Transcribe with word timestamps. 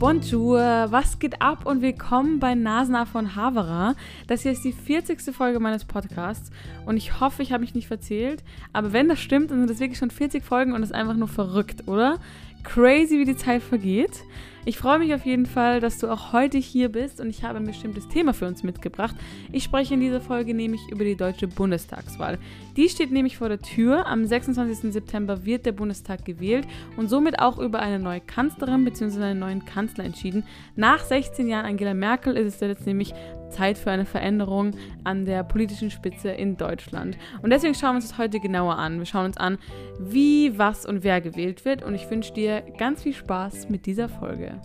Bonjour, 0.00 0.58
was 0.58 1.18
geht 1.18 1.42
ab 1.42 1.66
und 1.66 1.82
willkommen 1.82 2.40
bei 2.40 2.54
Nasna 2.54 3.04
von 3.04 3.36
Havara. 3.36 3.96
Das 4.28 4.40
hier 4.40 4.52
ist 4.52 4.64
die 4.64 4.72
40. 4.72 5.20
Folge 5.30 5.60
meines 5.60 5.84
Podcasts 5.84 6.50
und 6.86 6.96
ich 6.96 7.20
hoffe, 7.20 7.42
ich 7.42 7.52
habe 7.52 7.60
mich 7.60 7.74
nicht 7.74 7.86
verzählt. 7.86 8.42
Aber 8.72 8.94
wenn 8.94 9.10
das 9.10 9.18
stimmt, 9.18 9.50
dann 9.50 9.58
sind 9.58 9.68
das 9.68 9.78
wirklich 9.78 9.98
schon 9.98 10.10
40 10.10 10.42
Folgen 10.42 10.72
und 10.72 10.80
das 10.80 10.88
ist 10.88 10.96
einfach 10.96 11.16
nur 11.16 11.28
verrückt, 11.28 11.86
oder? 11.86 12.18
Crazy, 12.62 13.18
wie 13.18 13.26
die 13.26 13.36
Zeit 13.36 13.62
vergeht. 13.62 14.24
Ich 14.66 14.76
freue 14.76 14.98
mich 14.98 15.14
auf 15.14 15.24
jeden 15.24 15.46
Fall, 15.46 15.80
dass 15.80 15.96
du 15.98 16.08
auch 16.08 16.34
heute 16.34 16.58
hier 16.58 16.90
bist 16.90 17.18
und 17.18 17.30
ich 17.30 17.44
habe 17.44 17.58
ein 17.58 17.64
bestimmtes 17.64 18.08
Thema 18.08 18.34
für 18.34 18.46
uns 18.46 18.62
mitgebracht. 18.62 19.16
Ich 19.52 19.64
spreche 19.64 19.94
in 19.94 20.00
dieser 20.00 20.20
Folge 20.20 20.52
nämlich 20.52 20.82
über 20.90 21.02
die 21.02 21.16
deutsche 21.16 21.48
Bundestagswahl. 21.48 22.38
Die 22.76 22.90
steht 22.90 23.10
nämlich 23.10 23.38
vor 23.38 23.48
der 23.48 23.60
Tür. 23.60 24.06
Am 24.06 24.26
26. 24.26 24.92
September 24.92 25.46
wird 25.46 25.64
der 25.64 25.72
Bundestag 25.72 26.26
gewählt 26.26 26.66
und 26.98 27.08
somit 27.08 27.40
auch 27.40 27.58
über 27.58 27.80
eine 27.80 27.98
neue 27.98 28.20
Kanzlerin 28.20 28.84
bzw. 28.84 29.22
einen 29.22 29.40
neuen 29.40 29.64
Kanzler 29.64 30.04
entschieden. 30.04 30.44
Nach 30.76 31.02
16 31.02 31.48
Jahren 31.48 31.64
Angela 31.64 31.94
Merkel 31.94 32.36
ist 32.36 32.54
es 32.54 32.60
jetzt 32.60 32.86
nämlich 32.86 33.14
Zeit 33.50 33.78
für 33.78 33.90
eine 33.90 34.06
Veränderung 34.06 34.72
an 35.04 35.24
der 35.24 35.44
politischen 35.44 35.90
Spitze 35.90 36.30
in 36.30 36.56
Deutschland. 36.56 37.18
Und 37.42 37.50
deswegen 37.50 37.74
schauen 37.74 37.92
wir 37.92 37.96
uns 37.96 38.08
das 38.08 38.18
heute 38.18 38.40
genauer 38.40 38.76
an. 38.76 38.98
Wir 38.98 39.06
schauen 39.06 39.26
uns 39.26 39.36
an, 39.36 39.58
wie, 39.98 40.56
was 40.58 40.86
und 40.86 41.04
wer 41.04 41.20
gewählt 41.20 41.64
wird. 41.64 41.82
Und 41.82 41.94
ich 41.94 42.08
wünsche 42.10 42.32
dir 42.32 42.62
ganz 42.78 43.02
viel 43.02 43.14
Spaß 43.14 43.68
mit 43.68 43.86
dieser 43.86 44.08
Folge. 44.08 44.59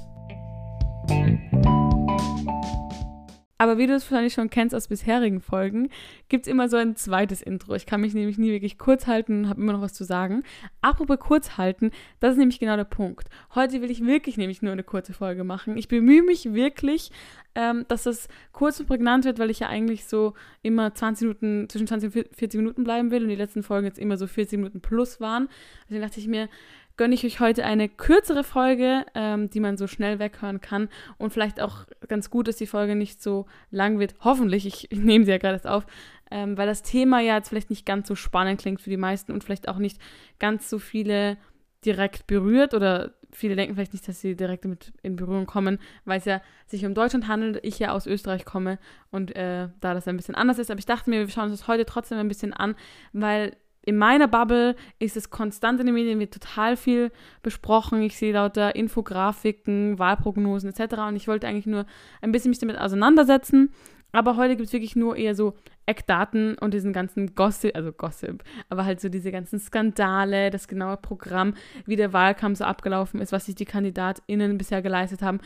Aber 3.58 3.77
wie 3.77 3.88
du 3.88 3.94
es 3.94 4.09
wahrscheinlich 4.12 4.34
schon 4.34 4.50
kennst 4.50 4.76
aus 4.76 4.90
bisherigen 4.90 5.40
Folgen, 5.40 5.90
gibt 6.27 6.46
es 6.46 6.52
immer 6.52 6.68
so 6.68 6.76
ein 6.76 6.98
zweites 6.98 7.41
Intro. 7.41 7.73
Ich 7.76 7.86
kann 7.86 8.02
mich 8.02 8.13
nämlich 8.13 8.38
nie 8.38 8.52
wirklich 8.52 8.77
kurz 8.77 9.08
halten 9.08 9.44
und 9.44 9.50
habe 9.50 9.62
immer 9.62 9.72
noch 9.72 9.82
was 9.82 9.94
zu 9.94 10.04
sagen. 10.04 10.44
Apropos 10.82 11.18
kurz 11.20 11.58
halten, 11.58 11.91
das 12.20 12.34
ist 12.34 12.38
nämlich 12.38 12.60
genau 12.60 12.76
der 12.76 12.84
Punkt. 12.84 13.30
Heute 13.54 13.82
will 13.82 13.90
ich 13.90 14.05
wirklich 14.05 14.36
nämlich 14.36 14.62
nur 14.62 14.73
eine 14.73 14.84
kurze 14.84 15.13
Folge 15.13 15.46
machen. 15.46 15.77
Ich 15.77 15.88
bemühe 15.88 16.21
mich 16.21 16.54
wirklich, 16.54 17.12
ähm, 17.55 17.85
dass 17.88 18.04
das 18.04 18.27
kurz 18.52 18.82
und 18.82 18.88
prägnant 18.88 19.24
wird, 19.24 19.40
weil 19.40 19.49
ich 19.49 19.60
ja 19.60 19.70
eigentlich 19.70 20.05
so 20.05 20.34
immer 20.62 20.94
20 20.94 21.27
Minuten, 21.27 21.70
zwischen 21.70 21.88
20 21.88 22.13
und 22.13 22.35
40 22.35 22.57
Minuten 22.57 22.84
bleiben 22.84 23.10
will 23.10 23.24
und 23.24 23.29
die 23.29 23.35
letzten 23.35 23.63
Folgen 23.63 23.88
jetzt 23.88 23.99
immer 23.99 24.18
so 24.18 24.27
40 24.27 24.57
Minuten 24.57 24.82
plus 24.82 25.22
waren. 25.22 25.48
Deswegen 25.85 26.01
dachte 26.01 26.20
ich 26.20 26.27
mir, 26.27 26.49
gönne 26.98 27.15
ich 27.15 27.26
euch 27.26 27.40
heute 27.40 27.65
eine 27.65 27.90
kürzere 27.90 28.43
Folge, 28.43 29.05
ähm, 29.13 29.49
die 29.49 29.60
man 29.60 29.77
so 29.77 29.88
schnell 29.88 30.20
weghören 30.20 30.62
kann 30.62 30.90
und 31.18 31.32
vielleicht 31.32 31.62
auch 31.62 31.85
ganz 32.07 32.29
gut, 32.29 32.48
dass 32.48 32.55
die 32.55 32.68
Folge 32.68 32.96
nicht 32.96 33.21
so 33.21 33.46
lang 33.71 33.99
wird. 33.99 34.15
Hoffentlich, 34.21 34.65
ich, 34.65 34.90
nehme 34.91 35.26
sie 35.26 35.32
ja 35.32 35.38
gerade 35.38 35.55
erst 35.55 35.68
auf, 35.68 35.85
ähm, 36.32 36.57
weil 36.57 36.68
das 36.68 36.84
Thema 36.84 37.20
ja 37.20 37.35
jetzt 37.35 37.49
vielleicht 37.49 37.70
nicht 37.70 37.85
ganz 37.85 38.07
so 38.07 38.16
spannend 38.16 38.60
klingt 38.60 38.82
für 38.82 38.90
die 38.90 38.98
meisten 38.98 39.32
und 39.32 39.43
vielleicht 39.43 39.68
auch 39.68 39.77
nicht 39.77 39.99
ganz 40.40 40.70
so 40.70 40.79
viele 40.79 41.38
direkt 41.85 42.27
berührt 42.27 42.73
oder 42.73 43.13
viele 43.32 43.55
denken 43.55 43.76
vielleicht 43.76 43.93
nicht, 43.93 44.07
dass 44.07 44.21
sie 44.21 44.35
direkt 44.35 44.66
damit 44.66 44.93
in 45.04 45.16
Berührung 45.16 45.46
kommen, 45.46 45.77
weil 46.05 46.20
es 46.20 46.26
ja 46.26 46.41
sich 46.66 46.85
um 46.85 46.93
Deutschland 46.93 47.27
handelt, 47.27 47.60
ich 47.63 47.79
ja 47.79 47.91
aus 47.91 48.07
Österreich 48.07 48.46
komme 48.46 48.79
und 49.12 49.35
äh, 49.35 49.70
da 49.82 49.93
das 49.93 50.07
ein 50.07 50.18
bisschen 50.18 50.35
anders 50.35 50.57
ist. 50.57 50.71
Aber 50.71 50.79
ich 50.79 50.85
dachte 50.85 51.10
mir, 51.10 51.20
wir 51.20 51.29
schauen 51.29 51.51
uns 51.51 51.60
das 51.60 51.68
heute 51.68 51.85
trotzdem 51.85 52.18
ein 52.18 52.27
bisschen 52.27 52.54
an, 52.54 52.76
weil 53.13 53.55
in 53.86 53.98
meiner 53.98 54.28
Bubble 54.28 54.76
ist 55.00 55.16
es 55.16 55.30
konstant 55.30 55.80
in 55.80 55.86
den 55.86 55.96
Medien, 55.96 56.20
wird 56.20 56.34
total 56.34 56.76
viel 56.76 57.12
besprochen. 57.44 58.02
Ich 58.02 58.18
sehe 58.18 58.34
lauter 58.34 58.76
Infografiken, 58.76 60.00
Wahlprognosen 60.00 60.72
etc. 60.72 60.96
Und 61.08 61.16
ich 61.16 61.28
wollte 61.28 61.48
eigentlich 61.48 61.68
nur 61.68 61.86
ein 62.22 62.32
bisschen 62.32 62.50
mich 62.50 62.60
damit 62.60 62.80
auseinandersetzen. 62.80 63.70
Aber 64.12 64.38
heute 64.38 64.56
gibt 64.56 64.68
es 64.68 64.74
wirklich 64.74 64.96
nur 64.96 65.18
eher 65.18 65.36
so 65.36 65.56
Eckdaten 65.86 66.58
und 66.58 66.74
diesen 66.74 66.94
ganzen 66.94 67.36
Gossip, 67.36 67.75
also 67.75 67.91
Gossip, 67.91 68.44
aber 68.69 68.86
halt 68.86 69.02
so 69.02 69.09
diese 69.09 69.31
ganzen 69.31 69.59
Skandale, 69.59 70.50
das 70.50 70.68
genaue 70.68 70.97
Programm, 70.97 71.53
wie 71.86 71.97
der 71.97 72.13
Wahlkampf 72.13 72.59
so 72.59 72.63
abgelaufen 72.63 73.19
ist, 73.19 73.34
was 73.34 73.46
sich 73.46 73.56
die 73.56 73.66
KandidatInnen 73.66 74.58
bisher 74.58 74.81
geleistet 74.81 75.22
haben. 75.22 75.40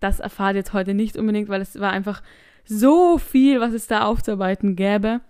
Das 0.00 0.20
erfahrt 0.20 0.54
ihr 0.54 0.58
jetzt 0.58 0.72
heute 0.72 0.92
nicht 0.92 1.16
unbedingt, 1.16 1.48
weil 1.48 1.60
es 1.60 1.78
war 1.78 1.92
einfach 1.92 2.20
so 2.64 3.16
viel, 3.16 3.60
was 3.60 3.72
es 3.72 3.86
da 3.86 4.02
aufzuarbeiten 4.02 4.74
gäbe. 4.74 5.20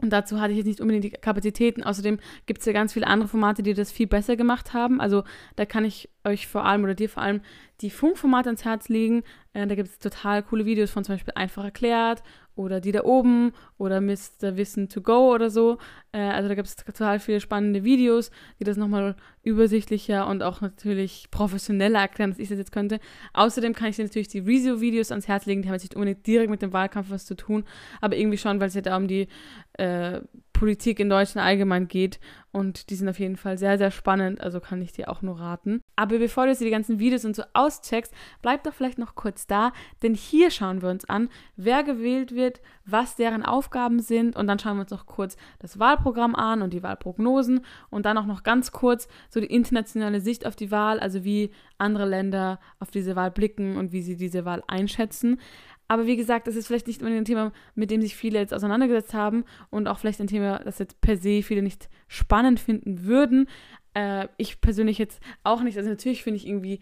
Und 0.00 0.10
dazu 0.10 0.40
hatte 0.40 0.52
ich 0.52 0.58
jetzt 0.58 0.66
nicht 0.66 0.80
unbedingt 0.80 1.04
die 1.04 1.10
Kapazitäten. 1.10 1.82
Außerdem 1.82 2.18
gibt 2.46 2.60
es 2.60 2.66
ja 2.66 2.72
ganz 2.72 2.92
viele 2.92 3.06
andere 3.06 3.28
Formate, 3.28 3.62
die 3.62 3.74
das 3.74 3.92
viel 3.92 4.06
besser 4.06 4.36
gemacht 4.36 4.72
haben. 4.72 5.00
Also 5.00 5.24
da 5.56 5.66
kann 5.66 5.84
ich 5.84 6.08
euch 6.24 6.46
vor 6.46 6.64
allem 6.64 6.84
oder 6.84 6.94
dir 6.94 7.08
vor 7.08 7.22
allem 7.22 7.40
die 7.80 7.90
Funkformate 7.90 8.48
ans 8.48 8.64
Herz 8.64 8.88
legen. 8.88 9.22
Äh, 9.52 9.66
da 9.66 9.74
gibt 9.74 9.88
es 9.88 9.98
total 9.98 10.42
coole 10.42 10.64
Videos 10.64 10.90
von 10.90 11.04
zum 11.04 11.14
Beispiel 11.14 11.34
Einfach 11.34 11.64
erklärt 11.64 12.22
oder 12.60 12.80
Die 12.80 12.92
da 12.92 13.04
oben 13.04 13.52
oder 13.78 14.00
Mr. 14.00 14.56
Wissen 14.56 14.88
to 14.88 15.00
go 15.00 15.34
oder 15.34 15.50
so. 15.50 15.78
Äh, 16.12 16.18
also 16.18 16.48
da 16.48 16.54
gibt 16.54 16.68
es 16.68 16.76
total 16.76 17.18
viele 17.18 17.40
spannende 17.40 17.84
Videos, 17.84 18.30
die 18.58 18.64
das 18.64 18.76
nochmal 18.76 19.16
übersichtlicher 19.42 20.26
und 20.26 20.42
auch 20.42 20.60
natürlich 20.60 21.28
professioneller 21.30 22.00
erklären, 22.00 22.30
als 22.30 22.38
ich 22.38 22.48
das 22.48 22.58
jetzt 22.58 22.72
könnte. 22.72 23.00
Außerdem 23.32 23.74
kann 23.74 23.88
ich 23.88 23.96
dir 23.96 24.04
natürlich 24.04 24.28
die 24.28 24.40
Review-Videos 24.40 25.10
ans 25.10 25.28
Herz 25.28 25.46
legen, 25.46 25.62
die 25.62 25.68
haben 25.68 25.74
jetzt 25.74 25.84
nicht 25.84 25.96
unbedingt 25.96 26.26
direkt 26.26 26.50
mit 26.50 26.62
dem 26.62 26.72
Wahlkampf 26.72 27.10
was 27.10 27.24
zu 27.24 27.34
tun, 27.34 27.64
aber 28.00 28.16
irgendwie 28.16 28.38
schon, 28.38 28.60
weil 28.60 28.68
es 28.68 28.74
ja 28.74 28.82
da 28.82 28.96
um 28.96 29.08
die 29.08 29.28
äh, 29.74 30.20
Politik 30.60 31.00
in 31.00 31.08
Deutschland 31.08 31.48
allgemein 31.48 31.88
geht. 31.88 32.20
Und 32.52 32.90
die 32.90 32.94
sind 32.94 33.08
auf 33.08 33.18
jeden 33.18 33.38
Fall 33.38 33.56
sehr, 33.56 33.78
sehr 33.78 33.90
spannend. 33.90 34.42
Also 34.42 34.60
kann 34.60 34.82
ich 34.82 34.92
dir 34.92 35.08
auch 35.08 35.22
nur 35.22 35.40
raten. 35.40 35.80
Aber 35.96 36.18
bevor 36.18 36.44
du 36.44 36.50
jetzt 36.50 36.60
die 36.60 36.68
ganzen 36.68 36.98
Videos 36.98 37.24
und 37.24 37.34
so 37.34 37.44
auscheckst, 37.54 38.12
bleib 38.42 38.64
doch 38.64 38.74
vielleicht 38.74 38.98
noch 38.98 39.14
kurz 39.14 39.46
da. 39.46 39.72
Denn 40.02 40.12
hier 40.12 40.50
schauen 40.50 40.82
wir 40.82 40.90
uns 40.90 41.06
an, 41.06 41.30
wer 41.56 41.82
gewählt 41.82 42.34
wird, 42.34 42.60
was 42.84 43.16
deren 43.16 43.42
Aufgaben 43.42 44.00
sind. 44.00 44.36
Und 44.36 44.48
dann 44.48 44.58
schauen 44.58 44.76
wir 44.76 44.82
uns 44.82 44.90
noch 44.90 45.06
kurz 45.06 45.38
das 45.60 45.78
Wahlprogramm 45.78 46.34
an 46.34 46.60
und 46.60 46.74
die 46.74 46.82
Wahlprognosen. 46.82 47.64
Und 47.88 48.04
dann 48.04 48.18
auch 48.18 48.26
noch 48.26 48.42
ganz 48.42 48.70
kurz 48.70 49.08
so 49.30 49.40
die 49.40 49.46
internationale 49.46 50.20
Sicht 50.20 50.44
auf 50.44 50.56
die 50.56 50.70
Wahl. 50.70 51.00
Also 51.00 51.24
wie 51.24 51.52
andere 51.78 52.04
Länder 52.04 52.60
auf 52.80 52.90
diese 52.90 53.16
Wahl 53.16 53.30
blicken 53.30 53.78
und 53.78 53.92
wie 53.92 54.02
sie 54.02 54.16
diese 54.16 54.44
Wahl 54.44 54.62
einschätzen. 54.66 55.40
Aber 55.90 56.06
wie 56.06 56.16
gesagt, 56.16 56.46
das 56.46 56.54
ist 56.54 56.68
vielleicht 56.68 56.86
nicht 56.86 57.00
unbedingt 57.00 57.22
ein 57.22 57.24
Thema, 57.24 57.52
mit 57.74 57.90
dem 57.90 58.00
sich 58.00 58.14
viele 58.14 58.38
jetzt 58.38 58.54
auseinandergesetzt 58.54 59.12
haben 59.12 59.44
und 59.70 59.88
auch 59.88 59.98
vielleicht 59.98 60.20
ein 60.20 60.28
Thema, 60.28 60.60
das 60.60 60.78
jetzt 60.78 61.00
per 61.00 61.16
se 61.16 61.42
viele 61.42 61.62
nicht 61.62 61.88
spannend 62.06 62.60
finden 62.60 63.06
würden. 63.06 63.48
Äh, 63.94 64.28
ich 64.36 64.60
persönlich 64.60 64.98
jetzt 64.98 65.20
auch 65.42 65.62
nicht. 65.62 65.76
Also 65.76 65.90
natürlich 65.90 66.22
finde 66.22 66.36
ich 66.36 66.46
irgendwie 66.46 66.78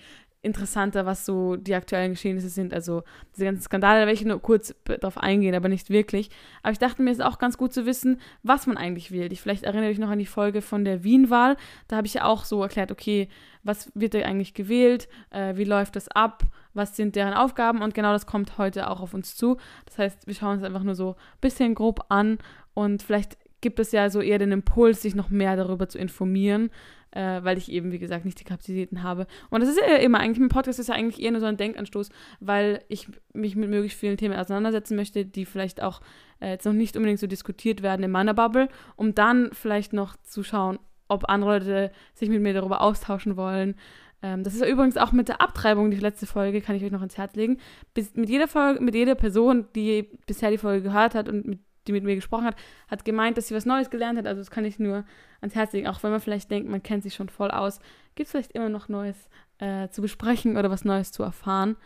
interessanter, 0.49 1.07
was 1.07 1.25
so 1.25 1.57
die 1.57 1.75
aktuellen 1.75 2.13
Geschehnisse 2.13 2.49
sind. 2.49 2.75
Also 2.75 3.05
diese 3.35 3.45
ganzen 3.45 3.63
Skandale, 3.63 4.01
da 4.01 4.07
werde 4.07 4.19
ich 4.19 4.25
nur 4.25 4.43
kurz 4.43 4.75
darauf 4.85 5.19
eingehen, 5.19 5.55
aber 5.55 5.69
nicht 5.69 5.91
wirklich. 5.91 6.31
Aber 6.63 6.73
ich 6.73 6.79
dachte 6.79 7.03
mir, 7.03 7.11
es 7.11 7.19
ist 7.19 7.25
auch 7.25 7.39
ganz 7.39 7.57
gut 7.57 7.73
zu 7.73 7.87
wissen, 7.87 8.21
was 8.43 8.67
man 8.67 8.77
eigentlich 8.77 9.13
wählt. 9.13 9.33
Ich 9.33 9.41
vielleicht 9.41 9.65
erinnere 9.65 9.91
mich 9.91 9.99
noch 9.99 10.11
an 10.11 10.19
die 10.19 10.27
Folge 10.27 10.63
von 10.63 10.85
der 10.85 11.05
Wien-Wahl. 11.05 11.57
Da 11.87 11.97
habe 11.97 12.07
ich 12.07 12.15
ja 12.15 12.25
auch 12.25 12.45
so 12.45 12.63
erklärt, 12.63 12.91
okay, 12.91 13.29
was 13.63 13.93
wird 13.95 14.15
da 14.15 14.21
eigentlich 14.21 14.55
gewählt? 14.55 15.09
Äh, 15.31 15.57
wie 15.57 15.65
läuft 15.65 15.97
das 15.97 16.09
ab? 16.09 16.43
Was 16.75 16.97
sind 16.97 17.17
deren 17.17 17.35
Aufgaben? 17.35 17.83
Und 17.83 17.95
genau 17.95 18.13
das 18.13 18.27
kommt 18.27 18.59
heute 18.59 18.91
auch 18.91 19.01
auf 19.01 19.15
uns 19.15 19.37
zu. 19.37 19.59
Das 19.87 19.99
heißt, 19.99 20.27
wir 20.27 20.35
schauen 20.35 20.57
uns 20.57 20.65
einfach 20.65 20.83
nur 20.83 20.95
so 20.95 21.11
ein 21.11 21.41
bisschen 21.41 21.75
grob 21.75 22.07
an 22.09 22.39
und 22.75 23.03
vielleicht 23.03 23.37
gibt 23.61 23.79
es 23.81 23.93
ja 23.93 24.11
so 24.11 24.21
eher 24.21 24.39
den 24.39 24.53
Impuls, 24.53 25.03
sich 25.03 25.15
noch 25.15 25.31
mehr 25.31 25.57
darüber 25.57 25.89
zu 25.89 25.99
informieren, 25.99 26.71
äh, 27.11 27.43
weil 27.43 27.59
ich 27.59 27.71
eben, 27.71 27.93
wie 27.93 27.99
gesagt, 27.99 28.25
nicht 28.25 28.39
die 28.41 28.45
Kapazitäten 28.45 29.03
habe. 29.03 29.27
Und 29.51 29.61
das 29.61 29.69
ist 29.69 29.79
ja 29.79 29.97
immer, 29.97 30.21
eigentlich, 30.21 30.39
mein 30.39 30.49
Podcast 30.49 30.79
ist 30.79 30.89
ja 30.89 30.95
eigentlich 30.95 31.23
eher 31.23 31.33
nur 31.33 31.41
so 31.41 31.47
ein 31.47 31.57
Denkanstoß, 31.57 32.11
weil 32.41 32.83
ich 32.89 33.09
mich 33.33 33.57
mit 33.57 33.71
möglichst 33.71 33.99
vielen 33.99 34.17
Themen 34.17 34.37
auseinandersetzen 34.37 34.97
möchte, 34.97 35.25
die 35.25 35.45
vielleicht 35.45 35.83
auch 35.83 36.01
äh, 36.41 36.51
jetzt 36.51 36.67
noch 36.67 36.73
nicht 36.73 36.97
unbedingt 36.97 37.21
so 37.21 37.27
diskutiert 37.27 37.83
werden 37.83 38.03
in 38.03 38.11
meiner 38.11 38.35
Bubble, 38.35 38.69
um 38.97 39.15
dann 39.15 39.51
vielleicht 39.53 39.93
noch 39.93 40.17
zu 40.23 40.43
schauen, 40.43 40.79
ob 41.09 41.29
andere 41.29 41.59
Leute 41.59 41.93
sich 42.15 42.29
mit 42.29 42.43
mir 42.43 42.55
darüber 42.55 42.81
austauschen 42.81 43.37
wollen. 43.37 43.75
Ähm, 44.23 44.43
das 44.43 44.55
ist 44.55 44.61
ja 44.61 44.69
übrigens 44.69 44.97
auch 44.97 45.13
mit 45.13 45.29
der 45.29 45.41
Abtreibung, 45.41 45.91
die 45.91 45.97
letzte 45.97 46.27
Folge, 46.27 46.61
kann 46.61 46.77
ich 46.77 46.85
euch 46.85 46.91
noch 46.91 47.03
ins 47.03 47.17
Herz 47.17 47.35
legen. 47.35 47.59
Bis, 47.95 48.15
mit 48.15 48.29
jeder 48.29 48.49
Folge, 48.49 48.83
mit 48.83 48.95
jeder 48.95 49.15
Person, 49.15 49.67
die 49.75 50.09
bisher 50.27 50.51
die 50.51 50.59
Folge 50.59 50.83
gehört 50.83 51.15
hat 51.15 51.29
und 51.29 51.47
mit 51.47 51.61
die 51.89 51.93
mit 51.93 52.05
mir 52.05 52.15
gesprochen 52.15 52.45
hat, 52.45 52.57
hat 52.89 53.05
gemeint, 53.05 53.37
dass 53.37 53.49
sie 53.49 53.55
was 53.55 53.67
Neues 53.67 53.91
gelernt 53.91 54.19
hat. 54.19 54.27
Also 54.27 54.41
das 54.41 54.51
kann 54.51 54.65
ich 54.65 54.79
nur 54.79 55.05
ans 55.41 55.55
Herz 55.55 55.73
legen. 55.73 55.89
Auch 55.89 56.03
wenn 56.03 56.11
man 56.11 56.21
vielleicht 56.21 56.51
denkt, 56.51 56.69
man 56.69 56.83
kennt 56.83 57.03
sich 57.03 57.15
schon 57.15 57.29
voll 57.29 57.51
aus, 57.51 57.81
gibt 58.15 58.27
es 58.27 58.31
vielleicht 58.31 58.53
immer 58.53 58.69
noch 58.69 58.89
Neues 58.89 59.29
äh, 59.59 59.89
zu 59.89 60.03
besprechen 60.03 60.57
oder 60.57 60.71
was 60.71 60.85
Neues 60.85 61.11
zu 61.11 61.23
erfahren. 61.23 61.77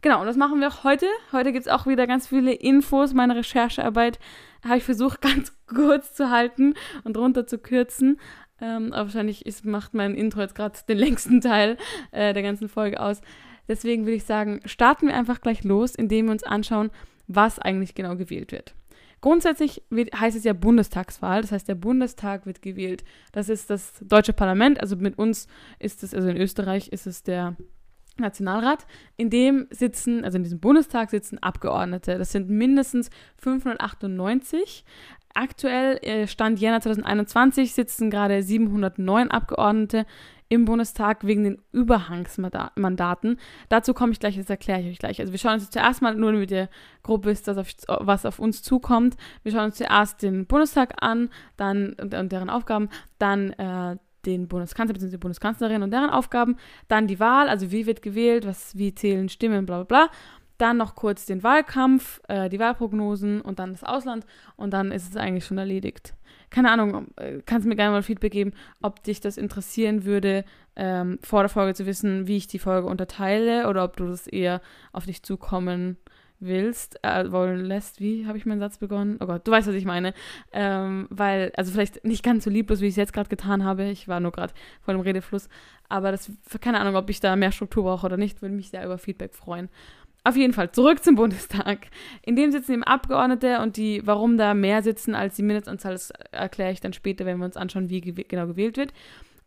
Genau, 0.00 0.20
und 0.20 0.26
das 0.26 0.36
machen 0.36 0.60
wir 0.60 0.68
auch 0.68 0.84
heute. 0.84 1.06
Heute 1.32 1.52
gibt 1.52 1.66
es 1.66 1.72
auch 1.72 1.86
wieder 1.86 2.06
ganz 2.06 2.28
viele 2.28 2.52
Infos. 2.52 3.14
Meine 3.14 3.34
Recherchearbeit 3.34 4.20
habe 4.64 4.78
ich 4.78 4.84
versucht, 4.84 5.20
ganz 5.22 5.52
kurz 5.66 6.14
zu 6.14 6.30
halten 6.30 6.74
und 7.04 7.16
runter 7.16 7.46
zu 7.46 7.58
kürzen. 7.58 8.20
Ähm, 8.60 8.92
aber 8.92 9.06
wahrscheinlich 9.06 9.44
ist, 9.46 9.64
macht 9.64 9.94
mein 9.94 10.14
Intro 10.14 10.40
jetzt 10.40 10.54
gerade 10.54 10.78
den 10.88 10.98
längsten 10.98 11.40
Teil 11.40 11.76
äh, 12.12 12.32
der 12.32 12.42
ganzen 12.42 12.68
Folge 12.68 13.00
aus. 13.00 13.20
Deswegen 13.68 14.04
würde 14.04 14.16
ich 14.16 14.24
sagen, 14.24 14.60
starten 14.64 15.08
wir 15.08 15.14
einfach 15.14 15.40
gleich 15.40 15.62
los, 15.64 15.94
indem 15.94 16.26
wir 16.26 16.32
uns 16.32 16.42
anschauen, 16.42 16.90
was 17.26 17.58
eigentlich 17.58 17.94
genau 17.94 18.16
gewählt 18.16 18.52
wird. 18.52 18.74
Grundsätzlich 19.20 19.82
wird, 19.90 20.18
heißt 20.18 20.36
es 20.36 20.44
ja 20.44 20.52
Bundestagswahl, 20.52 21.42
das 21.42 21.52
heißt, 21.52 21.68
der 21.68 21.74
Bundestag 21.74 22.46
wird 22.46 22.62
gewählt. 22.62 23.04
Das 23.32 23.48
ist 23.48 23.70
das 23.70 23.94
deutsche 24.00 24.32
Parlament, 24.32 24.80
also 24.80 24.96
mit 24.96 25.18
uns 25.18 25.48
ist 25.78 26.02
es, 26.02 26.14
also 26.14 26.28
in 26.28 26.36
Österreich 26.36 26.88
ist 26.88 27.06
es 27.06 27.22
der 27.22 27.56
Nationalrat, 28.20 28.86
in 29.16 29.30
dem 29.30 29.66
sitzen, 29.70 30.24
also 30.24 30.36
in 30.36 30.42
diesem 30.42 30.60
Bundestag 30.60 31.10
sitzen 31.10 31.38
Abgeordnete. 31.38 32.18
Das 32.18 32.32
sind 32.32 32.48
mindestens 32.48 33.10
598. 33.38 34.84
Aktuell, 35.38 35.98
äh, 36.02 36.26
Stand 36.26 36.58
Jänner 36.58 36.80
2021, 36.80 37.72
sitzen 37.72 38.10
gerade 38.10 38.42
709 38.42 39.30
Abgeordnete 39.30 40.04
im 40.48 40.64
Bundestag 40.64 41.24
wegen 41.24 41.44
den 41.44 41.62
Überhangsmandaten. 41.70 43.38
Dazu 43.68 43.94
komme 43.94 44.10
ich 44.10 44.18
gleich, 44.18 44.36
das 44.36 44.50
erkläre 44.50 44.80
ich 44.80 44.88
euch 44.88 44.98
gleich. 44.98 45.20
Also 45.20 45.30
wir 45.30 45.38
schauen 45.38 45.54
uns 45.54 45.70
zuerst 45.70 46.02
mal, 46.02 46.16
nur 46.16 46.32
damit 46.32 46.50
ihr 46.50 46.68
grob 47.04 47.24
wisst, 47.24 47.48
auf, 47.48 47.68
was 47.86 48.26
auf 48.26 48.40
uns 48.40 48.64
zukommt. 48.64 49.16
Wir 49.44 49.52
schauen 49.52 49.66
uns 49.66 49.76
zuerst 49.76 50.24
den 50.24 50.44
Bundestag 50.46 51.00
an, 51.00 51.30
dann 51.56 51.92
und, 51.92 52.14
und 52.14 52.32
deren 52.32 52.50
Aufgaben, 52.50 52.88
dann 53.20 53.50
äh, 53.52 53.96
den 54.26 54.48
Bundeskanzler 54.48 54.94
bzw. 54.94 55.12
die 55.12 55.18
Bundeskanzlerin 55.18 55.84
und 55.84 55.92
deren 55.92 56.10
Aufgaben, 56.10 56.56
dann 56.88 57.06
die 57.06 57.20
Wahl, 57.20 57.48
also 57.48 57.70
wie 57.70 57.86
wird 57.86 58.02
gewählt, 58.02 58.44
was, 58.44 58.76
wie 58.76 58.92
zählen 58.92 59.28
Stimmen, 59.28 59.66
bla 59.66 59.84
bla 59.84 59.84
bla. 59.84 60.10
Dann 60.58 60.76
noch 60.76 60.94
kurz 60.94 61.26
den 61.26 61.42
Wahlkampf, 61.42 62.20
äh, 62.28 62.48
die 62.48 62.58
Wahlprognosen 62.58 63.40
und 63.40 63.58
dann 63.58 63.72
das 63.72 63.84
Ausland 63.84 64.26
und 64.56 64.72
dann 64.72 64.92
ist 64.92 65.08
es 65.08 65.16
eigentlich 65.16 65.46
schon 65.46 65.58
erledigt. 65.58 66.14
Keine 66.50 66.70
Ahnung, 66.70 67.08
äh, 67.16 67.40
kannst 67.44 67.66
mir 67.66 67.76
gerne 67.76 67.92
mal 67.92 68.02
Feedback 68.02 68.32
geben, 68.32 68.52
ob 68.82 69.02
dich 69.02 69.20
das 69.20 69.36
interessieren 69.36 70.04
würde, 70.04 70.44
ähm, 70.76 71.18
vor 71.22 71.42
der 71.42 71.48
Folge 71.48 71.74
zu 71.74 71.86
wissen, 71.86 72.26
wie 72.26 72.36
ich 72.36 72.46
die 72.46 72.58
Folge 72.58 72.88
unterteile 72.88 73.68
oder 73.68 73.84
ob 73.84 73.96
du 73.96 74.06
das 74.06 74.26
eher 74.26 74.60
auf 74.92 75.06
dich 75.06 75.22
zukommen 75.22 75.96
willst, 76.40 77.02
äh, 77.02 77.30
wollen 77.30 77.64
lässt, 77.64 78.00
wie 78.00 78.26
habe 78.26 78.38
ich 78.38 78.46
meinen 78.46 78.60
Satz 78.60 78.78
begonnen? 78.78 79.18
Oh 79.20 79.26
Gott, 79.26 79.46
du 79.46 79.50
weißt, 79.50 79.68
was 79.68 79.74
ich 79.74 79.84
meine. 79.84 80.14
Ähm, 80.52 81.06
weil, 81.10 81.52
also 81.56 81.72
vielleicht 81.72 82.04
nicht 82.04 82.22
ganz 82.22 82.44
so 82.44 82.50
lieblos, 82.50 82.80
wie 82.80 82.86
ich 82.86 82.92
es 82.92 82.96
jetzt 82.96 83.12
gerade 83.12 83.28
getan 83.28 83.64
habe. 83.64 83.84
Ich 83.84 84.08
war 84.08 84.20
nur 84.20 84.32
gerade 84.32 84.52
vor 84.80 84.94
dem 84.94 85.00
Redefluss. 85.00 85.48
Aber 85.88 86.12
das, 86.12 86.30
keine 86.60 86.80
Ahnung, 86.80 86.96
ob 86.96 87.10
ich 87.10 87.20
da 87.20 87.34
mehr 87.34 87.52
Struktur 87.52 87.84
brauche 87.84 88.06
oder 88.06 88.16
nicht, 88.16 88.42
würde 88.42 88.54
mich 88.54 88.70
sehr 88.70 88.84
über 88.84 88.98
Feedback 88.98 89.34
freuen. 89.34 89.68
Auf 90.24 90.36
jeden 90.36 90.52
Fall, 90.52 90.70
zurück 90.72 91.02
zum 91.02 91.14
Bundestag. 91.14 91.86
In 92.22 92.36
dem 92.36 92.50
sitzen 92.52 92.72
eben 92.72 92.84
Abgeordnete 92.84 93.60
und 93.60 93.76
die, 93.76 94.02
warum 94.04 94.36
da 94.36 94.52
mehr 94.54 94.82
sitzen 94.82 95.14
als 95.14 95.36
die 95.36 95.42
Mindestanzahl, 95.42 95.92
das 95.92 96.10
erkläre 96.32 96.72
ich 96.72 96.80
dann 96.80 96.92
später, 96.92 97.24
wenn 97.24 97.38
wir 97.38 97.46
uns 97.46 97.56
anschauen, 97.56 97.88
wie 97.88 98.00
gew 98.00 98.22
genau 98.28 98.46
gewählt 98.46 98.76
wird. 98.76 98.92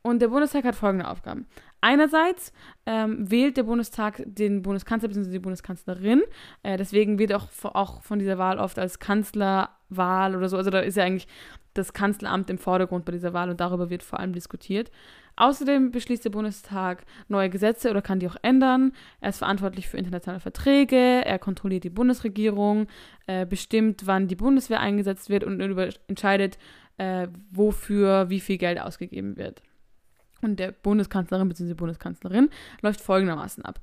Und 0.04 0.22
der 0.22 0.30
Bundestag 0.30 0.64
hat 0.64 0.76
folgende 0.76 1.08
Aufgaben. 1.08 1.46
Einerseits 1.80 2.52
ähm, 2.88 3.30
wählt 3.30 3.58
der 3.58 3.64
Bundestag 3.64 4.24
den 4.26 4.64
Bundeskanzler 4.64 5.10
bzw. 5.10 5.30
die 5.30 5.40
Bundeskanzlerin. 5.40 6.24
Äh, 6.64 6.78
deswegen 6.78 7.20
wird 7.20 7.34
auch, 7.34 7.50
auch 7.64 8.02
von 8.02 8.18
dieser 8.18 8.40
Wahl 8.40 8.58
oft 8.58 8.80
als 8.80 8.98
Kanzlerwahl 8.98 10.36
oder 10.36 10.50
so. 10.50 10.58
Also 10.58 10.72
da 10.72 10.80
ist 10.80 10.98
ja 10.98 11.04
eigentlich 11.04 11.28
das 11.74 11.94
Kanzleramt 11.94 12.50
im 12.50 12.58
Vordergrund 12.58 13.06
bei 13.06 13.12
dieser 13.12 13.34
Wahl 13.34 13.50
und 13.50 13.60
darüber 13.60 13.90
wird 13.90 14.04
vor 14.04 14.20
allem 14.20 14.34
diskutiert. 14.34 14.92
Außerdem 15.38 15.92
beschließt 15.92 16.26
der 16.26 16.30
Bundestag 16.30 17.04
neue 17.30 17.50
Gesetze 17.50 17.90
oder 17.90 18.02
kann 18.02 18.20
die 18.20 18.28
auch 18.28 18.36
ändern. 18.42 18.92
Er 19.22 19.30
ist 19.30 19.38
verantwortlich 19.38 19.88
für 19.88 19.98
internationale 19.98 20.42
Verträge, 20.42 21.26
er 21.26 21.40
kontrolliert 21.40 21.84
die 21.86 21.90
Bundesregierung, 21.90 22.88
äh, 23.28 23.46
bestimmt, 23.46 24.06
wann 24.06 24.28
die 24.28 24.36
Bundeswehr 24.36 24.80
eingesetzt 24.82 25.30
wird 25.30 25.44
und 25.44 25.62
entscheidet, 26.08 26.58
äh, 26.98 27.28
wofür 27.52 28.30
wie 28.30 28.42
viel 28.42 28.58
Geld 28.58 28.82
ausgegeben 28.82 29.38
wird 29.38 29.62
und 30.42 30.60
der 30.60 30.72
Bundeskanzlerin 30.72 31.48
bzw. 31.48 31.74
Bundeskanzlerin 31.74 32.50
läuft 32.82 33.02
folgendermaßen 33.02 33.64
ab. 33.64 33.80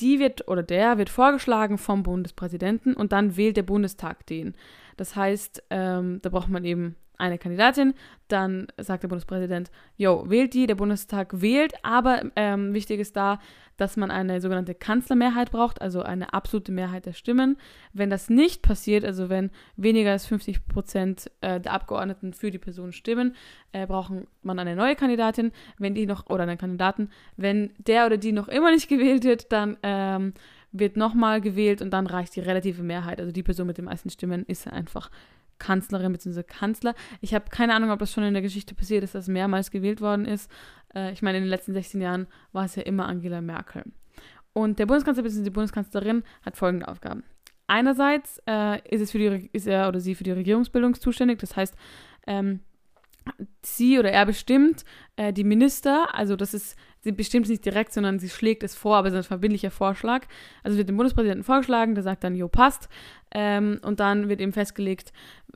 Die 0.00 0.18
wird 0.18 0.48
oder 0.48 0.62
der 0.62 0.98
wird 0.98 1.10
vorgeschlagen 1.10 1.78
vom 1.78 2.02
Bundespräsidenten 2.02 2.94
und 2.94 3.12
dann 3.12 3.36
wählt 3.36 3.56
der 3.56 3.62
Bundestag 3.62 4.26
den. 4.26 4.54
Das 4.96 5.14
heißt, 5.14 5.64
ähm, 5.70 6.20
da 6.22 6.30
braucht 6.30 6.48
man 6.48 6.64
eben 6.64 6.96
eine 7.22 7.38
Kandidatin, 7.38 7.94
dann 8.28 8.66
sagt 8.78 9.04
der 9.04 9.08
Bundespräsident, 9.08 9.70
jo, 9.96 10.28
wählt 10.28 10.54
die, 10.54 10.66
der 10.66 10.74
Bundestag 10.74 11.40
wählt, 11.40 11.72
aber 11.82 12.22
ähm, 12.36 12.74
wichtig 12.74 13.00
ist 13.00 13.16
da, 13.16 13.38
dass 13.76 13.96
man 13.96 14.10
eine 14.10 14.40
sogenannte 14.40 14.74
Kanzlermehrheit 14.74 15.50
braucht, 15.50 15.80
also 15.80 16.02
eine 16.02 16.34
absolute 16.34 16.72
Mehrheit 16.72 17.06
der 17.06 17.12
Stimmen. 17.12 17.56
Wenn 17.92 18.10
das 18.10 18.28
nicht 18.28 18.62
passiert, 18.62 19.04
also 19.04 19.28
wenn 19.28 19.50
weniger 19.76 20.10
als 20.10 20.26
50 20.26 20.66
Prozent 20.66 21.30
äh, 21.40 21.60
der 21.60 21.72
Abgeordneten 21.72 22.32
für 22.32 22.50
die 22.50 22.58
Person 22.58 22.92
stimmen, 22.92 23.34
äh, 23.72 23.86
braucht 23.86 24.12
man 24.42 24.58
eine 24.58 24.76
neue 24.76 24.96
Kandidatin. 24.96 25.52
Wenn 25.78 25.94
die 25.94 26.06
noch, 26.06 26.28
oder 26.28 26.42
einen 26.42 26.58
Kandidaten, 26.58 27.08
wenn 27.36 27.70
der 27.78 28.06
oder 28.06 28.18
die 28.18 28.32
noch 28.32 28.48
immer 28.48 28.70
nicht 28.72 28.88
gewählt 28.88 29.24
wird, 29.24 29.52
dann 29.52 29.76
ähm, 29.82 30.34
wird 30.72 30.96
nochmal 30.96 31.40
gewählt 31.40 31.82
und 31.82 31.90
dann 31.90 32.06
reicht 32.06 32.34
die 32.34 32.40
relative 32.40 32.82
Mehrheit. 32.82 33.20
Also 33.20 33.32
die 33.32 33.42
Person 33.42 33.66
mit 33.66 33.78
den 33.78 33.84
meisten 33.84 34.10
Stimmen 34.10 34.44
ist 34.46 34.66
einfach 34.66 35.10
Kanzlerin 35.62 36.12
bzw. 36.12 36.42
Kanzler. 36.42 36.94
Ich 37.20 37.34
habe 37.34 37.44
keine 37.48 37.74
Ahnung, 37.74 37.90
ob 37.90 38.00
das 38.00 38.12
schon 38.12 38.24
in 38.24 38.34
der 38.34 38.42
Geschichte 38.42 38.74
passiert 38.74 39.04
ist, 39.04 39.14
dass 39.14 39.28
mehrmals 39.28 39.70
gewählt 39.70 40.00
worden 40.00 40.26
ist. 40.26 40.50
Äh, 40.94 41.12
ich 41.12 41.22
meine, 41.22 41.38
in 41.38 41.44
den 41.44 41.50
letzten 41.50 41.72
16 41.72 42.00
Jahren 42.00 42.26
war 42.50 42.64
es 42.64 42.74
ja 42.74 42.82
immer 42.82 43.06
Angela 43.06 43.40
Merkel. 43.40 43.84
Und 44.52 44.80
der 44.80 44.86
Bundeskanzler 44.86 45.22
bzw. 45.22 45.44
die 45.44 45.50
Bundeskanzlerin 45.50 46.24
hat 46.44 46.56
folgende 46.56 46.88
Aufgaben. 46.88 47.22
Einerseits 47.68 48.42
äh, 48.46 48.80
ist, 48.90 49.00
es 49.00 49.12
für 49.12 49.18
die, 49.18 49.50
ist 49.52 49.68
er 49.68 49.88
oder 49.88 50.00
sie 50.00 50.16
für 50.16 50.24
die 50.24 50.32
Regierungsbildung 50.32 50.94
zuständig, 50.94 51.38
das 51.38 51.56
heißt, 51.56 51.74
ähm, 52.26 52.60
sie 53.62 53.98
oder 53.98 54.10
er 54.10 54.26
bestimmt 54.26 54.84
äh, 55.16 55.32
die 55.32 55.44
Minister, 55.44 56.14
also 56.14 56.36
das 56.36 56.54
ist, 56.54 56.76
sie 57.00 57.12
bestimmt 57.12 57.46
es 57.46 57.50
nicht 57.50 57.64
direkt, 57.64 57.92
sondern 57.92 58.18
sie 58.18 58.28
schlägt 58.28 58.62
es 58.62 58.74
vor, 58.74 58.96
aber 58.96 59.08
es 59.08 59.14
ist 59.14 59.20
ein 59.20 59.24
verbindlicher 59.24 59.70
Vorschlag. 59.70 60.26
Also 60.62 60.76
wird 60.76 60.88
dem 60.88 60.96
Bundespräsidenten 60.96 61.44
vorgeschlagen, 61.44 61.94
der 61.94 62.04
sagt 62.04 62.24
dann, 62.24 62.34
jo, 62.34 62.48
passt. 62.48 62.88
Ähm, 63.32 63.80
und 63.82 64.00
dann 64.00 64.28
wird 64.28 64.40
eben 64.40 64.52
festgelegt, 64.52 65.12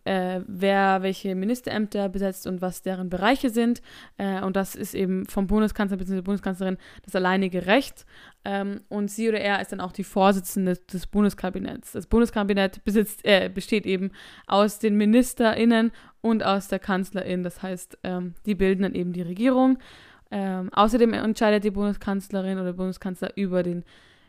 äh, 0.07 0.41
wer 0.47 1.03
welche 1.03 1.35
Ministerämter 1.35 2.09
besetzt 2.09 2.47
und 2.47 2.63
was 2.63 2.83
deren 2.83 3.11
Bereiche 3.11 3.51
sind. 3.51 3.83
Äh, 4.17 4.41
und 4.43 4.57
das 4.57 4.75
ist 4.75 4.95
eben 4.95 5.27
vom 5.27 5.47
Bundeskanzler 5.47 5.97
bzw. 5.97 6.23
Bundeskanzlerin 6.23 6.79
das 7.05 7.17
alleinige 7.17 7.67
Recht. 7.67 8.07
Ähm, 8.45 8.83
und 8.89 9.11
sie 9.11 9.29
oder 9.29 9.41
er 9.41 9.61
ist 9.61 9.73
dann 9.73 9.81
auch 9.81 9.93
die 9.93 10.05
Vorsitzende 10.05 10.77
des 10.77 11.09
Bundeskabinetts. 11.09 11.93
Das 11.93 12.07
Bundeskabinett 12.07 12.85
besitzt, 12.85 13.25
äh, 13.25 13.51
besteht 13.53 13.85
eben 13.85 14.13
aus 14.47 14.79
den 14.79 14.97
MinisterInnen 14.97 15.91
und 16.21 16.45
aus 16.45 16.69
der 16.69 16.79
Kanzlerin. 16.79 17.43
Das 17.43 17.63
heißt, 17.63 17.99
ähm, 18.05 18.35
die 18.47 18.55
bilden 18.55 18.83
dann 18.83 18.95
eben 18.95 19.13
die 19.13 19.23
Regierung. 19.23 19.79
Ähm, 20.31 20.71
außerdem 20.73 21.13
entscheidet 21.13 21.65
die 21.65 21.71
Bundeskanzlerin 21.71 22.59
oder 22.59 22.73
Bundeskanzler 22.73 23.37
über 23.37 23.63
den 23.63 23.85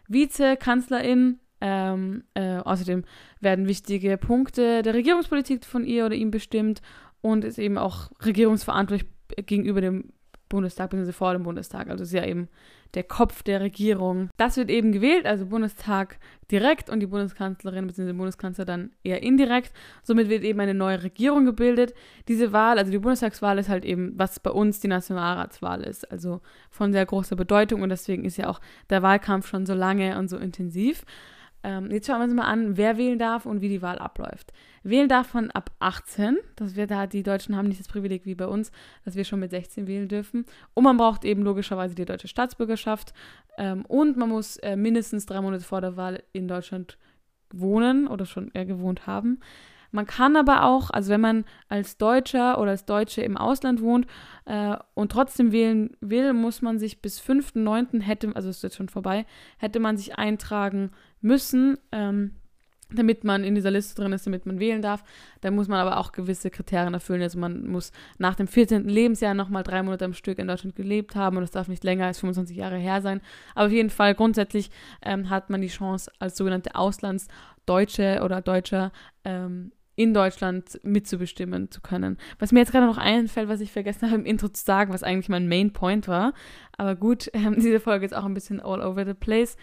Vizekanzlerin 0.08 1.40
ähm, 1.62 2.24
äh, 2.34 2.58
außerdem 2.58 3.04
werden 3.40 3.68
wichtige 3.68 4.18
Punkte 4.18 4.82
der 4.84 4.94
Regierungspolitik 4.94 5.66
von 5.66 5.84
ihr 5.86 6.06
oder 6.06 6.16
ihm 6.16 6.32
bestimmt 6.32 6.82
und 7.22 7.44
ist 7.44 7.58
eben 7.58 7.78
auch 7.78 8.12
regierungsverantwortlich 8.24 9.08
gegenüber 9.46 9.82
dem 9.82 10.14
Bundestag 10.50 10.92
bzw. 10.92 11.12
vor 11.12 11.34
dem 11.34 11.44
Bundestag. 11.44 11.90
Also 11.90 12.04
ist 12.04 12.14
ja 12.14 12.26
eben 12.26 12.48
der 12.94 13.04
Kopf 13.04 13.44
der 13.44 13.60
Regierung. 13.60 14.30
Das 14.38 14.56
wird 14.56 14.70
eben 14.70 14.92
gewählt, 14.92 15.26
also 15.26 15.46
Bundestag 15.46 16.20
direkt 16.50 16.90
und 16.90 17.02
die 17.02 17.08
Bundeskanzlerin 17.08 17.86
bzw. 17.86 18.14
Bundeskanzler 18.14 18.66
dann 18.66 18.92
eher 19.04 19.22
indirekt. 19.24 19.74
Somit 20.04 20.30
wird 20.30 20.44
eben 20.44 20.60
eine 20.60 20.74
neue 20.74 21.04
Regierung 21.04 21.46
gebildet. 21.46 21.94
Diese 22.28 22.54
Wahl, 22.54 22.78
also 22.78 22.92
die 22.92 23.00
Bundestagswahl, 23.00 23.60
ist 23.60 23.70
halt 23.70 23.84
eben, 23.84 24.14
was 24.18 24.40
bei 24.40 24.52
uns 24.52 24.80
die 24.80 24.88
Nationalratswahl 24.88 25.82
ist. 25.84 26.10
Also 26.10 26.42
von 26.70 26.94
sehr 26.94 27.06
großer 27.06 27.36
Bedeutung 27.36 27.82
und 27.82 27.90
deswegen 27.90 28.24
ist 28.24 28.38
ja 28.38 28.48
auch 28.48 28.62
der 28.90 29.04
Wahlkampf 29.04 29.48
schon 29.48 29.66
so 29.66 29.74
lange 29.74 30.18
und 30.18 30.30
so 30.30 30.38
intensiv. 30.38 31.04
Ähm, 31.68 31.92
jetzt 31.92 32.08
schauen 32.08 32.20
wir 32.20 32.24
uns 32.24 32.34
mal 32.34 32.46
an, 32.46 32.78
wer 32.78 32.98
wählen 32.98 33.20
darf 33.20 33.46
und 33.46 33.60
wie 33.60 33.68
die 33.68 33.82
Wahl 33.82 34.00
abläuft. 34.00 34.54
Wählen 34.84 35.10
darf 35.10 35.34
man 35.34 35.52
ab 35.52 35.70
18. 35.80 36.38
Das 36.56 36.78
wird 36.78 36.92
da, 36.92 37.08
die 37.08 37.24
Deutschen 37.24 37.58
haben 37.58 37.68
nicht 37.68 37.82
das 37.82 37.90
Privileg 37.90 38.26
wie 38.26 38.36
bei 38.36 38.48
uns, 38.48 38.72
dass 39.04 39.18
wir 39.18 39.26
schon 39.26 39.42
mit 39.42 39.52
16 39.52 39.86
wählen 39.86 40.08
dürfen. 40.08 40.46
Und 40.74 40.86
man 40.86 40.96
braucht 40.96 41.26
eben 41.26 41.42
logischerweise 41.42 41.94
die 41.94 42.06
deutsche 42.06 42.30
Staatsbürgerschaft. 42.30 43.14
Ähm, 43.58 43.84
und 43.86 44.16
man 44.16 44.30
muss 44.30 44.56
äh, 44.58 44.78
mindestens 44.78 45.26
drei 45.26 45.42
Monate 45.42 45.66
vor 45.66 45.82
der 45.82 45.98
Wahl 45.98 46.24
in 46.32 46.48
Deutschland 46.48 46.98
wohnen 47.52 48.08
oder 48.08 48.26
schon 48.26 48.50
eher 48.54 48.66
gewohnt 48.66 49.06
haben. 49.06 49.42
Man 49.92 50.06
kann 50.06 50.38
aber 50.38 50.64
auch, 50.64 50.90
also 50.90 51.12
wenn 51.12 51.22
man 51.22 51.46
als 51.68 51.98
Deutscher 51.98 52.60
oder 52.62 52.72
als 52.72 52.86
Deutsche 52.86 53.22
im 53.22 53.36
Ausland 53.36 53.82
wohnt 53.82 54.08
äh, 54.46 54.78
und 54.94 55.12
trotzdem 55.12 55.52
wählen 55.52 55.98
will, 56.00 56.32
muss 56.32 56.62
man 56.62 56.80
sich 56.80 57.02
bis 57.02 57.22
5.9. 57.22 58.02
hätte, 58.02 58.34
also 58.36 58.50
ist 58.50 58.64
jetzt 58.64 58.76
schon 58.78 58.90
vorbei, 58.90 59.26
hätte 59.58 59.80
man 59.80 59.98
sich 59.98 60.18
eintragen 60.18 60.92
müssen, 61.22 61.78
ähm, 61.92 62.32
damit 62.90 63.24
man 63.24 63.44
in 63.44 63.56
dieser 63.56 63.72
Liste 63.72 64.02
drin 64.02 64.14
ist, 64.14 64.26
damit 64.26 64.46
man 64.46 64.60
wählen 64.60 64.82
darf. 64.82 65.04
Da 65.42 65.52
muss 65.52 65.68
man 65.68 65.80
aber 65.80 65.98
auch 65.98 66.12
gewisse 66.12 66.50
Kriterien 66.50 66.94
erfüllen. 66.94 67.22
Also 67.22 67.38
man 67.38 67.68
muss 67.68 67.92
nach 68.18 68.36
dem 68.36 68.48
14. 68.48 68.88
Lebensjahr 68.88 69.34
nochmal 69.34 69.64
drei 69.64 69.84
Monate 69.84 70.06
am 70.06 70.14
Stück 70.14 70.40
in 70.40 70.48
Deutschland 70.48 70.76
gelebt 70.76 71.16
haben 71.16 71.38
und 71.38 71.44
es 71.44 71.52
darf 71.52 71.68
nicht 71.68 71.84
länger 71.84 72.06
als 72.06 72.20
25 72.20 72.56
Jahre 72.56 72.78
her 72.78 73.02
sein. 73.02 73.22
Aber 73.56 73.68
auf 73.68 73.72
jeden 73.74 73.90
Fall 73.90 74.16
grundsätzlich 74.16 74.72
ähm, 75.02 75.30
hat 75.30 75.50
man 75.50 75.62
die 75.62 75.68
Chance, 75.68 76.12
als 76.20 76.38
sogenannte 76.38 76.76
Auslandsdeutsche 76.76 78.22
oder 78.24 78.42
Deutscher 78.42 78.92
ähm, 79.26 79.72
in 79.98 80.14
Deutschland 80.14 80.80
mitzubestimmen 80.84 81.72
zu 81.72 81.82
können. 81.82 82.18
Was 82.38 82.52
mir 82.52 82.60
jetzt 82.60 82.72
gerade 82.72 82.86
noch 82.86 83.00
einfällt, 83.00 83.50
was 83.50 83.62
ich 83.62 83.72
vergessen 83.72 84.06
habe 84.06 84.22
im 84.22 84.26
Intro 84.26 84.48
zu 84.48 84.64
sagen, 84.64 84.94
was 84.94 85.04
eigentlich 85.04 85.28
mein 85.28 85.50
Main 85.50 85.74
Point 85.74 86.08
war. 86.08 86.34
Aber 86.78 86.96
gut, 86.96 87.30
ähm, 87.34 87.56
diese 87.56 87.82
Folge 87.82 88.06
ist 88.06 88.16
auch 88.16 88.26
ein 88.26 88.36
bisschen 88.36 88.62
all 88.62 88.82
over 88.82 89.06
the 89.06 89.16
place 89.16 89.58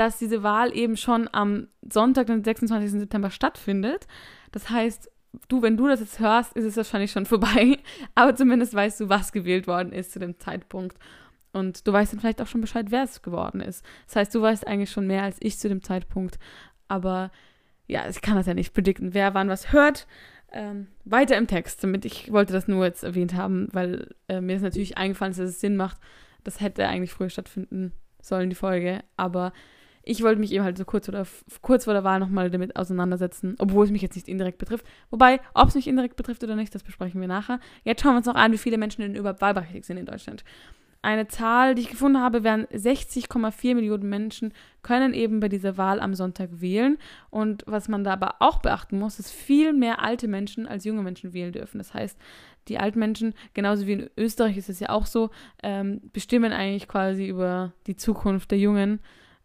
dass 0.00 0.16
diese 0.16 0.42
Wahl 0.42 0.74
eben 0.74 0.96
schon 0.96 1.28
am 1.30 1.68
Sonntag, 1.82 2.28
den 2.28 2.42
26. 2.42 3.00
September 3.00 3.30
stattfindet. 3.30 4.06
Das 4.50 4.70
heißt, 4.70 5.10
du, 5.48 5.60
wenn 5.60 5.76
du 5.76 5.88
das 5.88 6.00
jetzt 6.00 6.20
hörst, 6.20 6.54
ist 6.54 6.64
es 6.64 6.76
wahrscheinlich 6.78 7.12
schon 7.12 7.26
vorbei. 7.34 7.78
Aber 8.14 8.34
zumindest 8.34 8.72
weißt 8.72 8.98
du, 9.00 9.08
was 9.10 9.30
gewählt 9.30 9.66
worden 9.66 9.92
ist 9.92 10.12
zu 10.12 10.18
dem 10.18 10.38
Zeitpunkt. 10.38 10.96
Und 11.52 11.86
du 11.86 11.92
weißt 11.92 12.14
dann 12.14 12.20
vielleicht 12.20 12.40
auch 12.40 12.46
schon 12.46 12.62
Bescheid, 12.62 12.86
wer 12.88 13.02
es 13.02 13.20
geworden 13.20 13.60
ist. 13.60 13.84
Das 14.06 14.16
heißt, 14.16 14.34
du 14.34 14.40
weißt 14.40 14.66
eigentlich 14.66 14.90
schon 14.90 15.06
mehr 15.06 15.22
als 15.22 15.36
ich 15.40 15.58
zu 15.58 15.68
dem 15.68 15.82
Zeitpunkt. 15.82 16.38
Aber 16.88 17.30
ja, 17.86 18.08
ich 18.08 18.22
kann 18.22 18.36
das 18.36 18.46
ja 18.46 18.54
nicht 18.54 18.72
predikten, 18.72 19.12
wer 19.12 19.34
wann 19.34 19.50
was 19.50 19.70
hört. 19.70 20.06
Ähm, 20.50 20.86
weiter 21.04 21.36
im 21.36 21.46
Text, 21.46 21.84
damit 21.84 22.06
ich 22.06 22.32
wollte 22.32 22.54
das 22.54 22.68
nur 22.68 22.86
jetzt 22.86 23.04
erwähnt 23.04 23.34
haben, 23.34 23.68
weil 23.72 24.14
äh, 24.28 24.40
mir 24.40 24.56
ist 24.56 24.62
natürlich 24.62 24.96
eingefallen 24.96 25.32
dass 25.32 25.40
es 25.40 25.60
Sinn 25.60 25.76
macht, 25.76 25.98
Das 26.42 26.62
hätte 26.62 26.88
eigentlich 26.88 27.12
früher 27.12 27.28
stattfinden 27.28 27.92
sollen, 28.22 28.48
die 28.48 28.56
Folge. 28.56 29.04
Aber 29.18 29.52
ich 30.02 30.22
wollte 30.22 30.40
mich 30.40 30.52
eben 30.52 30.64
halt 30.64 30.78
so 30.78 30.84
kurz, 30.84 31.08
oder, 31.08 31.26
kurz 31.62 31.84
vor 31.84 31.92
der 31.92 32.04
Wahl 32.04 32.20
nochmal 32.20 32.50
damit 32.50 32.76
auseinandersetzen, 32.76 33.56
obwohl 33.58 33.84
es 33.84 33.90
mich 33.90 34.02
jetzt 34.02 34.14
nicht 34.14 34.28
indirekt 34.28 34.58
betrifft. 34.58 34.86
Wobei, 35.10 35.40
ob 35.54 35.68
es 35.68 35.74
mich 35.74 35.86
indirekt 35.86 36.16
betrifft 36.16 36.42
oder 36.42 36.56
nicht, 36.56 36.74
das 36.74 36.82
besprechen 36.82 37.20
wir 37.20 37.28
nachher. 37.28 37.60
Jetzt 37.84 38.02
schauen 38.02 38.12
wir 38.12 38.18
uns 38.18 38.26
noch 38.26 38.34
an, 38.34 38.52
wie 38.52 38.58
viele 38.58 38.78
Menschen 38.78 39.02
denn 39.02 39.14
überhaupt 39.14 39.42
wahlberechtigt 39.42 39.84
sind 39.84 39.98
in 39.98 40.06
Deutschland. 40.06 40.44
Eine 41.02 41.28
Zahl, 41.28 41.74
die 41.74 41.82
ich 41.82 41.88
gefunden 41.88 42.20
habe, 42.20 42.44
wären 42.44 42.66
60,4 42.66 43.74
Millionen 43.74 44.08
Menschen 44.08 44.52
können 44.82 45.14
eben 45.14 45.40
bei 45.40 45.48
dieser 45.48 45.78
Wahl 45.78 45.98
am 45.98 46.14
Sonntag 46.14 46.60
wählen. 46.60 46.98
Und 47.30 47.64
was 47.66 47.88
man 47.88 48.04
da 48.04 48.12
aber 48.12 48.36
auch 48.40 48.60
beachten 48.60 48.98
muss, 48.98 49.18
ist, 49.18 49.30
viel 49.30 49.72
mehr 49.72 50.02
alte 50.02 50.28
Menschen 50.28 50.68
als 50.68 50.84
junge 50.84 51.02
Menschen 51.02 51.32
wählen 51.32 51.52
dürfen. 51.52 51.78
Das 51.78 51.94
heißt, 51.94 52.18
die 52.68 52.78
alten 52.78 52.98
Menschen, 52.98 53.34
genauso 53.54 53.86
wie 53.86 53.92
in 53.94 54.10
Österreich 54.18 54.58
ist 54.58 54.68
es 54.68 54.78
ja 54.78 54.90
auch 54.90 55.06
so, 55.06 55.30
ähm, 55.62 56.02
bestimmen 56.12 56.52
eigentlich 56.52 56.86
quasi 56.86 57.26
über 57.26 57.72
die 57.86 57.96
Zukunft 57.96 58.50
der 58.50 58.58
Jungen. 58.58 59.00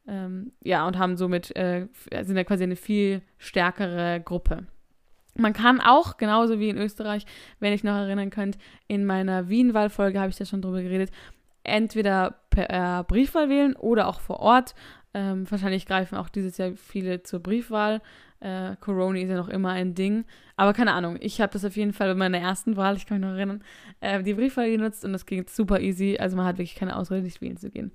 Ähm, 0.07 0.51
ja, 0.63 0.87
und 0.87 0.97
haben 0.97 1.17
somit, 1.17 1.55
äh, 1.55 1.87
sind 2.21 2.37
ja 2.37 2.43
quasi 2.43 2.63
eine 2.63 2.75
viel 2.75 3.21
stärkere 3.37 4.21
Gruppe. 4.23 4.67
Man 5.37 5.53
kann 5.53 5.81
auch, 5.81 6.17
genauso 6.17 6.59
wie 6.59 6.69
in 6.69 6.77
Österreich, 6.77 7.25
wenn 7.59 7.73
ich 7.73 7.83
noch 7.83 7.95
erinnern 7.95 8.29
könnt, 8.29 8.57
in 8.87 9.05
meiner 9.05 9.49
Wien-Wahlfolge 9.49 10.19
habe 10.19 10.29
ich 10.29 10.37
da 10.37 10.45
schon 10.45 10.61
drüber 10.61 10.81
geredet, 10.81 11.11
entweder 11.63 12.39
per 12.49 12.99
äh, 12.99 13.03
Briefwahl 13.03 13.49
wählen 13.49 13.75
oder 13.75 14.07
auch 14.07 14.21
vor 14.21 14.39
Ort. 14.39 14.75
Ähm, 15.13 15.49
wahrscheinlich 15.49 15.85
greifen 15.85 16.17
auch 16.17 16.29
dieses 16.29 16.57
Jahr 16.57 16.73
viele 16.75 17.23
zur 17.23 17.41
Briefwahl. 17.41 18.01
Äh, 18.39 18.75
Corona 18.79 19.19
ist 19.19 19.29
ja 19.29 19.35
noch 19.35 19.49
immer 19.49 19.71
ein 19.71 19.95
Ding. 19.95 20.25
Aber 20.55 20.73
keine 20.73 20.93
Ahnung, 20.93 21.17
ich 21.19 21.41
habe 21.41 21.51
das 21.51 21.65
auf 21.65 21.75
jeden 21.75 21.93
Fall 21.93 22.09
bei 22.09 22.15
meiner 22.15 22.37
ersten 22.37 22.77
Wahl, 22.77 22.95
ich 22.95 23.05
kann 23.05 23.19
mich 23.19 23.27
noch 23.27 23.35
erinnern, 23.35 23.63
äh, 23.99 24.21
die 24.23 24.33
Briefwahl 24.33 24.69
genutzt 24.69 25.03
und 25.03 25.13
das 25.13 25.25
ging 25.25 25.45
super 25.47 25.79
easy. 25.81 26.17
Also 26.19 26.37
man 26.37 26.45
hat 26.45 26.57
wirklich 26.57 26.75
keine 26.75 26.95
Ausrede, 26.95 27.23
nicht 27.23 27.41
wählen 27.41 27.57
zu 27.57 27.71
gehen. 27.71 27.91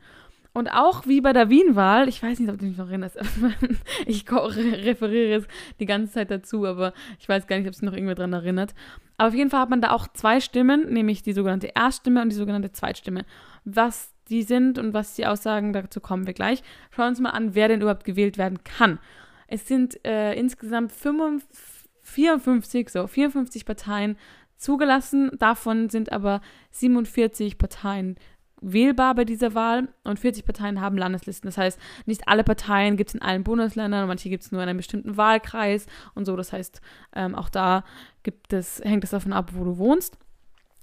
Und 0.53 0.69
auch 0.69 1.07
wie 1.07 1.21
bei 1.21 1.33
der 1.33 1.49
Wien-Wahl, 1.49 2.09
ich 2.09 2.23
weiß 2.23 2.41
nicht, 2.41 2.51
ob 2.51 2.59
du 2.59 2.65
mich 2.65 2.77
noch 2.77 2.89
erinnerst, 2.89 3.19
ich 4.07 4.25
referiere 4.31 5.31
jetzt 5.31 5.49
die 5.79 5.87
ganze 5.87 6.13
Zeit 6.13 6.31
dazu, 6.31 6.67
aber 6.67 6.93
ich 7.21 7.29
weiß 7.29 7.47
gar 7.47 7.57
nicht, 7.57 7.69
ob 7.69 7.75
sich 7.75 7.83
noch 7.83 7.93
irgendwer 7.93 8.17
daran 8.17 8.33
erinnert. 8.33 8.75
Aber 9.17 9.29
auf 9.29 9.35
jeden 9.35 9.51
Fall 9.51 9.61
hat 9.61 9.71
man 9.71 9.81
da 9.81 9.93
auch 9.93 10.09
zwei 10.09 10.41
Stimmen, 10.41 10.93
nämlich 10.93 11.23
die 11.23 11.35
sogenannte 11.35 11.71
Erststimme 11.75 12.23
und 12.23 12.31
die 12.31 12.37
sogenannte 12.37 12.73
Zweitstimme. 12.73 13.25
Was 13.65 14.13
die 14.29 14.43
sind 14.43 14.79
und 14.79 14.93
was 14.93 15.15
die 15.15 15.27
aussagen, 15.27 15.73
dazu 15.73 16.01
kommen 16.01 16.27
wir 16.27 16.35
gleich. 16.35 16.63
Schauen 16.91 17.05
wir 17.05 17.09
uns 17.11 17.21
mal 17.21 17.31
an, 17.31 17.55
wer 17.55 17.69
denn 17.69 17.81
überhaupt 17.81 18.05
gewählt 18.05 18.39
werden 18.39 18.65
kann. 18.65 18.99
Es 19.47 19.69
sind 19.69 20.05
äh, 20.05 20.35
insgesamt 20.35 20.93
55, 20.93 21.81
54, 22.03 22.91
so 22.91 23.07
54 23.07 23.65
Parteien 23.65 24.17
zugelassen. 24.57 25.31
Davon 25.39 25.91
sind 25.91 26.13
aber 26.13 26.41
47 26.73 27.59
Parteien 27.59 28.17
wählbar 28.61 29.15
bei 29.15 29.25
dieser 29.25 29.55
Wahl 29.55 29.89
und 30.05 30.19
40 30.19 30.45
Parteien 30.45 30.81
haben 30.81 30.97
Landeslisten. 30.97 31.49
Das 31.49 31.59
heißt, 31.59 31.79
nicht 32.07 32.29
alle 32.29 32.45
Parteien 32.45 32.97
gibt 32.97 33.11
es 33.11 33.15
in 33.15 33.23
allen 33.23 33.45
Bundesländern, 33.45 34.07
manche 34.09 34.31
gibt 34.31 34.45
es 34.45 34.53
nur 34.53 34.63
in 34.63 34.69
einem 34.69 34.77
bestimmten 34.77 35.17
Wahlkreis 35.17 35.87
und 36.15 36.25
so. 36.25 36.37
Das 36.37 36.53
heißt, 36.53 36.81
ähm, 37.15 37.35
auch 37.35 37.49
da 37.49 37.85
gibt 38.23 38.53
es, 38.53 38.81
hängt 38.85 39.05
es 39.05 39.11
davon 39.11 39.33
ab, 39.33 39.53
wo 39.55 39.65
du 39.65 39.79
wohnst. 39.79 40.19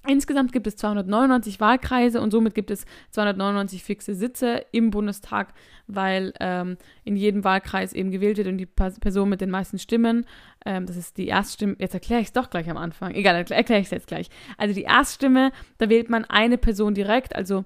Insgesamt 0.05 0.53
gibt 0.53 0.67
es 0.67 0.77
299 0.77 1.59
Wahlkreise 1.59 2.21
und 2.21 2.31
somit 2.31 2.55
gibt 2.55 2.71
es 2.71 2.85
299 3.11 3.83
fixe 3.83 4.15
Sitze 4.15 4.65
im 4.71 4.89
Bundestag, 4.89 5.53
weil 5.87 6.33
ähm, 6.39 6.77
in 7.03 7.15
jedem 7.17 7.43
Wahlkreis 7.43 7.91
eben 7.93 8.11
gewählt 8.11 8.37
wird 8.37 8.47
und 8.47 8.57
die 8.57 8.65
Person 8.65 9.27
mit 9.27 9.41
den 9.41 9.49
meisten 9.49 9.79
Stimmen, 9.79 10.25
ähm, 10.65 10.85
das 10.85 10.95
ist 10.95 11.17
die 11.17 11.27
Erststimme, 11.27 11.75
jetzt 11.79 11.93
erkläre 11.93 12.21
ich 12.21 12.27
es 12.27 12.33
doch 12.33 12.49
gleich 12.49 12.69
am 12.69 12.77
Anfang, 12.77 13.15
egal, 13.15 13.35
erkläre 13.35 13.81
ich 13.81 13.87
es 13.87 13.91
jetzt 13.91 14.07
gleich. 14.07 14.29
Also 14.57 14.73
die 14.73 14.83
Erststimme, 14.83 15.51
da 15.77 15.89
wählt 15.89 16.09
man 16.09 16.23
eine 16.25 16.57
Person 16.57 16.93
direkt, 16.93 17.35
also 17.35 17.65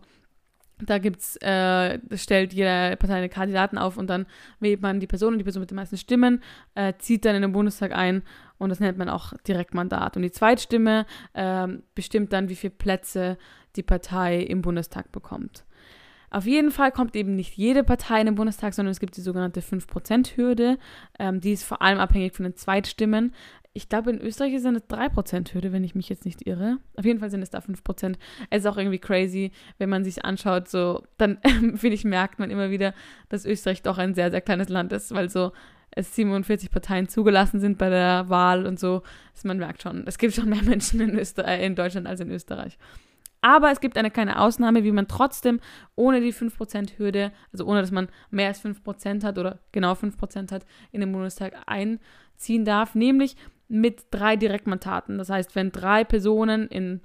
da 0.85 0.97
gibt's, 0.97 1.35
äh, 1.37 1.99
stellt 2.15 2.53
jede 2.53 2.97
Partei 2.97 3.15
eine 3.15 3.29
Kandidaten 3.29 3.77
auf 3.77 3.97
und 3.97 4.09
dann 4.09 4.25
wählt 4.59 4.81
man 4.81 4.99
die 4.99 5.07
Person 5.07 5.33
und 5.33 5.39
die 5.39 5.43
Person 5.43 5.61
mit 5.61 5.71
den 5.71 5.75
meisten 5.75 5.97
Stimmen, 5.97 6.41
äh, 6.75 6.93
zieht 6.97 7.25
dann 7.25 7.35
in 7.35 7.41
den 7.41 7.51
Bundestag 7.51 7.91
ein 7.93 8.23
und 8.57 8.69
das 8.69 8.79
nennt 8.79 8.97
man 8.97 9.09
auch 9.09 9.33
Direktmandat. 9.47 10.15
Und 10.15 10.23
die 10.23 10.31
Zweitstimme 10.31 11.05
äh, 11.33 11.67
bestimmt 11.95 12.33
dann, 12.33 12.49
wie 12.49 12.55
viele 12.55 12.71
Plätze 12.71 13.37
die 13.75 13.83
Partei 13.83 14.39
im 14.39 14.61
Bundestag 14.61 15.11
bekommt. 15.11 15.65
Auf 16.33 16.45
jeden 16.45 16.71
Fall 16.71 16.93
kommt 16.93 17.13
eben 17.17 17.35
nicht 17.35 17.57
jede 17.57 17.83
Partei 17.83 18.21
in 18.21 18.25
den 18.25 18.35
Bundestag, 18.35 18.73
sondern 18.73 18.91
es 18.91 19.01
gibt 19.01 19.17
die 19.17 19.21
sogenannte 19.21 19.59
5%-Hürde. 19.59 20.77
Ähm, 21.19 21.41
die 21.41 21.51
ist 21.51 21.65
vor 21.65 21.81
allem 21.81 21.99
abhängig 21.99 22.33
von 22.33 22.43
den 22.43 22.55
Zweitstimmen. 22.55 23.33
Ich 23.73 23.87
glaube, 23.87 24.09
in 24.09 24.19
Österreich 24.19 24.53
ist 24.53 24.61
es 24.61 24.65
eine 24.67 24.79
3%-Hürde, 24.79 25.71
wenn 25.71 25.85
ich 25.85 25.95
mich 25.95 26.09
jetzt 26.09 26.25
nicht 26.25 26.45
irre. 26.45 26.79
Auf 26.97 27.05
jeden 27.05 27.19
Fall 27.19 27.29
sind 27.31 27.41
es 27.41 27.51
da 27.51 27.59
5%. 27.59 28.15
Es 28.49 28.59
ist 28.59 28.65
auch 28.65 28.77
irgendwie 28.77 28.99
crazy, 28.99 29.51
wenn 29.77 29.89
man 29.89 30.03
sich 30.03 30.25
anschaut, 30.25 30.67
so, 30.67 31.03
dann 31.17 31.37
finde 31.43 31.93
ich, 31.93 32.03
merkt 32.03 32.37
man 32.37 32.51
immer 32.51 32.69
wieder, 32.69 32.93
dass 33.29 33.45
Österreich 33.45 33.81
doch 33.81 33.97
ein 33.97 34.13
sehr, 34.13 34.29
sehr 34.29 34.41
kleines 34.41 34.67
Land 34.67 34.91
ist, 34.91 35.13
weil 35.13 35.29
so 35.29 35.53
es 35.91 36.15
47 36.15 36.71
Parteien 36.71 37.07
zugelassen 37.07 37.59
sind 37.59 37.77
bei 37.77 37.89
der 37.89 38.29
Wahl 38.29 38.65
und 38.65 38.79
so. 38.79 39.03
Also 39.33 39.47
man 39.47 39.57
merkt 39.57 39.81
schon, 39.81 40.05
es 40.07 40.17
gibt 40.17 40.33
schon 40.33 40.49
mehr 40.49 40.63
Menschen 40.63 40.99
in, 41.01 41.17
Österreich, 41.17 41.63
in 41.63 41.75
Deutschland 41.75 42.07
als 42.07 42.19
in 42.19 42.31
Österreich. 42.31 42.77
Aber 43.41 43.71
es 43.71 43.81
gibt 43.81 43.97
eine 43.97 44.11
kleine 44.11 44.39
Ausnahme, 44.39 44.83
wie 44.83 44.91
man 44.91 45.07
trotzdem 45.07 45.59
ohne 45.95 46.21
die 46.21 46.33
5%-Hürde, 46.33 47.31
also 47.51 47.65
ohne 47.65 47.81
dass 47.81 47.91
man 47.91 48.07
mehr 48.29 48.47
als 48.47 48.63
5% 48.63 49.23
hat 49.23 49.37
oder 49.37 49.59
genau 49.71 49.93
5% 49.93 50.51
hat, 50.51 50.65
in 50.91 51.01
den 51.01 51.11
Bundestag 51.11 51.53
einziehen 51.65 52.65
darf, 52.65 52.93
nämlich 52.93 53.35
mit 53.71 54.05
drei 54.11 54.35
Direktmandaten. 54.35 55.17
Das 55.17 55.29
heißt, 55.29 55.55
wenn 55.55 55.71
drei 55.71 56.03
Personen 56.03 56.67
in 56.67 57.01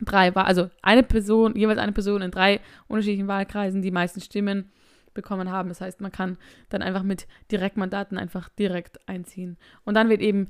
drei, 0.00 0.32
also 0.32 0.70
eine 0.80 1.02
Person, 1.02 1.56
jeweils 1.56 1.78
eine 1.78 1.92
Person 1.92 2.22
in 2.22 2.30
drei 2.30 2.60
unterschiedlichen 2.86 3.26
Wahlkreisen 3.26 3.82
die 3.82 3.90
meisten 3.90 4.20
Stimmen 4.20 4.70
bekommen 5.12 5.50
haben. 5.50 5.68
Das 5.68 5.80
heißt, 5.80 6.00
man 6.00 6.12
kann 6.12 6.38
dann 6.68 6.82
einfach 6.82 7.02
mit 7.02 7.26
Direktmandaten 7.50 8.16
einfach 8.16 8.48
direkt 8.48 9.08
einziehen. 9.08 9.56
Und 9.84 9.94
dann 9.94 10.08
wird 10.08 10.20
eben 10.20 10.48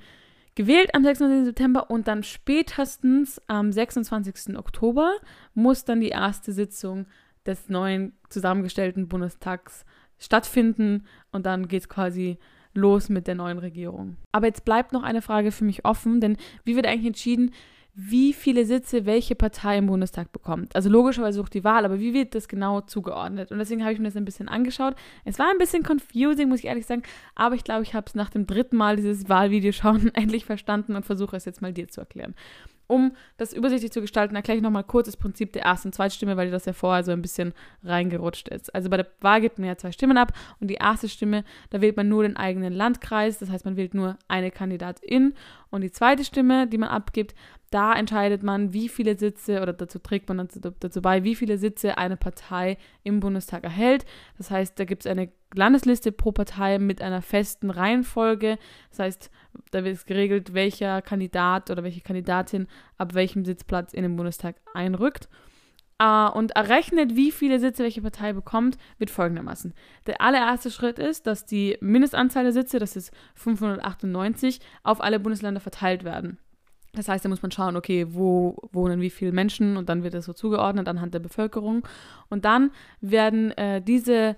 gewählt 0.54 0.94
am 0.94 1.02
26. 1.02 1.46
September 1.46 1.90
und 1.90 2.08
dann 2.08 2.22
spätestens 2.22 3.40
am 3.46 3.72
26. 3.72 4.58
Oktober 4.58 5.14
muss 5.54 5.84
dann 5.84 6.00
die 6.00 6.08
erste 6.08 6.52
Sitzung 6.52 7.06
des 7.46 7.70
neuen 7.70 8.12
zusammengestellten 8.28 9.08
Bundestags 9.08 9.86
stattfinden 10.18 11.06
und 11.30 11.46
dann 11.46 11.68
geht 11.68 11.82
es 11.82 11.88
quasi 11.88 12.38
los 12.78 13.08
mit 13.08 13.26
der 13.26 13.34
neuen 13.34 13.58
Regierung. 13.58 14.16
Aber 14.32 14.46
jetzt 14.46 14.64
bleibt 14.64 14.92
noch 14.92 15.02
eine 15.02 15.22
Frage 15.22 15.52
für 15.52 15.64
mich 15.64 15.84
offen, 15.84 16.20
denn 16.20 16.36
wie 16.64 16.76
wird 16.76 16.86
eigentlich 16.86 17.06
entschieden, 17.06 17.52
wie 18.00 18.32
viele 18.32 18.64
Sitze 18.64 19.06
welche 19.06 19.34
Partei 19.34 19.76
im 19.76 19.86
Bundestag 19.86 20.30
bekommt. 20.30 20.76
Also 20.76 20.88
logischerweise 20.88 21.40
auch 21.40 21.48
die 21.48 21.64
Wahl, 21.64 21.84
aber 21.84 21.98
wie 21.98 22.14
wird 22.14 22.36
das 22.36 22.46
genau 22.46 22.80
zugeordnet? 22.80 23.50
Und 23.50 23.58
deswegen 23.58 23.82
habe 23.82 23.92
ich 23.92 23.98
mir 23.98 24.04
das 24.04 24.16
ein 24.16 24.24
bisschen 24.24 24.48
angeschaut. 24.48 24.94
Es 25.24 25.40
war 25.40 25.50
ein 25.50 25.58
bisschen 25.58 25.82
confusing, 25.82 26.48
muss 26.48 26.60
ich 26.60 26.66
ehrlich 26.66 26.86
sagen, 26.86 27.02
aber 27.34 27.56
ich 27.56 27.64
glaube, 27.64 27.82
ich 27.82 27.94
habe 27.94 28.06
es 28.06 28.14
nach 28.14 28.30
dem 28.30 28.46
dritten 28.46 28.76
Mal 28.76 28.94
dieses 28.94 29.28
Wahlvideo 29.28 29.72
schauen 29.72 30.10
endlich 30.14 30.44
verstanden 30.44 30.94
und 30.94 31.06
versuche 31.06 31.36
es 31.36 31.44
jetzt 31.44 31.60
mal 31.60 31.72
dir 31.72 31.88
zu 31.88 32.00
erklären. 32.00 32.36
Um 32.88 33.12
das 33.36 33.52
übersichtlich 33.52 33.92
zu 33.92 34.00
gestalten, 34.00 34.34
erkläre 34.34 34.56
ich 34.56 34.62
nochmal 34.62 34.82
kurz 34.82 35.06
das 35.06 35.16
Prinzip 35.16 35.52
der 35.52 35.62
ersten 35.62 35.88
und 35.88 35.92
Zweitstimme, 35.92 36.36
weil 36.36 36.46
dir 36.46 36.52
das 36.52 36.64
ja 36.64 36.72
vorher 36.72 37.04
so 37.04 37.12
ein 37.12 37.22
bisschen 37.22 37.52
reingerutscht 37.84 38.48
ist. 38.48 38.74
Also 38.74 38.88
bei 38.88 38.96
der 38.96 39.06
Wahl 39.20 39.42
gibt 39.42 39.58
man 39.58 39.68
ja 39.68 39.76
zwei 39.76 39.92
Stimmen 39.92 40.16
ab 40.16 40.32
und 40.58 40.68
die 40.68 40.74
erste 40.74 41.08
Stimme, 41.08 41.44
da 41.68 41.82
wählt 41.82 41.98
man 41.98 42.08
nur 42.08 42.22
den 42.22 42.36
eigenen 42.36 42.72
Landkreis, 42.72 43.38
das 43.38 43.50
heißt, 43.50 43.66
man 43.66 43.76
wählt 43.76 43.92
nur 43.94 44.16
eine 44.26 44.50
Kandidatin. 44.50 45.34
Und 45.70 45.82
die 45.82 45.90
zweite 45.90 46.24
Stimme, 46.24 46.66
die 46.66 46.78
man 46.78 46.88
abgibt, 46.88 47.34
da 47.70 47.92
entscheidet 47.92 48.42
man, 48.42 48.72
wie 48.72 48.88
viele 48.88 49.18
Sitze 49.18 49.60
oder 49.60 49.74
dazu 49.74 49.98
trägt 49.98 50.28
man 50.28 50.38
dazu, 50.38 50.60
dazu 50.60 51.02
bei, 51.02 51.24
wie 51.24 51.34
viele 51.34 51.58
Sitze 51.58 51.98
eine 51.98 52.16
Partei 52.16 52.78
im 53.02 53.20
Bundestag 53.20 53.64
erhält. 53.64 54.06
Das 54.38 54.50
heißt, 54.50 54.78
da 54.78 54.84
gibt 54.84 55.04
es 55.04 55.10
eine 55.10 55.30
Landesliste 55.54 56.12
pro 56.12 56.32
Partei 56.32 56.78
mit 56.78 57.02
einer 57.02 57.20
festen 57.20 57.70
Reihenfolge. 57.70 58.58
Das 58.90 59.00
heißt, 59.00 59.30
da 59.70 59.84
wird 59.84 60.06
geregelt, 60.06 60.54
welcher 60.54 61.02
Kandidat 61.02 61.70
oder 61.70 61.82
welche 61.82 62.00
Kandidatin 62.00 62.66
ab 62.96 63.12
welchem 63.14 63.44
Sitzplatz 63.44 63.92
in 63.92 64.02
den 64.02 64.16
Bundestag 64.16 64.56
einrückt. 64.72 65.28
Uh, 66.00 66.30
und 66.32 66.52
errechnet, 66.52 67.16
wie 67.16 67.32
viele 67.32 67.58
Sitze 67.58 67.82
welche 67.82 68.02
Partei 68.02 68.32
bekommt, 68.32 68.78
wird 68.98 69.10
folgendermaßen. 69.10 69.74
Der 70.06 70.20
allererste 70.20 70.70
Schritt 70.70 71.00
ist, 71.00 71.26
dass 71.26 71.44
die 71.44 71.76
Mindestanzahl 71.80 72.44
der 72.44 72.52
Sitze, 72.52 72.78
das 72.78 72.94
ist 72.94 73.12
598, 73.34 74.60
auf 74.84 75.00
alle 75.00 75.18
Bundesländer 75.18 75.60
verteilt 75.60 76.04
werden. 76.04 76.38
Das 76.92 77.08
heißt, 77.08 77.24
da 77.24 77.28
muss 77.28 77.42
man 77.42 77.50
schauen, 77.50 77.76
okay, 77.76 78.06
wo 78.10 78.56
wohnen 78.72 79.00
wie 79.00 79.10
viele 79.10 79.32
Menschen 79.32 79.76
und 79.76 79.88
dann 79.88 80.04
wird 80.04 80.14
das 80.14 80.24
so 80.24 80.32
zugeordnet 80.32 80.88
anhand 80.88 81.14
der 81.14 81.18
Bevölkerung. 81.18 81.86
Und 82.28 82.44
dann 82.44 82.70
werden 83.00 83.50
äh, 83.58 83.82
diese 83.82 84.36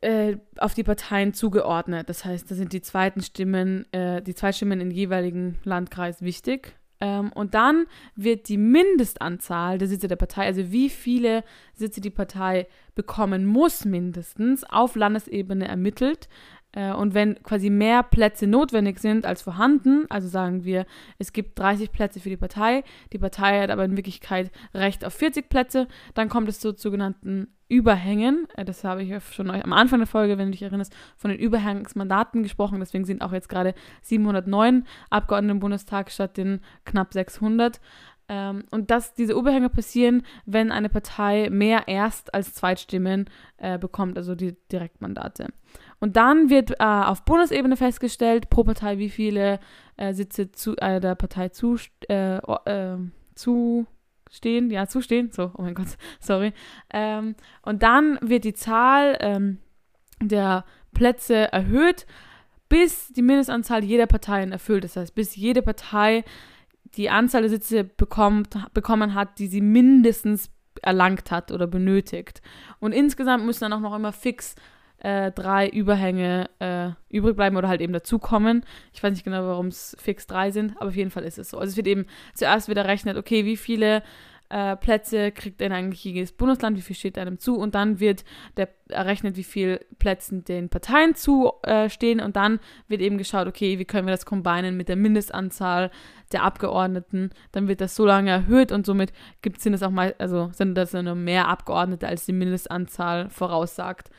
äh, 0.00 0.36
auf 0.58 0.74
die 0.74 0.84
Parteien 0.84 1.34
zugeordnet. 1.34 2.08
Das 2.08 2.24
heißt, 2.24 2.50
da 2.50 2.54
sind 2.54 2.72
die 2.72 2.82
zweiten 2.82 3.22
Stimmen, 3.22 3.90
äh, 3.92 4.22
die 4.22 4.34
Zweitstimmen 4.34 4.80
im 4.80 4.90
jeweiligen 4.90 5.58
Landkreis 5.64 6.22
wichtig. 6.22 6.78
Ähm, 7.00 7.30
und 7.32 7.54
dann 7.54 7.86
wird 8.16 8.48
die 8.48 8.56
Mindestanzahl 8.56 9.78
der 9.78 9.88
Sitze 9.88 10.08
der 10.08 10.16
Partei, 10.16 10.46
also 10.46 10.72
wie 10.72 10.90
viele 10.90 11.44
Sitze 11.74 12.00
die 12.00 12.10
Partei 12.10 12.66
bekommen 12.94 13.46
muss, 13.46 13.84
mindestens 13.84 14.64
auf 14.64 14.96
Landesebene 14.96 15.68
ermittelt. 15.68 16.28
Äh, 16.72 16.92
und 16.92 17.14
wenn 17.14 17.42
quasi 17.42 17.70
mehr 17.70 18.02
Plätze 18.02 18.46
notwendig 18.46 18.98
sind 18.98 19.26
als 19.26 19.42
vorhanden, 19.42 20.06
also 20.10 20.28
sagen 20.28 20.64
wir, 20.64 20.86
es 21.18 21.32
gibt 21.32 21.58
30 21.58 21.92
Plätze 21.92 22.20
für 22.20 22.28
die 22.28 22.36
Partei, 22.36 22.84
die 23.12 23.18
Partei 23.18 23.60
hat 23.60 23.70
aber 23.70 23.84
in 23.84 23.96
Wirklichkeit 23.96 24.50
Recht 24.74 25.04
auf 25.04 25.14
40 25.14 25.48
Plätze, 25.48 25.88
dann 26.14 26.28
kommt 26.28 26.48
es 26.48 26.60
zu 26.60 26.74
sogenannten 26.76 27.48
Überhängen. 27.68 28.46
Äh, 28.56 28.64
das 28.64 28.84
habe 28.84 29.02
ich 29.02 29.12
schon 29.32 29.50
am 29.50 29.72
Anfang 29.72 30.00
der 30.00 30.06
Folge, 30.06 30.38
wenn 30.38 30.46
du 30.46 30.52
dich 30.52 30.62
erinnerst, 30.62 30.94
von 31.16 31.30
den 31.30 31.40
Überhangsmandaten 31.40 32.42
gesprochen. 32.42 32.80
Deswegen 32.80 33.04
sind 33.04 33.22
auch 33.22 33.32
jetzt 33.32 33.48
gerade 33.48 33.74
709 34.02 34.86
Abgeordnete 35.10 35.52
im 35.52 35.60
Bundestag 35.60 36.10
statt 36.10 36.36
den 36.36 36.60
knapp 36.84 37.12
600. 37.12 37.80
Ähm, 38.28 38.64
und 38.70 38.90
dass 38.90 39.14
diese 39.14 39.32
Überhänge 39.32 39.70
passieren, 39.70 40.22
wenn 40.44 40.70
eine 40.70 40.88
Partei 40.88 41.48
mehr 41.50 41.88
Erst- 41.88 42.34
als 42.34 42.54
Zweitstimmen 42.54 43.30
äh, 43.56 43.78
bekommt, 43.78 44.18
also 44.18 44.34
die 44.34 44.56
Direktmandate. 44.70 45.48
Und 46.00 46.16
dann 46.16 46.48
wird 46.48 46.72
äh, 46.78 46.84
auf 46.84 47.24
Bundesebene 47.24 47.76
festgestellt, 47.76 48.50
pro 48.50 48.64
Partei, 48.64 48.98
wie 48.98 49.10
viele 49.10 49.58
äh, 49.96 50.12
Sitze 50.14 50.52
zu, 50.52 50.76
äh, 50.76 51.00
der 51.00 51.14
Partei 51.14 51.48
zu, 51.48 51.76
äh, 52.08 52.36
äh, 52.36 52.96
zustehen, 53.34 54.70
ja, 54.70 54.86
zustehen, 54.86 55.30
so, 55.32 55.50
oh 55.56 55.62
mein 55.62 55.74
Gott, 55.74 55.96
sorry. 56.20 56.52
Ähm, 56.92 57.34
und 57.62 57.82
dann 57.82 58.18
wird 58.22 58.44
die 58.44 58.54
Zahl 58.54 59.16
ähm, 59.20 59.58
der 60.20 60.64
Plätze 60.94 61.52
erhöht, 61.52 62.06
bis 62.68 63.08
die 63.08 63.22
Mindestanzahl 63.22 63.82
jeder 63.82 64.06
Parteien 64.06 64.52
erfüllt. 64.52 64.84
Das 64.84 64.96
heißt, 64.96 65.14
bis 65.14 65.36
jede 65.36 65.62
Partei 65.62 66.24
die 66.94 67.10
Anzahl 67.10 67.42
der 67.42 67.50
Sitze 67.50 67.84
bekommt, 67.84 68.56
bekommen 68.72 69.14
hat, 69.14 69.38
die 69.38 69.46
sie 69.46 69.60
mindestens 69.60 70.50
erlangt 70.82 71.30
hat 71.30 71.50
oder 71.50 71.66
benötigt. 71.66 72.40
Und 72.78 72.92
insgesamt 72.92 73.44
müssen 73.44 73.62
dann 73.62 73.72
auch 73.72 73.80
noch 73.80 73.94
immer 73.94 74.12
fix 74.12 74.54
äh, 75.00 75.30
drei 75.30 75.68
Überhänge 75.68 76.50
äh, 76.58 76.90
übrig 77.08 77.36
bleiben 77.36 77.56
oder 77.56 77.68
halt 77.68 77.80
eben 77.80 77.92
dazukommen. 77.92 78.64
Ich 78.92 79.02
weiß 79.02 79.12
nicht 79.12 79.24
genau, 79.24 79.46
warum 79.46 79.68
es 79.68 79.96
fix 80.00 80.26
drei 80.26 80.50
sind, 80.50 80.76
aber 80.76 80.88
auf 80.88 80.96
jeden 80.96 81.10
Fall 81.10 81.24
ist 81.24 81.38
es 81.38 81.50
so. 81.50 81.58
Also 81.58 81.70
es 81.70 81.76
wird 81.76 81.86
eben 81.86 82.06
zuerst 82.34 82.68
wieder 82.68 82.82
errechnet, 82.82 83.16
okay, 83.16 83.44
wie 83.44 83.56
viele 83.56 84.02
äh, 84.50 84.76
Plätze 84.76 85.30
kriegt 85.30 85.60
denn 85.60 85.72
eigentlich 85.72 86.02
jedes 86.04 86.32
Bundesland, 86.32 86.76
wie 86.76 86.82
viel 86.82 86.96
steht 86.96 87.18
einem 87.18 87.38
zu 87.38 87.56
und 87.56 87.74
dann 87.74 88.00
wird 88.00 88.24
der 88.56 88.68
errechnet, 88.88 89.36
wie 89.36 89.44
viele 89.44 89.80
Plätze 89.98 90.40
den 90.40 90.68
Parteien 90.70 91.14
zustehen 91.14 92.18
äh, 92.20 92.22
und 92.22 92.36
dann 92.36 92.58
wird 92.88 93.02
eben 93.02 93.18
geschaut, 93.18 93.46
okay, 93.46 93.78
wie 93.78 93.84
können 93.84 94.06
wir 94.06 94.12
das 94.14 94.24
kombinieren 94.26 94.76
mit 94.76 94.88
der 94.88 94.96
Mindestanzahl 94.96 95.90
der 96.32 96.42
Abgeordneten, 96.42 97.30
dann 97.52 97.68
wird 97.68 97.80
das 97.80 97.94
so 97.94 98.06
lange 98.06 98.30
erhöht 98.30 98.72
und 98.72 98.86
somit 98.86 99.12
gibt, 99.42 99.60
sind 99.60 99.74
es 99.74 99.82
auch 99.82 99.90
mal, 99.90 100.14
also 100.18 100.50
sind 100.52 100.74
das 100.74 100.92
nur 100.92 101.14
mehr 101.14 101.48
Abgeordnete, 101.48 102.08
als 102.08 102.24
die 102.24 102.32
Mindestanzahl 102.32 103.28
voraussagt 103.28 104.10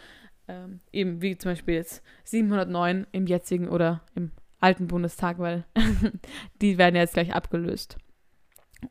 ähm, 0.49 0.81
eben 0.91 1.21
wie 1.21 1.37
zum 1.37 1.51
Beispiel 1.51 1.75
jetzt 1.75 2.03
709 2.25 3.07
im 3.11 3.27
jetzigen 3.27 3.69
oder 3.69 4.01
im 4.15 4.31
alten 4.59 4.87
Bundestag, 4.87 5.39
weil 5.39 5.63
die 6.61 6.77
werden 6.77 6.95
ja 6.95 7.01
jetzt 7.01 7.13
gleich 7.13 7.33
abgelöst. 7.33 7.97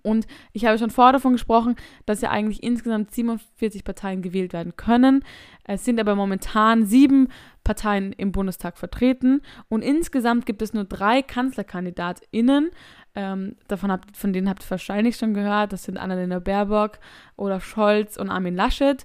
Und 0.03 0.27
ich 0.53 0.67
habe 0.67 0.79
schon 0.79 0.91
vorher 0.91 1.15
davon 1.15 1.33
gesprochen, 1.33 1.75
dass 2.05 2.21
ja 2.21 2.31
eigentlich 2.31 2.63
insgesamt 2.63 3.11
47 3.11 3.85
Parteien 3.85 4.21
gewählt 4.21 4.53
werden 4.53 4.77
können. 4.77 5.25
Es 5.65 5.85
sind 5.85 5.99
aber 5.99 6.15
momentan 6.15 6.85
sieben 6.85 7.29
Parteien 7.65 8.13
im 8.13 8.33
Bundestag 8.33 8.77
vertreten 8.79 9.41
und 9.69 9.83
insgesamt 9.83 10.47
gibt 10.47 10.63
es 10.63 10.75
nur 10.75 10.85
drei 10.85 11.23
KanzlerkandidatInnen. 11.23 12.71
Ähm, 13.15 13.57
davon 13.67 13.91
habt, 13.91 14.17
von 14.17 14.33
denen 14.33 14.49
habt 14.49 14.63
ihr 14.63 14.71
wahrscheinlich 14.71 15.17
schon 15.17 15.35
gehört. 15.35 15.73
Das 15.73 15.85
sind 15.85 15.97
Annalena 15.97 16.39
Baerbock, 16.39 16.99
Olaf 17.37 17.65
Scholz 17.65 18.17
und 18.17 18.31
Armin 18.31 18.55
Laschet. 18.55 19.05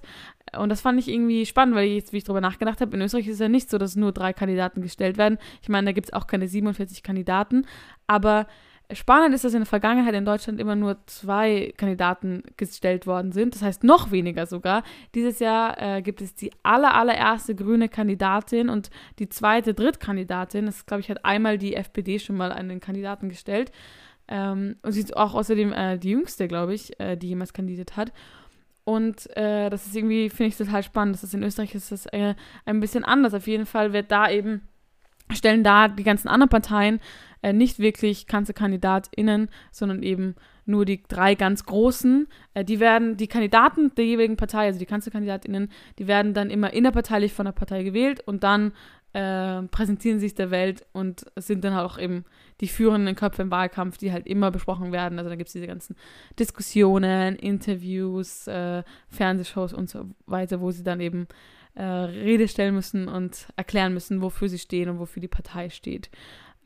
Und 0.58 0.68
das 0.68 0.80
fand 0.80 0.98
ich 0.98 1.08
irgendwie 1.08 1.46
spannend, 1.46 1.74
weil 1.74 1.86
ich 1.86 1.94
jetzt, 1.94 2.12
wie 2.12 2.18
ich 2.18 2.24
darüber 2.24 2.40
nachgedacht 2.40 2.80
habe, 2.80 2.96
in 2.96 3.02
Österreich 3.02 3.26
ist 3.26 3.34
es 3.34 3.40
ja 3.40 3.48
nicht 3.48 3.70
so, 3.70 3.78
dass 3.78 3.96
nur 3.96 4.12
drei 4.12 4.32
Kandidaten 4.32 4.82
gestellt 4.82 5.18
werden. 5.18 5.38
Ich 5.62 5.68
meine, 5.68 5.86
da 5.86 5.92
gibt 5.92 6.08
es 6.08 6.12
auch 6.12 6.26
keine 6.26 6.48
47 6.48 7.02
Kandidaten. 7.02 7.66
Aber 8.06 8.46
spannend 8.92 9.34
ist, 9.34 9.44
dass 9.44 9.54
in 9.54 9.60
der 9.60 9.66
Vergangenheit 9.66 10.14
in 10.14 10.24
Deutschland 10.24 10.60
immer 10.60 10.76
nur 10.76 10.98
zwei 11.06 11.72
Kandidaten 11.76 12.42
gestellt 12.56 13.06
worden 13.06 13.32
sind. 13.32 13.54
Das 13.54 13.62
heißt 13.62 13.84
noch 13.84 14.10
weniger 14.10 14.46
sogar. 14.46 14.82
Dieses 15.14 15.38
Jahr 15.38 15.80
äh, 15.80 16.02
gibt 16.02 16.20
es 16.20 16.34
die 16.34 16.50
aller, 16.62 16.94
allererste 16.94 17.54
grüne 17.54 17.88
Kandidatin 17.88 18.68
und 18.68 18.90
die 19.18 19.28
zweite 19.28 19.74
Drittkandidatin. 19.74 20.66
Das, 20.66 20.86
glaube 20.86 21.00
ich, 21.00 21.10
hat 21.10 21.24
einmal 21.24 21.58
die 21.58 21.74
FPD 21.74 22.18
schon 22.18 22.36
mal 22.36 22.52
einen 22.52 22.80
Kandidaten 22.80 23.28
gestellt. 23.28 23.72
Ähm, 24.28 24.76
und 24.82 24.92
sie 24.92 25.00
ist 25.00 25.16
auch 25.16 25.34
außerdem 25.34 25.72
äh, 25.72 25.98
die 25.98 26.10
jüngste, 26.10 26.48
glaube 26.48 26.74
ich, 26.74 26.98
äh, 26.98 27.16
die 27.16 27.28
jemals 27.28 27.52
kandidiert 27.52 27.96
hat. 27.96 28.12
Und 28.84 29.34
äh, 29.36 29.70
das 29.70 29.86
ist 29.86 29.96
irgendwie, 29.96 30.28
finde 30.28 30.48
ich 30.48 30.56
total 30.56 30.82
spannend. 30.82 31.16
Das 31.16 31.24
ist 31.24 31.34
in 31.34 31.42
Österreich 31.42 31.74
ist 31.74 31.90
das 31.90 32.06
äh, 32.06 32.34
ein 32.66 32.80
bisschen 32.80 33.04
anders. 33.04 33.34
Auf 33.34 33.46
jeden 33.46 33.66
Fall 33.66 33.92
wird 33.92 34.10
da 34.10 34.30
eben, 34.30 34.68
stellen 35.32 35.64
da 35.64 35.88
die 35.88 36.04
ganzen 36.04 36.28
anderen 36.28 36.50
Parteien 36.50 37.00
äh, 37.42 37.52
nicht 37.52 37.78
wirklich 37.78 38.26
KanzlerkandidatInnen, 38.26 39.48
sondern 39.72 40.02
eben 40.02 40.34
nur 40.66 40.84
die 40.84 41.02
drei 41.02 41.34
ganz 41.34 41.64
großen. 41.64 42.28
Äh, 42.52 42.64
die 42.64 42.78
werden, 42.78 43.16
die 43.16 43.26
Kandidaten 43.26 43.94
der 43.94 44.04
jeweiligen 44.04 44.36
Partei, 44.36 44.66
also 44.66 44.78
die 44.78 44.86
KanzlerkandidatInnen, 44.86 45.70
die 45.98 46.06
werden 46.06 46.34
dann 46.34 46.50
immer 46.50 46.72
innerparteilich 46.72 47.32
von 47.32 47.46
der 47.46 47.52
Partei 47.52 47.84
gewählt 47.84 48.20
und 48.26 48.44
dann 48.44 48.72
äh, 49.14 49.62
präsentieren 49.62 50.18
sich 50.18 50.34
der 50.34 50.50
Welt 50.50 50.86
und 50.92 51.24
sind 51.36 51.64
dann 51.64 51.74
halt 51.74 51.86
auch 51.86 51.98
eben 51.98 52.24
die 52.60 52.68
führenden 52.68 53.14
Köpfe 53.14 53.42
im 53.42 53.50
Wahlkampf, 53.50 53.98
die 53.98 54.12
halt 54.12 54.26
immer 54.26 54.50
besprochen 54.50 54.92
werden. 54.92 55.18
Also 55.18 55.30
da 55.30 55.36
gibt 55.36 55.48
es 55.48 55.52
diese 55.52 55.66
ganzen 55.66 55.96
Diskussionen, 56.38 57.36
Interviews, 57.36 58.46
äh, 58.46 58.82
Fernsehshows 59.08 59.72
und 59.72 59.88
so 59.88 60.10
weiter, 60.26 60.60
wo 60.60 60.70
sie 60.70 60.84
dann 60.84 61.00
eben 61.00 61.26
äh, 61.74 61.82
Rede 61.82 62.48
stellen 62.48 62.74
müssen 62.74 63.08
und 63.08 63.48
erklären 63.56 63.94
müssen, 63.94 64.22
wofür 64.22 64.48
sie 64.48 64.58
stehen 64.58 64.88
und 64.88 64.98
wofür 64.98 65.20
die 65.20 65.28
Partei 65.28 65.70
steht. 65.70 66.10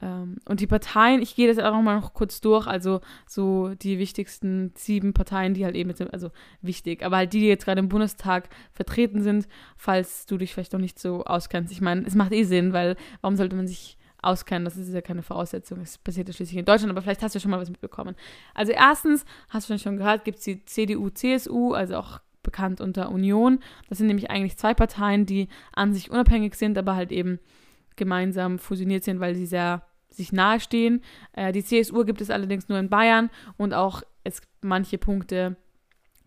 Ähm, 0.01 0.37
und 0.45 0.61
die 0.61 0.67
Parteien, 0.67 1.23
ich 1.23 1.35
gehe 1.35 1.53
das 1.53 1.59
auch 1.59 1.81
mal 1.81 1.97
noch 1.97 2.15
kurz 2.15 2.41
durch, 2.41 2.67
also 2.67 3.01
so 3.27 3.75
die 3.75 3.99
wichtigsten 3.99 4.73
sieben 4.77 5.13
Parteien, 5.13 5.55
die 5.55 5.65
halt 5.65 5.75
eben, 5.75 5.89
mit, 5.89 6.01
also 6.13 6.31
wichtig, 6.63 7.05
aber 7.05 7.17
halt 7.17 7.33
die, 7.33 7.41
die 7.41 7.49
jetzt 7.49 7.65
gerade 7.65 7.81
im 7.81 7.89
Bundestag 7.89 8.49
vertreten 8.73 9.23
sind, 9.23 9.49
falls 9.77 10.27
du 10.27 10.37
dich 10.37 10.53
vielleicht 10.53 10.73
noch 10.73 10.81
nicht 10.81 10.99
so 10.99 11.25
auskennst. 11.25 11.73
Ich 11.73 11.81
meine, 11.81 12.07
es 12.07 12.15
macht 12.15 12.33
eh 12.33 12.45
Sinn, 12.45 12.73
weil 12.73 12.97
warum 13.21 13.37
sollte 13.37 13.57
man 13.57 13.67
sich 13.67 13.98
auskennen. 14.23 14.65
Das 14.65 14.77
ist 14.77 14.93
ja 14.93 15.01
keine 15.01 15.23
Voraussetzung. 15.23 15.81
Es 15.81 15.99
passiert 15.99 16.29
ja 16.29 16.35
schließlich 16.35 16.59
in 16.59 16.65
Deutschland, 16.65 16.91
aber 16.91 17.03
vielleicht 17.03 17.23
hast 17.23 17.35
du 17.35 17.41
schon 17.41 17.51
mal 17.51 17.61
was 17.61 17.71
mitbekommen. 17.71 18.15
Also 18.55 18.73
erstens, 18.73 19.25
hast 19.49 19.71
du 19.71 19.79
schon 19.79 19.97
gehört, 19.97 20.25
gibt 20.25 20.39
es 20.39 20.45
die 20.45 20.65
CDU, 20.65 21.11
CSU, 21.11 21.73
also 21.73 21.97
auch 21.97 22.21
bekannt 22.43 22.81
unter 22.81 23.11
Union. 23.11 23.61
Das 23.89 23.99
sind 23.99 24.07
nämlich 24.07 24.31
eigentlich 24.31 24.57
zwei 24.57 24.75
Parteien, 24.75 25.27
die 25.27 25.49
an 25.73 25.93
sich 25.93 26.11
unabhängig 26.11 26.55
sind, 26.55 26.79
aber 26.79 26.97
halt 26.97 27.13
eben 27.13 27.39
gemeinsam 27.97 28.59
fusioniert 28.59 29.05
sind, 29.05 29.21
weil 29.21 29.35
sie 29.35 29.47
sehr 29.47 29.83
sich 30.09 30.33
nahestehen. 30.33 31.03
Äh, 31.33 31.53
die 31.53 31.65
CSU 31.65 32.05
gibt 32.05 32.21
es 32.21 32.31
allerdings 32.31 32.69
nur 32.69 32.79
in 32.79 32.89
Bayern 32.89 33.31
und 33.57 33.75
auch 33.75 34.03
es 34.25 34.41
manche 34.63 34.99
Punkte 34.99 35.57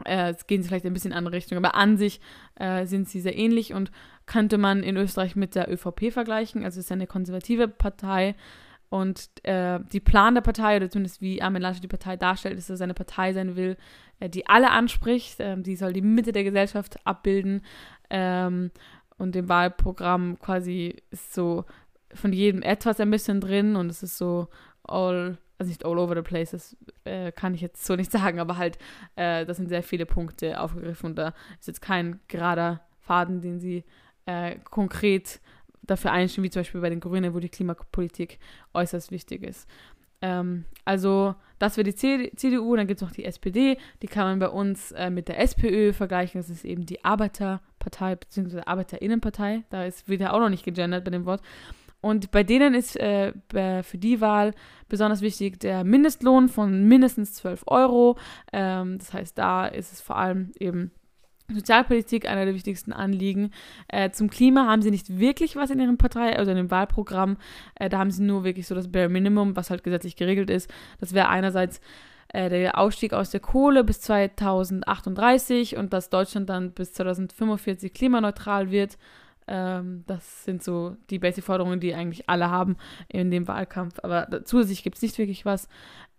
äh, 0.06 0.34
gehen 0.48 0.62
sie 0.62 0.68
vielleicht 0.68 0.86
ein 0.86 0.94
bisschen 0.94 1.12
in 1.12 1.18
andere 1.18 1.36
Richtung, 1.36 1.58
aber 1.58 1.76
an 1.76 1.98
sich 1.98 2.20
äh, 2.56 2.86
sind 2.86 3.10
sie 3.10 3.22
sehr 3.22 3.38
ähnlich 3.38 3.74
und 3.74 3.92
könnte 4.26 4.58
man 4.58 4.84
in 4.84 4.98
Österreich 4.98 5.36
mit 5.36 5.56
der 5.56 5.72
ÖVP 5.72 6.12
vergleichen. 6.12 6.64
Also 6.64 6.80
es 6.80 6.86
ist 6.86 6.92
eine 6.92 7.08
konservative 7.08 7.68
Partei 7.68 8.36
und 8.92 9.30
äh, 9.44 9.80
die 9.94 10.02
Plan 10.02 10.34
der 10.34 10.42
Partei, 10.42 10.76
oder 10.76 10.90
zumindest 10.90 11.22
wie 11.22 11.42
Armin 11.42 11.62
Laschet 11.62 11.82
die 11.82 11.88
Partei 11.88 12.18
darstellt, 12.18 12.58
ist, 12.58 12.70
dass 12.70 12.82
er 12.82 12.84
eine 12.84 12.94
Partei 12.94 13.32
sein 13.32 13.56
will, 13.56 13.78
äh, 14.20 14.30
die 14.30 14.48
alle 14.48 14.70
anspricht. 14.70 15.38
Ähm, 15.40 15.64
die 15.64 15.78
soll 15.78 15.94
die 15.94 16.02
Mitte 16.02 16.34
der 16.34 16.44
Gesellschaft 16.44 16.98
abbilden. 17.08 17.62
Ähm, 18.10 18.70
und 19.18 19.34
im 19.38 19.48
Wahlprogramm 19.48 20.38
quasi 20.40 20.98
ist 21.10 21.34
so 21.34 21.64
von 22.14 22.34
jedem 22.34 22.62
etwas 22.64 23.00
ein 23.00 23.12
bisschen 23.12 23.40
drin 23.40 23.78
und 23.78 23.90
es 23.90 24.04
ist 24.04 24.18
so 24.18 24.50
all 24.84 25.38
also 25.62 25.69
nicht 25.69 25.86
all 25.86 26.00
over 26.00 26.15
the 26.15 26.24
place, 26.24 26.52
das 26.52 26.76
äh, 27.04 27.32
kann 27.32 27.54
ich 27.54 27.62
jetzt 27.62 27.86
so 27.86 27.95
nicht 27.95 28.12
sagen, 28.19 28.39
aber 28.39 28.58
halt, 28.58 28.80
äh, 29.15 29.45
das 29.45 29.58
sind 29.58 29.69
sehr 29.69 29.84
viele 29.84 30.08
Punkte 30.08 30.60
aufgegriffen 30.60 31.12
und 31.12 31.15
da 31.17 31.34
ist 31.60 31.67
jetzt 31.67 31.82
kein 31.82 32.19
gerader 32.28 32.82
Faden, 33.00 33.41
den 33.41 33.60
sie 33.60 33.84
äh, 34.26 34.58
konkret 34.63 35.39
dafür 35.84 36.12
einstehen, 36.12 36.43
wie 36.43 36.50
zum 36.50 36.62
Beispiel 36.62 36.82
bei 36.82 36.89
den 36.89 37.00
Grünen, 37.00 37.34
wo 37.36 37.39
die 37.39 37.50
Klimapolitik 37.50 38.39
äußerst 38.74 39.12
wichtig 39.12 39.43
ist. 39.43 39.69
Ähm, 40.21 40.65
also 40.84 41.36
das 41.60 41.78
wäre 41.78 41.91
die 41.91 41.95
CDU, 42.36 42.76
dann 42.76 42.88
gibt 42.88 43.02
es 43.02 43.08
noch 43.08 43.13
die 43.13 43.26
SPD, 43.26 43.78
die 44.02 44.08
kann 44.08 44.26
man 44.26 44.39
bei 44.39 44.50
uns 44.50 44.91
äh, 44.93 45.12
mit 45.12 45.28
der 45.28 45.39
SPÖ 45.39 45.93
vergleichen, 45.93 46.41
das 46.41 46.50
ist 46.50 46.65
eben 46.65 46.88
die 46.88 47.06
Arbeiterpartei 47.06 48.15
bzw. 48.15 48.62
Arbeiterinnenpartei, 48.65 49.63
da 49.69 49.86
ist 49.86 50.10
wieder 50.10 50.34
auch 50.34 50.39
noch 50.39 50.50
nicht 50.50 50.65
gegendert 50.65 51.04
bei 51.04 51.12
dem 51.12 51.26
Wort. 51.26 51.41
Und 52.02 52.32
bei 52.32 52.44
denen 52.44 52.74
ist 52.74 52.98
äh, 52.98 53.32
für 53.52 53.98
die 53.98 54.22
Wahl 54.22 54.54
besonders 54.90 55.22
wichtig 55.22 55.60
der 55.60 55.84
Mindestlohn 55.84 56.50
von 56.50 56.88
mindestens 56.88 57.34
12 57.36 57.64
Euro. 57.68 58.18
Ähm, 58.52 58.98
das 58.98 59.14
heißt, 59.14 59.38
da 59.38 59.68
ist 59.68 59.94
es 59.94 60.02
vor 60.02 60.18
allem 60.18 60.52
eben 60.60 60.92
Sozialpolitik 61.54 62.28
einer 62.28 62.46
der 62.46 62.56
wichtigsten 62.56 62.94
Anliegen. 62.94 63.52
Äh, 63.88 64.12
zum 64.12 64.30
Klima 64.30 64.66
haben 64.66 64.82
sie 64.82 64.92
nicht 64.92 65.20
wirklich 65.20 65.56
was 65.56 65.70
in 65.70 65.80
ihrem 65.80 65.98
Partei, 65.98 66.38
also 66.38 66.52
in 66.52 66.58
dem 66.58 66.72
Wahlprogramm. 66.72 67.38
Äh, 67.76 67.90
da 67.90 68.00
haben 68.00 68.12
sie 68.12 68.24
nur 68.24 68.44
wirklich 68.44 68.68
so 68.68 68.76
das 68.76 68.92
Bare 68.92 69.10
Minimum, 69.10 69.56
was 69.56 69.70
halt 69.70 69.84
gesetzlich 69.84 70.16
geregelt 70.16 70.50
ist. 70.50 70.72
Das 71.00 71.14
wäre 71.14 71.30
einerseits 71.30 71.82
äh, 72.30 72.50
der 72.50 72.78
Ausstieg 72.78 73.14
aus 73.14 73.30
der 73.32 73.40
Kohle 73.40 73.84
bis 73.84 74.02
2038 74.02 75.78
und 75.78 75.94
dass 75.94 76.10
Deutschland 76.10 76.50
dann 76.50 76.72
bis 76.72 76.94
2045 76.94 77.94
klimaneutral 77.94 78.72
wird. 78.72 78.98
Ähm, 79.47 80.04
das 80.08 80.43
sind 80.45 80.63
so 80.63 80.95
die 81.10 81.19
Basic-Forderungen, 81.19 81.80
die 81.80 81.93
eigentlich 81.93 82.30
alle 82.30 82.49
haben 82.49 82.77
in 83.08 83.32
dem 83.32 83.47
Wahlkampf. 83.47 83.99
Aber 84.04 84.27
zusätzlich 84.45 84.84
gibt 84.84 84.97
es 84.97 85.01
nicht 85.01 85.17
wirklich 85.17 85.45
was. 85.45 85.67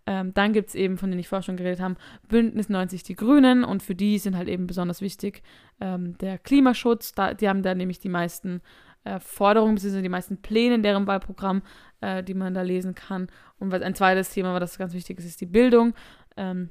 Ähm, 0.05 0.33
dann 0.33 0.51
gibt 0.51 0.69
es 0.69 0.75
eben, 0.75 0.97
von 0.97 1.09
denen 1.09 1.19
ich 1.19 1.29
vorher 1.29 1.43
schon 1.43 1.57
geredet 1.57 1.79
habe, 1.79 1.95
Bündnis 2.27 2.69
90 2.69 3.03
Die 3.03 3.15
Grünen 3.15 3.63
und 3.63 3.81
für 3.81 3.95
die 3.95 4.17
sind 4.19 4.35
halt 4.35 4.49
eben 4.49 4.67
besonders 4.67 5.01
wichtig 5.01 5.43
ähm, 5.79 6.17
der 6.17 6.37
Klimaschutz. 6.37 7.13
Da, 7.13 7.33
die 7.33 7.47
haben 7.47 7.63
da 7.63 7.73
nämlich 7.73 7.99
die 7.99 8.09
meisten 8.09 8.61
äh, 9.05 9.19
Forderungen 9.19 9.75
bzw. 9.75 10.01
die 10.01 10.09
meisten 10.09 10.41
Pläne 10.41 10.75
in 10.75 10.83
deren 10.83 11.07
Wahlprogramm, 11.07 11.61
äh, 12.01 12.21
die 12.21 12.33
man 12.33 12.53
da 12.53 12.61
lesen 12.61 12.95
kann. 12.95 13.27
Und 13.59 13.73
ein 13.73 13.95
zweites 13.95 14.29
Thema, 14.31 14.59
was 14.59 14.77
ganz 14.77 14.93
wichtig 14.93 15.19
ist, 15.19 15.25
ist 15.25 15.41
die 15.41 15.45
Bildung. 15.45 15.93
Ähm, 16.35 16.69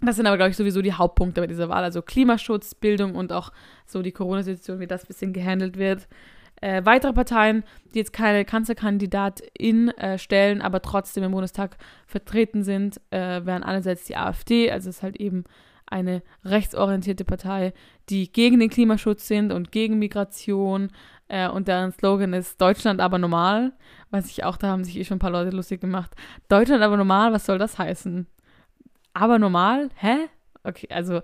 das 0.00 0.16
sind 0.16 0.26
aber, 0.26 0.36
glaube 0.36 0.50
ich, 0.50 0.56
sowieso 0.56 0.82
die 0.82 0.92
Hauptpunkte 0.92 1.40
bei 1.40 1.46
dieser 1.46 1.68
Wahl. 1.68 1.84
Also 1.84 2.02
Klimaschutz, 2.02 2.74
Bildung 2.74 3.14
und 3.14 3.32
auch 3.32 3.52
so 3.86 4.02
die 4.02 4.12
Corona-Situation, 4.12 4.80
wie 4.80 4.86
das 4.86 5.04
ein 5.04 5.08
bisschen 5.08 5.32
gehandelt 5.32 5.76
wird. 5.76 6.08
Äh, 6.60 6.84
weitere 6.84 7.12
Parteien, 7.12 7.64
die 7.94 7.98
jetzt 7.98 8.12
keine 8.12 8.44
Kanzlerkandidatin 8.44 9.88
äh, 9.90 10.18
stellen, 10.18 10.60
aber 10.60 10.82
trotzdem 10.82 11.24
im 11.24 11.32
Bundestag 11.32 11.76
vertreten 12.06 12.62
sind, 12.62 13.00
äh, 13.10 13.44
wären 13.46 13.62
einerseits 13.62 14.04
die 14.04 14.16
AfD, 14.16 14.70
also 14.70 14.90
es 14.90 14.96
ist 14.96 15.02
halt 15.02 15.16
eben 15.16 15.44
eine 15.86 16.22
rechtsorientierte 16.44 17.24
Partei, 17.24 17.72
die 18.10 18.30
gegen 18.30 18.60
den 18.60 18.70
Klimaschutz 18.70 19.26
sind 19.26 19.52
und 19.52 19.72
gegen 19.72 19.98
Migration 19.98 20.90
äh, 21.28 21.48
und 21.48 21.66
deren 21.66 21.92
Slogan 21.92 22.34
ist 22.34 22.60
Deutschland 22.60 23.00
aber 23.00 23.18
normal, 23.18 23.72
was 24.10 24.30
ich 24.30 24.44
auch, 24.44 24.56
da 24.56 24.68
haben 24.68 24.84
sich 24.84 24.98
eh 24.98 25.04
schon 25.04 25.16
ein 25.16 25.20
paar 25.20 25.30
Leute 25.30 25.56
lustig 25.56 25.80
gemacht. 25.80 26.14
Deutschland 26.48 26.82
aber 26.82 26.96
normal, 26.96 27.32
was 27.32 27.46
soll 27.46 27.58
das 27.58 27.78
heißen? 27.78 28.26
Aber 29.12 29.38
normal? 29.38 29.90
Hä? 29.96 30.28
Okay, 30.62 30.88
also 30.90 31.22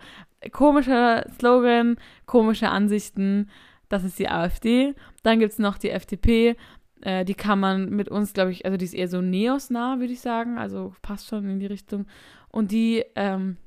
komischer 0.52 1.26
Slogan, 1.38 1.96
komische 2.24 2.70
Ansichten, 2.70 3.50
das 3.88 4.04
ist 4.04 4.18
die 4.18 4.28
AfD. 4.28 4.94
Dann 5.22 5.38
gibt 5.38 5.52
es 5.52 5.58
noch 5.58 5.78
die 5.78 5.90
FDP. 5.90 6.56
Äh, 7.02 7.24
die 7.24 7.34
kann 7.34 7.60
man 7.60 7.90
mit 7.90 8.08
uns, 8.08 8.32
glaube 8.32 8.50
ich, 8.50 8.64
also 8.64 8.76
die 8.76 8.84
ist 8.84 8.94
eher 8.94 9.08
so 9.08 9.20
neosnah, 9.20 9.98
würde 10.00 10.12
ich 10.12 10.20
sagen. 10.20 10.58
Also 10.58 10.94
passt 11.02 11.28
schon 11.28 11.48
in 11.48 11.60
die 11.60 11.66
Richtung. 11.66 12.06
Und 12.48 12.72
die, 12.72 13.04
ähm, 13.14 13.58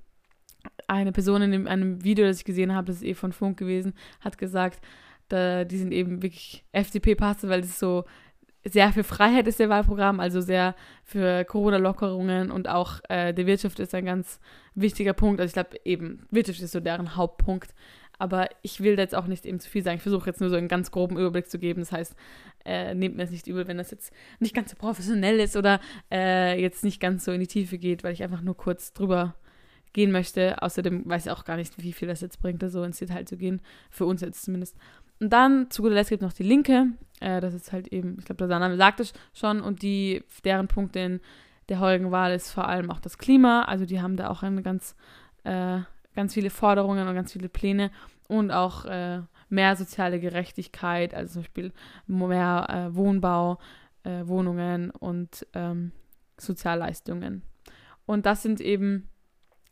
eine 0.87 1.11
Person 1.11 1.41
in 1.43 1.51
dem, 1.51 1.67
einem 1.67 2.03
Video, 2.03 2.25
das 2.25 2.39
ich 2.39 2.45
gesehen 2.45 2.73
habe, 2.73 2.87
das 2.87 2.97
ist 2.97 3.03
eh 3.03 3.13
von 3.13 3.31
Funk 3.31 3.57
gewesen, 3.57 3.93
hat 4.19 4.37
gesagt, 4.37 4.81
da, 5.29 5.63
die 5.63 5.77
sind 5.77 5.91
eben 5.91 6.23
wirklich 6.23 6.65
FDP-Passe, 6.71 7.49
weil 7.49 7.59
es 7.61 7.79
so 7.79 8.05
sehr 8.65 8.91
für 8.91 9.03
Freiheit 9.03 9.47
ist 9.47 9.59
der 9.59 9.69
Wahlprogramm, 9.69 10.19
also 10.19 10.41
sehr 10.41 10.75
für 11.03 11.45
Corona-Lockerungen 11.45 12.51
und 12.51 12.67
auch 12.67 12.99
äh, 13.09 13.33
die 13.33 13.45
Wirtschaft 13.45 13.79
ist 13.79 13.95
ein 13.95 14.05
ganz 14.05 14.39
wichtiger 14.75 15.13
Punkt. 15.13 15.39
Also 15.39 15.49
ich 15.49 15.53
glaube 15.53 15.79
eben, 15.85 16.25
Wirtschaft 16.31 16.61
ist 16.61 16.71
so 16.71 16.79
deren 16.79 17.15
Hauptpunkt. 17.15 17.73
Aber 18.21 18.49
ich 18.61 18.81
will 18.81 18.97
da 18.97 19.01
jetzt 19.01 19.15
auch 19.15 19.27
nicht 19.27 19.45
eben 19.45 19.61
zu 19.61 19.69
viel 19.69 19.81
sagen. 19.81 19.95
Ich 19.95 20.03
versuche 20.03 20.29
jetzt 20.29 20.41
nur 20.41 20.49
so 20.49 20.57
einen 20.57 20.67
ganz 20.67 20.91
groben 20.91 21.17
Überblick 21.17 21.49
zu 21.49 21.57
geben. 21.57 21.79
Das 21.79 21.93
heißt, 21.93 22.15
äh, 22.65 22.93
nehmt 22.93 23.15
mir 23.15 23.23
es 23.23 23.31
nicht 23.31 23.47
übel, 23.47 23.65
wenn 23.69 23.77
das 23.77 23.91
jetzt 23.91 24.11
nicht 24.39 24.53
ganz 24.53 24.71
so 24.71 24.75
professionell 24.75 25.39
ist 25.39 25.55
oder 25.55 25.79
äh, 26.11 26.61
jetzt 26.61 26.83
nicht 26.83 26.99
ganz 26.99 27.23
so 27.23 27.31
in 27.31 27.39
die 27.39 27.47
Tiefe 27.47 27.77
geht, 27.77 28.03
weil 28.03 28.11
ich 28.11 28.21
einfach 28.21 28.41
nur 28.41 28.57
kurz 28.57 28.91
drüber 28.91 29.35
gehen 29.93 30.11
möchte. 30.11 30.61
Außerdem 30.61 31.09
weiß 31.09 31.27
ich 31.27 31.31
auch 31.31 31.45
gar 31.45 31.55
nicht, 31.55 31.81
wie 31.81 31.93
viel 31.93 32.09
das 32.09 32.19
jetzt 32.19 32.41
bringt, 32.41 32.61
so 32.69 32.83
ins 32.83 32.99
Detail 32.99 33.25
zu 33.25 33.37
gehen. 33.37 33.61
Für 33.89 34.05
uns 34.05 34.19
jetzt 34.19 34.43
zumindest. 34.43 34.75
Und 35.19 35.31
dann 35.31 35.69
zu 35.69 35.81
guter 35.81 35.95
Letzt 35.95 36.09
gibt 36.09 36.21
es 36.21 36.27
noch 36.27 36.33
die 36.33 36.43
Linke. 36.43 36.87
Äh, 37.19 37.41
das 37.41 37.53
ist 37.53 37.71
halt 37.71 37.87
eben, 37.89 38.17
ich 38.19 38.25
glaube, 38.25 38.47
der 38.47 38.59
Name 38.59 38.77
sagt 38.77 38.99
es 38.99 39.13
schon. 39.33 39.61
Und 39.61 39.81
die, 39.81 40.23
deren 40.43 40.67
Punkt 40.67 40.95
in 40.95 41.19
der 41.67 41.79
heutigen 41.79 42.11
Wahl 42.11 42.33
ist 42.33 42.51
vor 42.51 42.67
allem 42.67 42.89
auch 42.89 42.99
das 42.99 43.17
Klima. 43.17 43.63
Also 43.63 43.85
die 43.85 44.01
haben 44.01 44.15
da 44.15 44.29
auch 44.29 44.43
eine 44.43 44.61
ganz 44.61 44.95
äh, 45.43 45.79
ganz 46.15 46.33
viele 46.33 46.49
Forderungen 46.49 47.07
und 47.07 47.15
ganz 47.15 47.31
viele 47.31 47.49
Pläne 47.49 47.91
und 48.27 48.51
auch 48.51 48.85
äh, 48.85 49.21
mehr 49.49 49.75
soziale 49.75 50.19
Gerechtigkeit, 50.19 51.13
also 51.13 51.33
zum 51.33 51.41
Beispiel 51.43 51.71
mehr 52.07 52.67
äh, 52.69 52.95
Wohnbau, 52.95 53.57
äh, 54.03 54.27
Wohnungen 54.27 54.91
und 54.91 55.47
ähm, 55.53 55.91
Sozialleistungen. 56.37 57.43
Und 58.05 58.25
das 58.25 58.43
sind 58.43 58.59
eben 58.59 59.07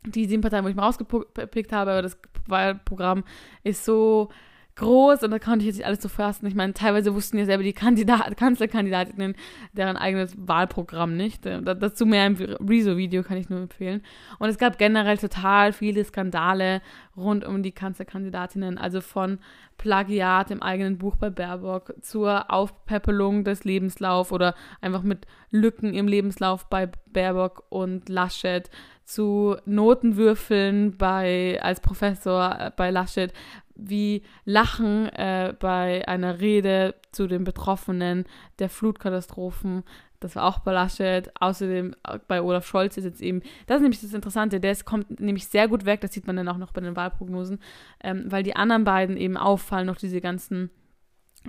die 0.06 0.26
sieben 0.26 0.42
Parteien, 0.42 0.64
wo 0.64 0.68
ich 0.68 0.76
mal 0.76 0.84
rausgepickt 0.84 1.72
habe, 1.72 1.90
aber 1.90 2.02
das 2.02 2.18
Wahlprogramm 2.46 3.24
ist 3.62 3.84
so 3.84 4.30
groß 4.78 5.22
und 5.22 5.30
da 5.30 5.38
konnte 5.38 5.60
ich 5.60 5.66
jetzt 5.66 5.76
nicht 5.76 5.86
alles 5.86 6.02
so 6.02 6.08
fassen. 6.08 6.46
Ich 6.46 6.54
meine, 6.54 6.72
teilweise 6.72 7.14
wussten 7.14 7.38
ja 7.38 7.44
selber 7.44 7.62
die 7.62 7.72
Kandidat 7.72 8.36
Kanzlerkandidatinnen 8.36 9.34
deren 9.72 9.96
eigenes 9.96 10.34
Wahlprogramm 10.38 11.16
nicht. 11.16 11.44
Äh, 11.46 11.62
dazu 11.62 12.06
mehr 12.06 12.26
im 12.26 12.36
Rezo-Video 12.36 13.22
kann 13.22 13.36
ich 13.36 13.50
nur 13.50 13.60
empfehlen. 13.60 14.02
Und 14.38 14.48
es 14.48 14.58
gab 14.58 14.78
generell 14.78 15.18
total 15.18 15.72
viele 15.72 16.04
Skandale 16.04 16.80
rund 17.16 17.44
um 17.44 17.62
die 17.62 17.72
Kanzlerkandidatinnen, 17.72 18.78
also 18.78 19.00
von 19.00 19.38
Plagiat 19.78 20.50
im 20.50 20.62
eigenen 20.62 20.98
Buch 20.98 21.16
bei 21.16 21.30
Baerbock 21.30 21.94
zur 22.02 22.50
Aufpäppelung 22.52 23.44
des 23.44 23.64
Lebenslaufs 23.64 24.32
oder 24.32 24.54
einfach 24.80 25.02
mit 25.02 25.26
Lücken 25.50 25.94
im 25.94 26.08
Lebenslauf 26.08 26.66
bei 26.66 26.90
Baerbock 27.06 27.64
und 27.70 28.08
Laschet 28.08 28.68
zu 29.04 29.56
Notenwürfeln 29.64 30.98
bei 30.98 31.58
als 31.62 31.80
Professor 31.80 32.56
äh, 32.58 32.70
bei 32.76 32.90
Laschet 32.90 33.32
wie 33.74 34.22
Lachen 34.44 35.06
äh, 35.10 35.54
bei 35.58 36.06
einer 36.06 36.40
Rede 36.40 36.96
zu 37.12 37.26
den 37.28 37.44
Betroffenen 37.44 38.24
der 38.58 38.68
Flutkatastrophen. 38.68 39.84
Das 40.20 40.36
war 40.36 40.44
auch 40.44 40.60
bei 40.60 40.72
Laschet. 40.72 41.30
Außerdem 41.40 41.94
äh, 42.06 42.18
bei 42.26 42.42
Olaf 42.42 42.66
Scholz 42.66 42.96
ist 42.96 43.04
jetzt 43.04 43.22
eben, 43.22 43.42
das 43.66 43.76
ist 43.76 43.82
nämlich 43.82 44.00
das 44.00 44.14
Interessante, 44.14 44.60
der 44.60 44.76
kommt 44.84 45.20
nämlich 45.20 45.46
sehr 45.48 45.68
gut 45.68 45.84
weg, 45.84 46.00
das 46.00 46.12
sieht 46.12 46.26
man 46.26 46.36
dann 46.36 46.48
auch 46.48 46.58
noch 46.58 46.72
bei 46.72 46.80
den 46.80 46.96
Wahlprognosen, 46.96 47.58
ähm, 48.02 48.24
weil 48.26 48.42
die 48.42 48.56
anderen 48.56 48.84
beiden 48.84 49.16
eben 49.16 49.36
auffallen, 49.36 49.86
noch 49.86 49.96
diese 49.96 50.20
ganzen 50.20 50.70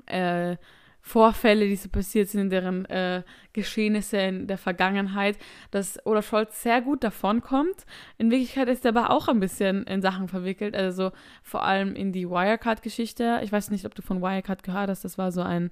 äh, 0.05 0.57
Vorfälle, 1.01 1.67
die 1.67 1.75
so 1.75 1.89
passiert 1.89 2.27
sind, 2.27 2.51
deren 2.51 2.85
äh, 2.85 3.23
Geschehnisse 3.53 4.17
in 4.17 4.47
der 4.47 4.57
Vergangenheit, 4.57 5.37
dass 5.71 6.05
Olaf 6.05 6.27
Scholz 6.27 6.61
sehr 6.61 6.81
gut 6.81 7.03
davonkommt. 7.03 7.85
In 8.17 8.29
Wirklichkeit 8.29 8.67
ist 8.67 8.85
er 8.85 8.89
aber 8.89 9.09
auch 9.09 9.27
ein 9.27 9.39
bisschen 9.39 9.83
in 9.85 10.01
Sachen 10.01 10.27
verwickelt, 10.27 10.75
also 10.75 11.11
vor 11.41 11.63
allem 11.63 11.95
in 11.95 12.11
die 12.11 12.29
Wirecard-Geschichte. 12.29 13.39
Ich 13.43 13.51
weiß 13.51 13.71
nicht, 13.71 13.85
ob 13.85 13.95
du 13.95 14.01
von 14.01 14.21
Wirecard 14.21 14.61
gehört 14.61 14.89
hast, 14.89 15.05
das 15.05 15.17
war 15.17 15.31
so 15.31 15.41
ein 15.41 15.71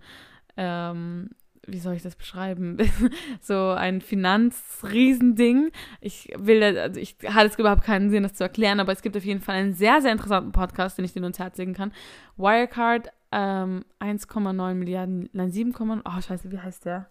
ähm, 0.55 1.29
wie 1.67 1.79
soll 1.79 1.95
ich 1.95 2.01
das 2.01 2.15
beschreiben? 2.15 2.77
so 3.41 3.69
ein 3.71 4.01
Finanzriesending. 4.01 5.71
Ich 6.01 6.29
will, 6.37 6.63
also 6.63 6.99
ich 6.99 7.17
hatte 7.27 7.47
es 7.47 7.59
überhaupt 7.59 7.83
keinen 7.83 8.09
Sinn, 8.09 8.23
das 8.23 8.33
zu 8.33 8.43
erklären, 8.43 8.79
aber 8.79 8.93
es 8.93 9.01
gibt 9.01 9.17
auf 9.17 9.25
jeden 9.25 9.41
Fall 9.41 9.55
einen 9.55 9.73
sehr, 9.73 10.01
sehr 10.01 10.11
interessanten 10.11 10.53
Podcast, 10.53 10.97
den 10.97 11.05
ich 11.05 11.13
dir 11.13 11.23
uns 11.23 11.39
Herz 11.39 11.57
legen 11.57 11.73
kann. 11.73 11.91
Wirecard, 12.37 13.09
ähm, 13.31 13.83
1,9 13.99 14.73
Milliarden, 14.75 15.29
nein, 15.33 15.51
7, 15.51 15.73
oh 16.05 16.21
scheiße, 16.21 16.51
wie 16.51 16.59
heißt 16.59 16.85
der? 16.85 17.09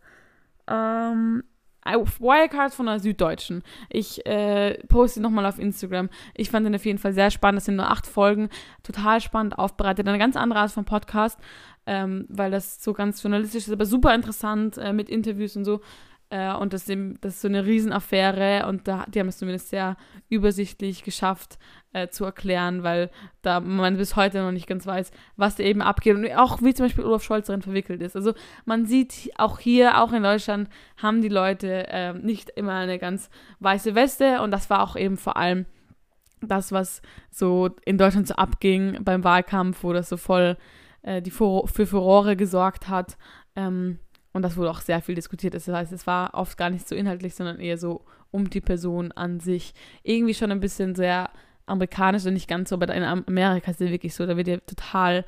Ähm, 0.68 1.44
Wirecard 1.94 2.74
von 2.74 2.86
der 2.86 3.00
Süddeutschen. 3.00 3.62
Ich 3.88 4.24
äh, 4.26 4.78
poste 4.88 5.20
nochmal 5.20 5.46
auf 5.46 5.58
Instagram. 5.58 6.08
Ich 6.34 6.50
fand 6.50 6.66
den 6.66 6.74
auf 6.74 6.84
jeden 6.84 6.98
Fall 6.98 7.12
sehr 7.12 7.30
spannend. 7.30 7.58
Das 7.58 7.66
sind 7.66 7.76
nur 7.76 7.90
acht 7.90 8.06
Folgen. 8.06 8.48
Total 8.82 9.20
spannend 9.20 9.58
aufbereitet. 9.58 10.06
Eine 10.06 10.18
ganz 10.18 10.36
andere 10.36 10.60
Art 10.60 10.72
von 10.72 10.84
Podcast 10.84 11.38
ähm, 11.86 12.26
weil 12.28 12.50
das 12.50 12.82
so 12.82 12.92
ganz 12.92 13.22
journalistisch 13.22 13.66
ist, 13.66 13.72
aber 13.72 13.86
super 13.86 14.14
interessant 14.14 14.76
äh, 14.76 14.92
mit 14.92 15.08
Interviews 15.08 15.56
und 15.56 15.64
so. 15.64 15.80
Äh, 16.30 16.54
und 16.54 16.72
das, 16.72 16.86
das 16.86 17.34
ist 17.34 17.40
so 17.40 17.48
eine 17.48 17.64
Riesenaffäre 17.64 18.66
und 18.66 18.88
da, 18.88 19.04
die 19.06 19.20
haben 19.20 19.28
es 19.28 19.38
zumindest 19.38 19.70
sehr 19.70 19.96
übersichtlich 20.28 21.04
geschafft 21.04 21.58
äh, 21.92 22.08
zu 22.08 22.24
erklären, 22.24 22.82
weil 22.82 23.10
da 23.42 23.60
man 23.60 23.96
bis 23.96 24.16
heute 24.16 24.42
noch 24.42 24.52
nicht 24.52 24.66
ganz 24.66 24.86
weiß, 24.86 25.12
was 25.36 25.56
da 25.56 25.62
eben 25.62 25.82
abgeht 25.82 26.16
und 26.16 26.30
auch 26.36 26.62
wie 26.62 26.74
zum 26.74 26.86
Beispiel 26.86 27.04
Olaf 27.04 27.22
Scholz 27.22 27.46
darin 27.46 27.62
verwickelt 27.62 28.02
ist. 28.02 28.16
Also 28.16 28.34
man 28.64 28.86
sieht 28.86 29.30
auch 29.36 29.58
hier, 29.60 30.02
auch 30.02 30.12
in 30.12 30.22
Deutschland, 30.24 30.68
haben 30.96 31.22
die 31.22 31.28
Leute 31.28 31.86
äh, 31.88 32.12
nicht 32.12 32.50
immer 32.50 32.74
eine 32.74 32.98
ganz 32.98 33.30
weiße 33.60 33.94
Weste 33.94 34.42
und 34.42 34.50
das 34.50 34.68
war 34.68 34.82
auch 34.82 34.96
eben 34.96 35.16
vor 35.16 35.36
allem 35.36 35.66
das, 36.40 36.72
was 36.72 37.02
so 37.30 37.70
in 37.84 37.98
Deutschland 37.98 38.26
so 38.26 38.34
abging 38.34 39.02
beim 39.02 39.24
Wahlkampf, 39.24 39.84
wo 39.84 39.92
das 39.92 40.08
so 40.08 40.16
voll 40.16 40.56
äh, 41.06 41.22
die 41.22 41.30
für, 41.30 41.66
für 41.66 41.86
Furore 41.86 42.36
gesorgt 42.36 42.88
hat. 42.88 43.16
Ähm, 43.54 44.00
und 44.36 44.42
das 44.42 44.56
wurde 44.58 44.70
auch 44.70 44.80
sehr 44.80 45.00
viel 45.00 45.14
diskutiert. 45.14 45.54
Das 45.54 45.66
heißt, 45.66 45.92
es 45.92 46.06
war 46.06 46.34
oft 46.34 46.58
gar 46.58 46.68
nicht 46.68 46.86
so 46.86 46.94
inhaltlich, 46.94 47.34
sondern 47.34 47.58
eher 47.58 47.78
so 47.78 48.04
um 48.30 48.50
die 48.50 48.60
Person 48.60 49.10
an 49.12 49.40
sich. 49.40 49.72
Irgendwie 50.02 50.34
schon 50.34 50.52
ein 50.52 50.60
bisschen 50.60 50.94
sehr 50.94 51.30
amerikanisch 51.64 52.26
und 52.26 52.34
nicht 52.34 52.46
ganz 52.46 52.68
so, 52.68 52.76
aber 52.76 52.94
in 52.94 53.02
Amerika 53.02 53.70
ist 53.70 53.80
es 53.80 53.90
wirklich 53.90 54.14
so, 54.14 54.26
da 54.26 54.36
wird 54.36 54.46
ja 54.46 54.58
total 54.58 55.24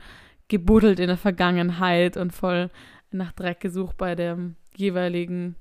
gebuddelt 0.49 1.01
in 1.01 1.09
der 1.09 1.16
Vergangenheit 1.16 2.18
und 2.18 2.35
voll 2.35 2.71
nach 3.11 3.33
Dreck 3.33 3.61
gesucht 3.61 3.97
bei 3.97 4.14
dem 4.14 4.57
jeweiligen, 4.77 5.57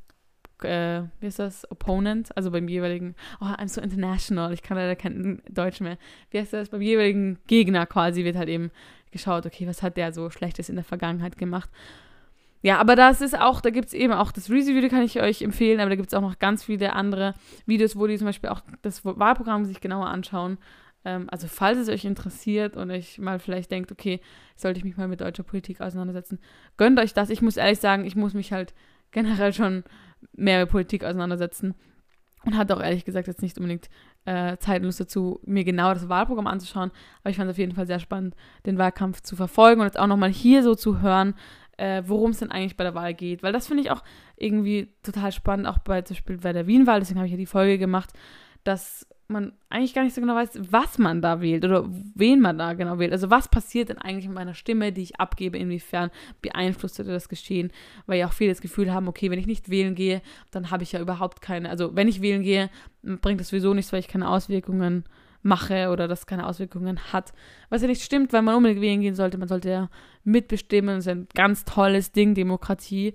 äh, 0.61 1.03
wie 1.21 1.27
ist 1.27 1.39
das, 1.39 1.71
Opponent, 1.71 2.35
also 2.35 2.51
beim 2.51 2.67
jeweiligen, 2.67 3.15
oh, 3.39 3.45
I'm 3.45 3.69
so 3.69 3.79
international, 3.79 4.51
ich 4.51 4.61
kann 4.61 4.75
leider 4.75 4.97
kein 4.97 5.41
Deutsch 5.49 5.79
mehr, 5.79 5.97
wie 6.31 6.39
heißt 6.39 6.51
das, 6.51 6.67
beim 6.67 6.81
jeweiligen 6.81 7.39
Gegner 7.47 7.85
quasi 7.85 8.25
wird 8.25 8.35
halt 8.35 8.49
eben 8.49 8.71
geschaut, 9.11 9.45
okay, 9.45 9.65
was 9.67 9.81
hat 9.81 9.95
der 9.95 10.11
so 10.11 10.29
Schlechtes 10.29 10.67
in 10.67 10.75
der 10.75 10.83
Vergangenheit 10.83 11.37
gemacht. 11.37 11.69
Ja, 12.61 12.79
aber 12.79 12.95
das 12.95 13.21
ist 13.21 13.39
auch, 13.39 13.61
da 13.61 13.69
gibt 13.69 13.87
es 13.87 13.93
eben 13.93 14.13
auch 14.13 14.31
das 14.31 14.49
Rezo-Video, 14.49 14.89
kann 14.89 15.03
ich 15.03 15.21
euch 15.21 15.41
empfehlen, 15.41 15.79
aber 15.79 15.89
da 15.89 15.95
gibt 15.95 16.07
es 16.07 16.13
auch 16.13 16.21
noch 16.21 16.39
ganz 16.39 16.63
viele 16.63 16.93
andere 16.93 17.33
Videos, 17.65 17.95
wo 17.95 18.07
die 18.07 18.17
zum 18.17 18.25
Beispiel 18.25 18.49
auch 18.49 18.61
das 18.81 19.05
Wahlprogramm 19.05 19.65
sich 19.65 19.79
genauer 19.79 20.07
anschauen. 20.07 20.57
Ähm, 21.05 21.27
also 21.31 21.47
falls 21.47 21.77
es 21.77 21.89
euch 21.89 22.05
interessiert 22.05 22.75
und 22.75 22.91
euch 22.91 23.19
mal 23.19 23.39
vielleicht 23.39 23.71
denkt, 23.71 23.91
okay, 23.91 24.19
sollte 24.55 24.79
ich 24.79 24.83
mich 24.83 24.97
mal 24.97 25.07
mit 25.07 25.21
deutscher 25.21 25.43
Politik 25.43 25.81
auseinandersetzen, 25.81 26.39
gönnt 26.77 26.99
euch 26.99 27.13
das. 27.13 27.29
Ich 27.29 27.41
muss 27.41 27.57
ehrlich 27.57 27.79
sagen, 27.79 28.05
ich 28.05 28.15
muss 28.15 28.33
mich 28.33 28.51
halt 28.51 28.73
generell 29.11 29.53
schon 29.53 29.83
mehr 30.33 30.59
mit 30.61 30.69
Politik 30.69 31.03
auseinandersetzen 31.03 31.75
und 32.43 32.57
hatte 32.57 32.75
auch 32.75 32.81
ehrlich 32.81 33.05
gesagt 33.05 33.27
jetzt 33.27 33.41
nicht 33.41 33.57
unbedingt 33.57 33.89
äh, 34.25 34.57
Zeit 34.57 34.79
und 34.79 34.85
Lust 34.85 34.99
dazu, 34.99 35.39
mir 35.45 35.63
genau 35.63 35.93
das 35.93 36.09
Wahlprogramm 36.09 36.47
anzuschauen. 36.47 36.91
Aber 37.21 37.29
ich 37.29 37.37
fand 37.37 37.49
es 37.49 37.53
auf 37.53 37.59
jeden 37.59 37.73
Fall 37.75 37.87
sehr 37.87 37.99
spannend, 37.99 38.35
den 38.65 38.77
Wahlkampf 38.77 39.21
zu 39.21 39.35
verfolgen 39.35 39.81
und 39.81 39.87
jetzt 39.87 39.99
auch 39.99 40.07
nochmal 40.07 40.29
hier 40.29 40.63
so 40.63 40.75
zu 40.75 41.01
hören, 41.01 41.35
äh, 41.77 42.03
worum 42.05 42.31
es 42.31 42.39
denn 42.39 42.51
eigentlich 42.51 42.77
bei 42.77 42.83
der 42.83 42.95
Wahl 42.95 43.13
geht. 43.13 43.43
Weil 43.43 43.53
das 43.53 43.67
finde 43.67 43.83
ich 43.83 43.91
auch 43.91 44.03
irgendwie 44.35 44.89
total 45.03 45.31
spannend, 45.31 45.67
auch 45.67 45.79
bei 45.79 46.01
zum 46.01 46.15
Beispiel 46.15 46.37
bei 46.37 46.53
der 46.53 46.67
Wien-Wahl, 46.67 46.99
deswegen 46.99 47.19
habe 47.19 47.27
ich 47.27 47.33
ja 47.33 47.37
die 47.37 47.45
Folge 47.45 47.77
gemacht, 47.77 48.11
dass 48.63 49.07
man 49.29 49.51
eigentlich 49.69 49.93
gar 49.93 50.03
nicht 50.03 50.15
so 50.15 50.21
genau 50.21 50.35
weiß, 50.35 50.71
was 50.71 50.97
man 50.97 51.21
da 51.21 51.41
wählt 51.41 51.65
oder 51.65 51.85
wen 52.15 52.39
man 52.39 52.57
da 52.57 52.73
genau 52.73 52.97
wählt. 52.97 53.11
Also 53.11 53.29
was 53.29 53.49
passiert 53.49 53.89
denn 53.89 53.97
eigentlich 53.97 54.25
mit 54.27 54.35
meiner 54.35 54.53
Stimme, 54.53 54.93
die 54.93 55.03
ich 55.03 55.19
abgebe, 55.19 55.57
inwiefern 55.57 56.11
beeinflusst 56.41 56.99
das 56.99 57.27
Geschehen, 57.27 57.71
weil 58.05 58.19
ja 58.19 58.27
auch 58.27 58.33
viele 58.33 58.51
das 58.51 58.61
Gefühl 58.61 58.93
haben, 58.93 59.07
okay, 59.07 59.29
wenn 59.29 59.39
ich 59.39 59.47
nicht 59.47 59.69
wählen 59.69 59.95
gehe, 59.95 60.21
dann 60.51 60.71
habe 60.71 60.83
ich 60.83 60.93
ja 60.93 61.01
überhaupt 61.01 61.41
keine, 61.41 61.69
also 61.69 61.95
wenn 61.95 62.07
ich 62.07 62.21
wählen 62.21 62.41
gehe, 62.41 62.69
bringt 63.03 63.41
das 63.41 63.49
sowieso 63.49 63.73
nichts, 63.73 63.91
weil 63.91 63.99
ich 63.99 64.07
keine 64.07 64.29
Auswirkungen 64.29 65.03
mache 65.41 65.89
oder 65.89 66.07
das 66.07 66.25
keine 66.25 66.45
Auswirkungen 66.45 66.99
hat. 67.11 67.33
Was 67.69 67.81
ja 67.81 67.87
nicht 67.87 68.03
stimmt, 68.03 68.33
weil 68.33 68.41
man 68.41 68.55
unbedingt 68.55 68.81
wählen 68.81 69.01
gehen 69.01 69.15
sollte, 69.15 69.37
man 69.37 69.47
sollte 69.47 69.69
ja 69.69 69.89
mitbestimmen, 70.23 70.95
das 70.95 71.05
ist 71.05 71.11
ein 71.11 71.27
ganz 71.33 71.65
tolles 71.65 72.11
Ding, 72.11 72.33
Demokratie. 72.33 73.13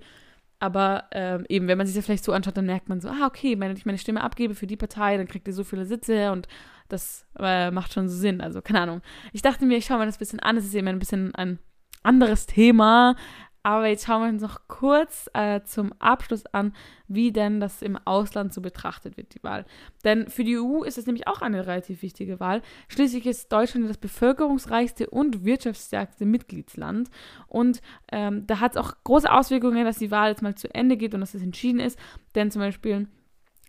Aber 0.59 1.05
ähm, 1.11 1.45
eben, 1.49 1.67
wenn 1.67 1.77
man 1.77 1.85
sich 1.85 1.95
das 1.95 2.05
vielleicht 2.05 2.23
so 2.23 2.31
anschaut, 2.31 2.55
dann 2.55 2.65
merkt 2.65 2.87
man 2.87 3.01
so, 3.01 3.09
ah, 3.09 3.27
okay, 3.27 3.59
wenn 3.59 3.75
ich 3.75 3.85
meine 3.85 3.97
Stimme 3.97 4.21
abgebe 4.21 4.55
für 4.55 4.67
die 4.67 4.77
Partei, 4.77 5.17
dann 5.17 5.27
kriegt 5.27 5.47
ihr 5.47 5.53
so 5.53 5.65
viele 5.65 5.85
Sitze 5.85 6.31
und 6.31 6.47
das 6.87 7.25
äh, 7.37 7.69
macht 7.71 7.91
schon 7.93 8.07
so 8.07 8.15
Sinn. 8.15 8.39
Also, 8.39 8.61
keine 8.61 8.81
Ahnung. 8.81 9.01
Ich 9.33 9.41
dachte 9.41 9.65
mir, 9.65 9.77
ich 9.77 9.85
schaue 9.85 9.99
mir 9.99 10.05
das 10.05 10.15
ein 10.15 10.19
bisschen 10.19 10.39
an. 10.39 10.55
Es 10.55 10.65
ist 10.65 10.73
eben 10.73 10.87
ein 10.87 10.99
bisschen 10.99 11.35
ein 11.35 11.59
anderes 12.01 12.45
Thema, 12.45 13.15
aber 13.63 13.87
jetzt 13.87 14.05
schauen 14.05 14.23
wir 14.23 14.29
uns 14.29 14.41
noch 14.41 14.67
kurz 14.67 15.29
äh, 15.33 15.61
zum 15.63 15.93
Abschluss 15.99 16.45
an, 16.47 16.73
wie 17.07 17.31
denn 17.31 17.61
das 17.61 17.81
im 17.81 17.97
Ausland 18.05 18.53
so 18.53 18.59
betrachtet 18.59 19.15
wird, 19.15 19.33
die 19.33 19.43
Wahl. 19.43 19.65
Denn 20.03 20.29
für 20.29 20.43
die 20.43 20.57
EU 20.57 20.83
ist 20.83 20.97
es 20.97 21.05
nämlich 21.05 21.27
auch 21.27 21.41
eine 21.41 21.65
relativ 21.65 22.01
wichtige 22.01 22.41
Wahl. 22.41 22.61
Schließlich 22.89 23.25
ist 23.25 23.51
Deutschland 23.53 23.89
das 23.89 23.97
bevölkerungsreichste 23.97 25.09
und 25.09 25.45
wirtschaftsstärkste 25.45 26.25
Mitgliedsland. 26.25 27.09
Und 27.47 27.81
ähm, 28.11 28.45
da 28.47 28.59
hat 28.59 28.73
es 28.73 28.77
auch 28.77 28.95
große 29.05 29.31
Auswirkungen, 29.31 29.85
dass 29.85 29.97
die 29.97 30.11
Wahl 30.11 30.31
jetzt 30.31 30.41
mal 30.41 30.55
zu 30.55 30.73
Ende 30.75 30.97
geht 30.97 31.13
und 31.13 31.21
dass 31.21 31.33
es 31.33 31.41
entschieden 31.41 31.79
ist. 31.79 31.97
Denn 32.35 32.51
zum 32.51 32.61
Beispiel, 32.61 33.07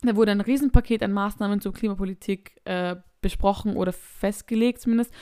da 0.02 0.16
wurde 0.16 0.33
ein 0.33 0.40
Riesenpaket 0.40 1.04
an 1.04 1.12
Maßnahmen 1.12 1.61
zur 1.61 1.72
Klimapolitik 1.72 2.61
äh, 2.64 2.96
besprochen 3.24 3.76
oder 3.76 3.92
festgelegt 3.92 4.80
zumindest. 4.80 5.14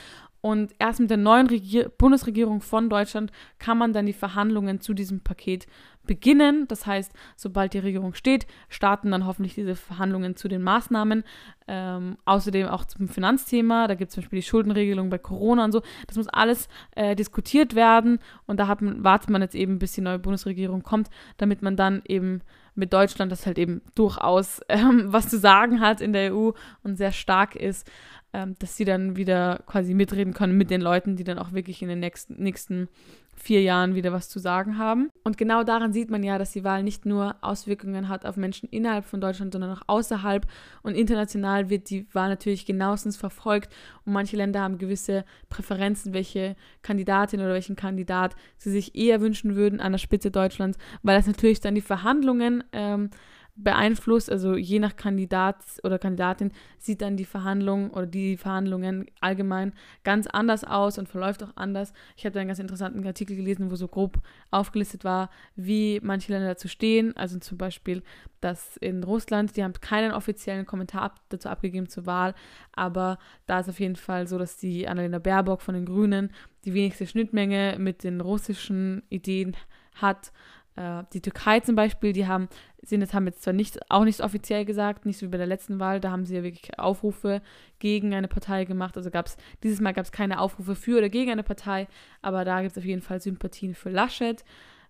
Und 0.45 0.73
erst 0.77 0.99
mit 0.99 1.09
der 1.09 1.15
neuen 1.15 1.47
Regier 1.47 1.87
Bundesregierung 1.87 2.59
von 2.59 2.89
Deutschland 2.89 3.31
kann 3.59 3.77
man 3.77 3.93
dann 3.93 4.05
die 4.05 4.11
Verhandlungen 4.11 4.81
zu 4.81 4.93
diesem 4.93 5.21
Paket 5.21 5.67
beginnen. 6.05 6.67
Das 6.67 6.85
heißt, 6.85 7.13
sobald 7.37 7.73
die 7.73 7.79
Regierung 7.79 8.13
steht, 8.13 8.45
starten 8.67 9.09
dann 9.11 9.25
hoffentlich 9.25 9.55
diese 9.55 9.77
Verhandlungen 9.77 10.35
zu 10.35 10.49
den 10.49 10.61
Maßnahmen. 10.61 11.23
Ähm, 11.69 12.17
außerdem 12.25 12.67
auch 12.67 12.83
zum 12.83 13.07
Finanzthema. 13.07 13.87
Da 13.87 13.95
gibt 13.95 14.09
es 14.09 14.15
zum 14.15 14.23
Beispiel 14.23 14.39
die 14.39 14.45
Schuldenregelung 14.45 15.09
bei 15.09 15.17
Corona 15.17 15.63
und 15.63 15.71
so. 15.71 15.81
Das 16.07 16.17
muss 16.17 16.27
alles 16.27 16.67
äh, 16.97 17.15
diskutiert 17.15 17.73
werden. 17.73 18.19
Und 18.45 18.59
da 18.59 18.67
hat, 18.67 18.79
wartet 18.81 19.29
man 19.29 19.41
jetzt 19.41 19.55
eben, 19.55 19.79
bis 19.79 19.93
die 19.93 20.01
neue 20.01 20.19
Bundesregierung 20.19 20.83
kommt, 20.83 21.09
damit 21.37 21.61
man 21.61 21.77
dann 21.77 22.01
eben 22.05 22.41
mit 22.75 22.91
Deutschland, 22.91 23.31
das 23.31 23.45
halt 23.45 23.57
eben 23.57 23.81
durchaus 23.95 24.59
ähm, 24.67 25.05
was 25.05 25.29
zu 25.29 25.37
sagen 25.39 25.79
hat 25.79 26.01
in 26.01 26.11
der 26.11 26.35
EU 26.35 26.51
und 26.83 26.97
sehr 26.97 27.13
stark 27.13 27.55
ist, 27.55 27.89
ähm, 28.33 28.55
dass 28.59 28.75
sie 28.75 28.85
dann 28.85 29.15
wieder 29.15 29.61
quasi 29.67 29.93
mitreden 29.93 30.33
können 30.33 30.57
mit 30.57 30.69
den 30.69 30.81
Leuten, 30.81 31.15
die 31.15 31.23
dann 31.23 31.37
auch 31.37 31.53
wirklich 31.53 31.81
in 31.81 31.87
den 31.87 31.99
nächsten, 31.99 32.41
nächsten 32.41 32.89
vier 33.35 33.61
Jahren 33.61 33.95
wieder 33.95 34.11
was 34.11 34.29
zu 34.29 34.39
sagen 34.39 34.77
haben. 34.77 35.09
Und 35.23 35.37
genau 35.37 35.63
daran 35.63 35.93
sieht 35.93 36.09
man 36.09 36.23
ja, 36.23 36.37
dass 36.37 36.51
die 36.51 36.63
Wahl 36.63 36.83
nicht 36.83 37.05
nur 37.05 37.35
Auswirkungen 37.41 38.09
hat 38.09 38.25
auf 38.25 38.37
Menschen 38.37 38.69
innerhalb 38.69 39.05
von 39.05 39.21
Deutschland, 39.21 39.53
sondern 39.53 39.71
auch 39.71 39.81
außerhalb. 39.87 40.45
Und 40.81 40.95
international 40.95 41.69
wird 41.69 41.89
die 41.89 42.07
Wahl 42.13 42.29
natürlich 42.29 42.65
genauestens 42.65 43.17
verfolgt. 43.17 43.73
Und 44.05 44.13
manche 44.13 44.37
Länder 44.37 44.61
haben 44.61 44.77
gewisse 44.77 45.25
Präferenzen, 45.49 46.13
welche 46.13 46.55
Kandidatin 46.81 47.39
oder 47.39 47.53
welchen 47.53 47.75
Kandidat 47.75 48.35
sie 48.57 48.71
sich 48.71 48.95
eher 48.95 49.21
wünschen 49.21 49.55
würden 49.55 49.79
an 49.79 49.91
der 49.91 49.99
Spitze 49.99 50.31
Deutschlands, 50.31 50.77
weil 51.01 51.17
das 51.17 51.27
natürlich 51.27 51.59
dann 51.59 51.75
die 51.75 51.81
Verhandlungen 51.81 52.63
ähm, 52.71 53.09
beeinflusst. 53.55 54.31
Also 54.31 54.55
je 54.55 54.79
nach 54.79 54.95
Kandidat 54.95 55.57
oder 55.83 55.99
Kandidatin 55.99 56.51
sieht 56.79 57.01
dann 57.01 57.17
die 57.17 57.25
Verhandlung 57.25 57.91
oder 57.91 58.07
die 58.07 58.35
Verhandlungen 58.35 59.05
allgemein 59.21 59.73
ganz 60.03 60.27
anders 60.27 60.63
aus 60.63 60.97
und 60.97 61.07
verläuft 61.07 61.43
auch 61.43 61.51
anders. 61.55 61.93
Ich 62.17 62.25
habe 62.25 62.33
da 62.33 62.39
einen 62.39 62.47
ganz 62.47 62.59
interessanten 62.59 63.05
Artikel 63.05 63.35
gelesen, 63.35 63.69
wo 63.69 63.75
so 63.75 63.87
grob 63.87 64.21
aufgelistet 64.49 65.03
war, 65.03 65.29
wie 65.55 65.99
manche 66.01 66.31
Länder 66.31 66.47
dazu 66.47 66.67
stehen. 66.67 67.15
Also 67.15 67.37
zum 67.39 67.57
Beispiel, 67.57 68.01
dass 68.41 68.77
in 68.77 69.03
Russland, 69.03 69.55
die 69.55 69.63
haben 69.63 69.73
keinen 69.73 70.13
offiziellen 70.13 70.65
Kommentar 70.65 71.15
dazu 71.29 71.47
abgegeben 71.49 71.87
zur 71.87 72.05
Wahl, 72.05 72.33
aber 72.71 73.19
da 73.45 73.59
ist 73.59 73.69
auf 73.69 73.79
jeden 73.79 73.95
Fall 73.95 74.27
so, 74.27 74.37
dass 74.37 74.57
die 74.57 74.87
Annalena 74.87 75.19
Baerbock 75.19 75.61
von 75.61 75.75
den 75.75 75.85
Grünen 75.85 76.31
die 76.65 76.73
wenigste 76.73 77.05
Schnittmenge 77.05 77.75
mit 77.77 78.03
den 78.03 78.19
russischen 78.19 79.03
Ideen 79.09 79.55
hat 79.95 80.31
äh, 80.75 81.03
die 81.13 81.21
Türkei 81.21 81.59
zum 81.59 81.75
Beispiel, 81.75 82.13
die 82.13 82.27
haben, 82.27 82.47
sind 82.81 83.01
jetzt, 83.01 83.13
haben 83.13 83.27
jetzt 83.27 83.43
zwar 83.43 83.53
nicht, 83.53 83.79
auch 83.89 84.03
nicht 84.03 84.21
offiziell 84.21 84.65
gesagt, 84.65 85.05
nicht 85.05 85.17
so 85.17 85.27
wie 85.27 85.31
bei 85.31 85.37
der 85.37 85.47
letzten 85.47 85.79
Wahl, 85.79 85.99
da 85.99 86.11
haben 86.11 86.25
sie 86.25 86.35
ja 86.35 86.43
wirklich 86.43 86.77
Aufrufe 86.79 87.41
gegen 87.79 88.13
eine 88.13 88.27
Partei 88.27 88.65
gemacht. 88.65 88.97
Also 88.97 89.11
gab 89.11 89.27
es, 89.27 89.37
dieses 89.63 89.81
Mal 89.81 89.93
gab 89.93 90.05
es 90.05 90.11
keine 90.11 90.39
Aufrufe 90.39 90.75
für 90.75 90.97
oder 90.97 91.09
gegen 91.09 91.31
eine 91.31 91.43
Partei, 91.43 91.87
aber 92.21 92.45
da 92.45 92.61
gibt 92.61 92.71
es 92.71 92.77
auf 92.77 92.85
jeden 92.85 93.01
Fall 93.01 93.21
Sympathien 93.21 93.75
für 93.75 93.89
Laschet. 93.89 94.43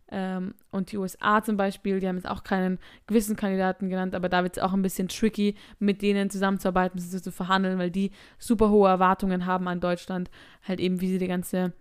Ähm, 0.09 0.53
und 0.69 0.91
die 0.91 0.97
USA 0.97 1.43
zum 1.43 1.57
Beispiel, 1.57 1.99
die 1.99 2.07
haben 2.07 2.17
jetzt 2.17 2.29
auch 2.29 2.43
keinen 2.43 2.77
gewissen 3.07 3.35
Kandidaten 3.35 3.89
genannt, 3.89 4.15
aber 4.15 4.29
da 4.29 4.43
wird 4.43 4.57
es 4.57 4.63
auch 4.63 4.73
ein 4.73 4.81
bisschen 4.81 5.07
tricky, 5.07 5.55
mit 5.79 6.01
denen 6.01 6.29
zusammenzuarbeiten, 6.29 6.99
zu 6.99 7.31
verhandeln, 7.31 7.79
weil 7.79 7.89
die 7.89 8.11
super 8.37 8.69
hohe 8.69 8.89
Erwartungen 8.89 9.45
haben 9.45 9.67
an 9.67 9.79
Deutschland, 9.79 10.29
halt 10.67 10.79
eben, 10.79 11.01
wie 11.01 11.09
sie 11.09 11.19
die 11.19 11.27
ganze 11.27 11.73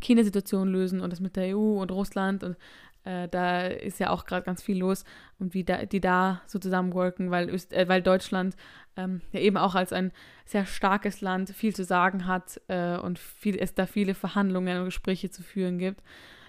China-Situation 0.00 0.68
lösen 0.68 1.00
und 1.00 1.10
das 1.10 1.20
mit 1.20 1.36
der 1.36 1.56
EU 1.56 1.80
und 1.80 1.90
Russland 1.90 2.44
und 2.44 2.56
äh, 3.08 3.26
da 3.28 3.66
ist 3.66 3.98
ja 4.00 4.10
auch 4.10 4.26
gerade 4.26 4.44
ganz 4.44 4.62
viel 4.62 4.78
los 4.78 5.04
und 5.38 5.54
wie 5.54 5.64
da, 5.64 5.86
die 5.86 6.00
da 6.00 6.42
so 6.46 6.58
zusammenworken, 6.58 7.30
weil, 7.30 7.48
äh, 7.48 7.88
weil 7.88 8.02
Deutschland 8.02 8.54
ähm, 8.96 9.22
ja 9.32 9.40
eben 9.40 9.56
auch 9.56 9.74
als 9.74 9.94
ein 9.94 10.12
sehr 10.44 10.66
starkes 10.66 11.22
Land 11.22 11.50
viel 11.50 11.74
zu 11.74 11.84
sagen 11.84 12.26
hat 12.26 12.60
äh, 12.68 12.98
und 12.98 13.18
viel, 13.18 13.56
es 13.58 13.74
da 13.74 13.86
viele 13.86 14.14
Verhandlungen 14.14 14.78
und 14.78 14.84
Gespräche 14.84 15.30
zu 15.30 15.42
führen 15.42 15.78
gibt. 15.78 16.02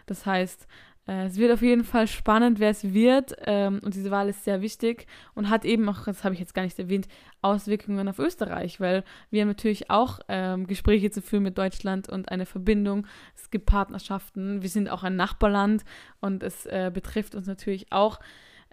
Das 0.05 0.25
heißt, 0.25 0.67
es 1.09 1.37
wird 1.37 1.51
auf 1.51 1.61
jeden 1.61 1.83
Fall 1.83 2.07
spannend, 2.07 2.59
wer 2.59 2.69
es 2.69 2.93
wird. 2.93 3.35
Ähm, 3.45 3.79
und 3.83 3.95
diese 3.95 4.11
Wahl 4.11 4.29
ist 4.29 4.43
sehr 4.43 4.61
wichtig 4.61 5.07
und 5.33 5.49
hat 5.49 5.65
eben 5.65 5.87
auch, 5.89 6.05
das 6.05 6.23
habe 6.23 6.33
ich 6.33 6.39
jetzt 6.39 6.53
gar 6.53 6.63
nicht 6.63 6.77
erwähnt, 6.77 7.07
Auswirkungen 7.41 8.07
auf 8.07 8.19
Österreich, 8.19 8.79
weil 8.79 9.03
wir 9.31 9.45
natürlich 9.45 9.89
auch 9.89 10.19
ähm, 10.27 10.67
Gespräche 10.67 11.09
zu 11.09 11.21
führen 11.21 11.43
mit 11.43 11.57
Deutschland 11.57 12.09
und 12.09 12.29
eine 12.29 12.45
Verbindung. 12.45 13.07
Es 13.35 13.49
gibt 13.49 13.65
Partnerschaften. 13.65 14.61
Wir 14.61 14.69
sind 14.69 14.89
auch 14.89 15.03
ein 15.03 15.15
Nachbarland 15.15 15.83
und 16.19 16.43
es 16.43 16.65
äh, 16.65 16.91
betrifft 16.93 17.35
uns 17.35 17.47
natürlich 17.47 17.91
auch. 17.91 18.19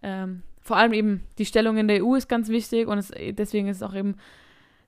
Ähm, 0.02 0.42
vor 0.60 0.76
allem 0.76 0.92
eben 0.92 1.22
die 1.38 1.46
Stellung 1.46 1.76
in 1.76 1.86
der 1.86 2.04
EU 2.04 2.16
ist 2.16 2.28
ganz 2.28 2.48
wichtig 2.48 2.88
und 2.88 2.98
es, 2.98 3.12
deswegen 3.30 3.68
ist 3.68 3.76
es 3.76 3.82
auch 3.82 3.94
eben 3.94 4.16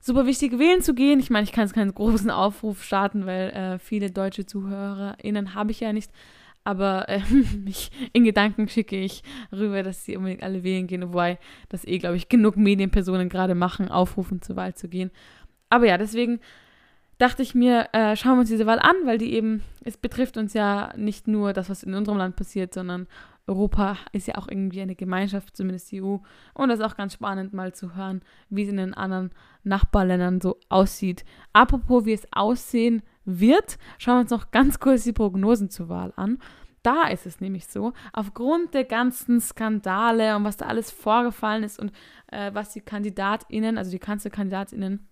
super 0.01 0.25
wichtig, 0.25 0.59
wählen 0.59 0.81
zu 0.81 0.93
gehen. 0.93 1.19
Ich 1.19 1.29
meine, 1.29 1.45
ich 1.45 1.51
kann 1.51 1.65
jetzt 1.65 1.73
keinen 1.73 1.93
großen 1.93 2.29
Aufruf 2.29 2.83
starten, 2.83 3.25
weil 3.25 3.49
äh, 3.51 3.79
viele 3.79 4.11
deutsche 4.11 4.45
ZuhörerInnen 4.45 5.55
habe 5.55 5.71
ich 5.71 5.79
ja 5.79 5.93
nicht. 5.93 6.11
Aber 6.63 7.07
äh, 7.09 7.21
mich 7.63 7.91
in 8.13 8.23
Gedanken 8.23 8.67
schicke 8.67 8.97
ich 8.97 9.23
rüber, 9.51 9.83
dass 9.83 10.05
sie 10.05 10.17
unbedingt 10.17 10.43
alle 10.43 10.63
wählen 10.63 10.87
gehen, 10.87 11.01
wobei 11.03 11.39
das 11.69 11.85
eh, 11.85 11.97
glaube 11.97 12.15
ich, 12.15 12.29
genug 12.29 12.57
Medienpersonen 12.57 13.29
gerade 13.29 13.55
machen, 13.55 13.89
aufrufen 13.89 14.41
zur 14.41 14.55
Wahl 14.55 14.75
zu 14.75 14.87
gehen. 14.87 15.11
Aber 15.69 15.85
ja, 15.85 15.97
deswegen 15.97 16.39
dachte 17.19 17.43
ich 17.43 17.53
mir, 17.53 17.89
äh, 17.91 18.15
schauen 18.15 18.35
wir 18.35 18.39
uns 18.41 18.49
diese 18.49 18.65
Wahl 18.65 18.79
an, 18.79 18.95
weil 19.05 19.17
die 19.17 19.33
eben, 19.33 19.61
es 19.83 19.97
betrifft 19.97 20.37
uns 20.37 20.53
ja 20.53 20.93
nicht 20.95 21.27
nur 21.27 21.53
das, 21.53 21.69
was 21.69 21.83
in 21.83 21.93
unserem 21.93 22.17
Land 22.17 22.35
passiert, 22.35 22.73
sondern 22.73 23.07
Europa 23.45 23.97
ist 24.13 24.27
ja 24.27 24.35
auch 24.35 24.47
irgendwie 24.47 24.81
eine 24.81 24.95
Gemeinschaft, 24.95 25.57
zumindest 25.57 25.91
die 25.91 26.01
EU. 26.01 26.17
Und 26.53 26.69
das 26.69 26.79
ist 26.79 26.85
auch 26.85 26.95
ganz 26.95 27.13
spannend, 27.13 27.51
mal 27.51 27.73
zu 27.73 27.95
hören, 27.95 28.21
wie 28.49 28.63
es 28.63 28.69
in 28.69 28.77
den 28.77 28.93
anderen 28.93 29.31
Nachbarländern 29.63 30.39
so 30.39 30.59
aussieht. 30.69 31.25
Apropos, 31.51 32.05
wie 32.05 32.13
es 32.13 32.27
aussehen 32.31 33.01
wird, 33.37 33.77
schauen 33.97 34.15
wir 34.15 34.21
uns 34.21 34.31
noch 34.31 34.51
ganz 34.51 34.79
kurz 34.79 35.03
die 35.03 35.13
Prognosen 35.13 35.69
zur 35.69 35.89
Wahl 35.89 36.13
an. 36.15 36.39
Da 36.83 37.07
ist 37.07 37.25
es 37.25 37.41
nämlich 37.41 37.67
so, 37.67 37.93
aufgrund 38.13 38.73
der 38.73 38.85
ganzen 38.85 39.41
Skandale 39.41 40.35
und 40.35 40.45
was 40.45 40.57
da 40.57 40.65
alles 40.67 40.91
vorgefallen 40.91 41.63
ist 41.63 41.77
und 41.77 41.91
äh, 42.31 42.53
was 42.53 42.71
die 42.71 42.81
KandidatInnen, 42.81 43.77
also 43.77 43.91
die 43.91 43.99
KanzlerkandidatInnen, 43.99 45.05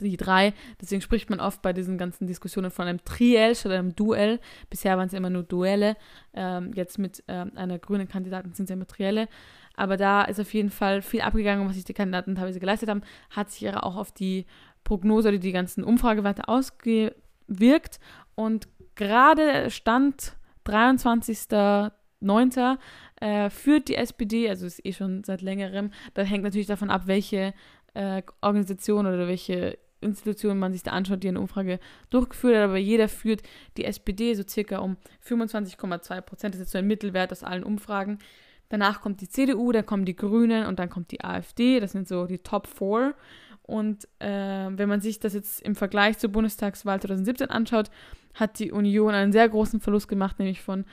die 0.00 0.16
drei, 0.16 0.54
deswegen 0.80 1.02
spricht 1.02 1.30
man 1.30 1.40
oft 1.40 1.62
bei 1.62 1.72
diesen 1.72 1.98
ganzen 1.98 2.26
Diskussionen 2.26 2.70
von 2.70 2.86
einem 2.86 3.04
Triell 3.04 3.54
statt 3.54 3.72
einem 3.72 3.94
Duell. 3.94 4.40
Bisher 4.68 4.96
waren 4.96 5.08
es 5.08 5.12
immer 5.12 5.30
nur 5.30 5.42
Duelle, 5.42 5.96
ähm, 6.34 6.72
jetzt 6.74 6.98
mit 6.98 7.22
ähm, 7.28 7.52
einer 7.54 7.78
grünen 7.78 8.08
Kandidatin 8.08 8.52
sind 8.52 8.66
es 8.66 8.70
immer 8.70 8.86
Trielle. 8.86 9.28
Aber 9.76 9.96
da 9.96 10.22
ist 10.22 10.40
auf 10.40 10.52
jeden 10.52 10.70
Fall 10.70 11.00
viel 11.00 11.22
abgegangen, 11.22 11.66
was 11.66 11.76
sich 11.76 11.84
die 11.84 11.94
Kandidaten 11.94 12.34
teilweise 12.34 12.60
geleistet 12.60 12.90
haben, 12.90 13.02
hat 13.30 13.50
sich 13.50 13.68
auch 13.74 13.96
auf 13.96 14.12
die 14.12 14.46
Prognose 14.84 15.28
oder 15.28 15.38
die 15.38 15.52
ganzen 15.52 15.84
Umfragewerte 15.84 16.48
ausgewirkt. 16.48 17.16
Und 18.34 18.68
gerade 18.94 19.70
Stand 19.70 20.36
23.09. 20.66 22.78
Äh, 23.16 23.50
führt 23.50 23.88
die 23.88 23.96
SPD, 23.96 24.48
also 24.48 24.64
ist 24.64 24.84
eh 24.84 24.94
schon 24.94 25.24
seit 25.24 25.42
längerem, 25.42 25.90
da 26.14 26.22
hängt 26.22 26.42
natürlich 26.42 26.66
davon 26.66 26.88
ab, 26.88 27.02
welche 27.04 27.52
äh, 27.92 28.22
Organisation 28.40 29.06
oder 29.06 29.28
welche 29.28 29.76
Institution 30.00 30.58
man 30.58 30.72
sich 30.72 30.82
da 30.82 30.92
anschaut, 30.92 31.22
die 31.22 31.28
eine 31.28 31.40
Umfrage 31.40 31.78
durchgeführt 32.08 32.56
hat, 32.56 32.64
aber 32.64 32.78
jeder 32.78 33.08
führt 33.08 33.42
die 33.76 33.84
SPD 33.84 34.32
so 34.34 34.42
circa 34.48 34.78
um 34.78 34.96
25,2 35.26 36.20
Prozent. 36.22 36.54
Das 36.54 36.62
ist 36.62 36.70
so 36.70 36.78
ein 36.78 36.86
Mittelwert 36.86 37.32
aus 37.32 37.42
allen 37.42 37.64
Umfragen. 37.64 38.18
Danach 38.70 39.00
kommt 39.00 39.20
die 39.20 39.28
CDU, 39.28 39.72
dann 39.72 39.84
kommen 39.84 40.04
die 40.04 40.16
Grünen 40.16 40.66
und 40.66 40.78
dann 40.78 40.88
kommt 40.88 41.10
die 41.10 41.22
AfD. 41.22 41.80
Das 41.80 41.92
sind 41.92 42.08
so 42.08 42.26
die 42.26 42.38
Top 42.38 42.66
4. 42.66 43.14
Und 43.70 44.08
äh, 44.18 44.26
wenn 44.28 44.88
man 44.88 45.00
sich 45.00 45.20
das 45.20 45.32
jetzt 45.32 45.62
im 45.62 45.76
Vergleich 45.76 46.18
zur 46.18 46.30
Bundestagswahl 46.30 47.00
2017 47.00 47.50
anschaut, 47.50 47.88
hat 48.34 48.58
die 48.58 48.72
Union 48.72 49.14
einen 49.14 49.30
sehr 49.30 49.48
großen 49.48 49.80
Verlust 49.80 50.08
gemacht, 50.08 50.40
nämlich 50.40 50.60
von 50.60 50.84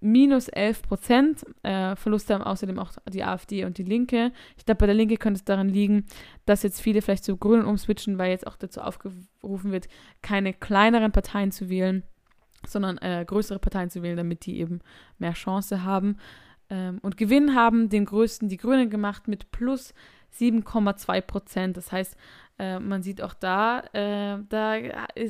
minus 0.00 0.48
11 0.48 0.82
Prozent. 0.82 1.46
Äh, 1.62 1.96
Verluste 1.96 2.34
haben 2.34 2.42
außerdem 2.44 2.78
auch 2.78 2.92
die 3.10 3.24
AfD 3.24 3.64
und 3.64 3.78
die 3.78 3.84
Linke. 3.84 4.32
Ich 4.58 4.66
glaube, 4.66 4.80
bei 4.80 4.86
der 4.86 4.94
Linke 4.94 5.16
könnte 5.16 5.38
es 5.38 5.44
daran 5.46 5.70
liegen, 5.70 6.04
dass 6.44 6.62
jetzt 6.62 6.82
viele 6.82 7.00
vielleicht 7.00 7.24
zu 7.24 7.38
Grünen 7.38 7.64
umswitchen, 7.64 8.18
weil 8.18 8.32
jetzt 8.32 8.46
auch 8.46 8.56
dazu 8.56 8.82
aufgerufen 8.82 9.72
wird, 9.72 9.88
keine 10.20 10.52
kleineren 10.52 11.12
Parteien 11.12 11.52
zu 11.52 11.70
wählen, 11.70 12.02
sondern 12.66 12.98
äh, 12.98 13.24
größere 13.26 13.60
Parteien 13.60 13.88
zu 13.88 14.02
wählen, 14.02 14.18
damit 14.18 14.44
die 14.44 14.58
eben 14.58 14.80
mehr 15.18 15.32
Chance 15.32 15.84
haben. 15.84 16.18
Ähm, 16.68 16.98
und 17.00 17.16
Gewinn 17.16 17.54
haben 17.54 17.88
den 17.88 18.04
größten 18.04 18.50
die 18.50 18.58
Grünen 18.58 18.90
gemacht 18.90 19.26
mit 19.26 19.50
plus 19.52 19.94
7,2 20.38 21.20
Prozent. 21.20 21.76
Das 21.76 21.92
heißt, 21.92 22.16
äh, 22.58 22.78
man 22.78 23.02
sieht 23.02 23.22
auch 23.22 23.34
da, 23.34 23.80
äh, 23.92 24.38
da 24.48 24.74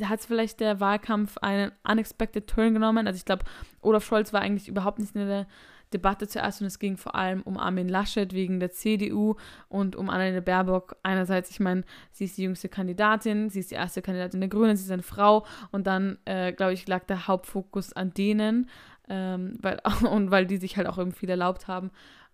hat 0.08 0.20
vielleicht 0.20 0.60
der 0.60 0.80
Wahlkampf 0.80 1.38
einen 1.38 1.72
unexpected 1.88 2.46
turn 2.46 2.74
genommen. 2.74 3.06
Also 3.06 3.16
ich 3.16 3.24
glaube, 3.24 3.44
Olaf 3.82 4.04
Scholz 4.04 4.32
war 4.32 4.40
eigentlich 4.40 4.68
überhaupt 4.68 4.98
nicht 4.98 5.14
in 5.14 5.26
der 5.26 5.46
Debatte 5.92 6.28
zuerst 6.28 6.60
und 6.60 6.68
es 6.68 6.78
ging 6.78 6.96
vor 6.96 7.16
allem 7.16 7.42
um 7.42 7.58
Armin 7.58 7.88
Laschet 7.88 8.32
wegen 8.32 8.60
der 8.60 8.70
CDU 8.70 9.34
und 9.68 9.96
um 9.96 10.08
Annalena 10.08 10.40
Baerbock. 10.40 10.96
Einerseits, 11.02 11.50
ich 11.50 11.58
meine, 11.58 11.82
sie 12.12 12.26
ist 12.26 12.38
die 12.38 12.44
jüngste 12.44 12.68
Kandidatin, 12.68 13.50
sie 13.50 13.58
ist 13.60 13.72
die 13.72 13.76
erste 13.76 14.00
Kandidatin 14.00 14.40
der 14.40 14.48
Grünen, 14.48 14.76
sie 14.76 14.84
ist 14.84 14.90
eine 14.92 15.02
Frau 15.02 15.44
und 15.72 15.88
dann, 15.88 16.18
äh, 16.26 16.52
glaube 16.52 16.74
ich, 16.74 16.86
lag 16.86 17.04
der 17.04 17.26
Hauptfokus 17.26 17.92
an 17.92 18.14
denen 18.14 18.68
ähm, 19.10 19.58
weil, 19.60 19.80
und 20.10 20.30
weil 20.30 20.46
die 20.46 20.56
sich 20.56 20.76
halt 20.76 20.86
auch 20.86 20.96
irgendwie 20.96 21.18
viel 21.18 21.30
erlaubt 21.30 21.68
haben. 21.68 21.90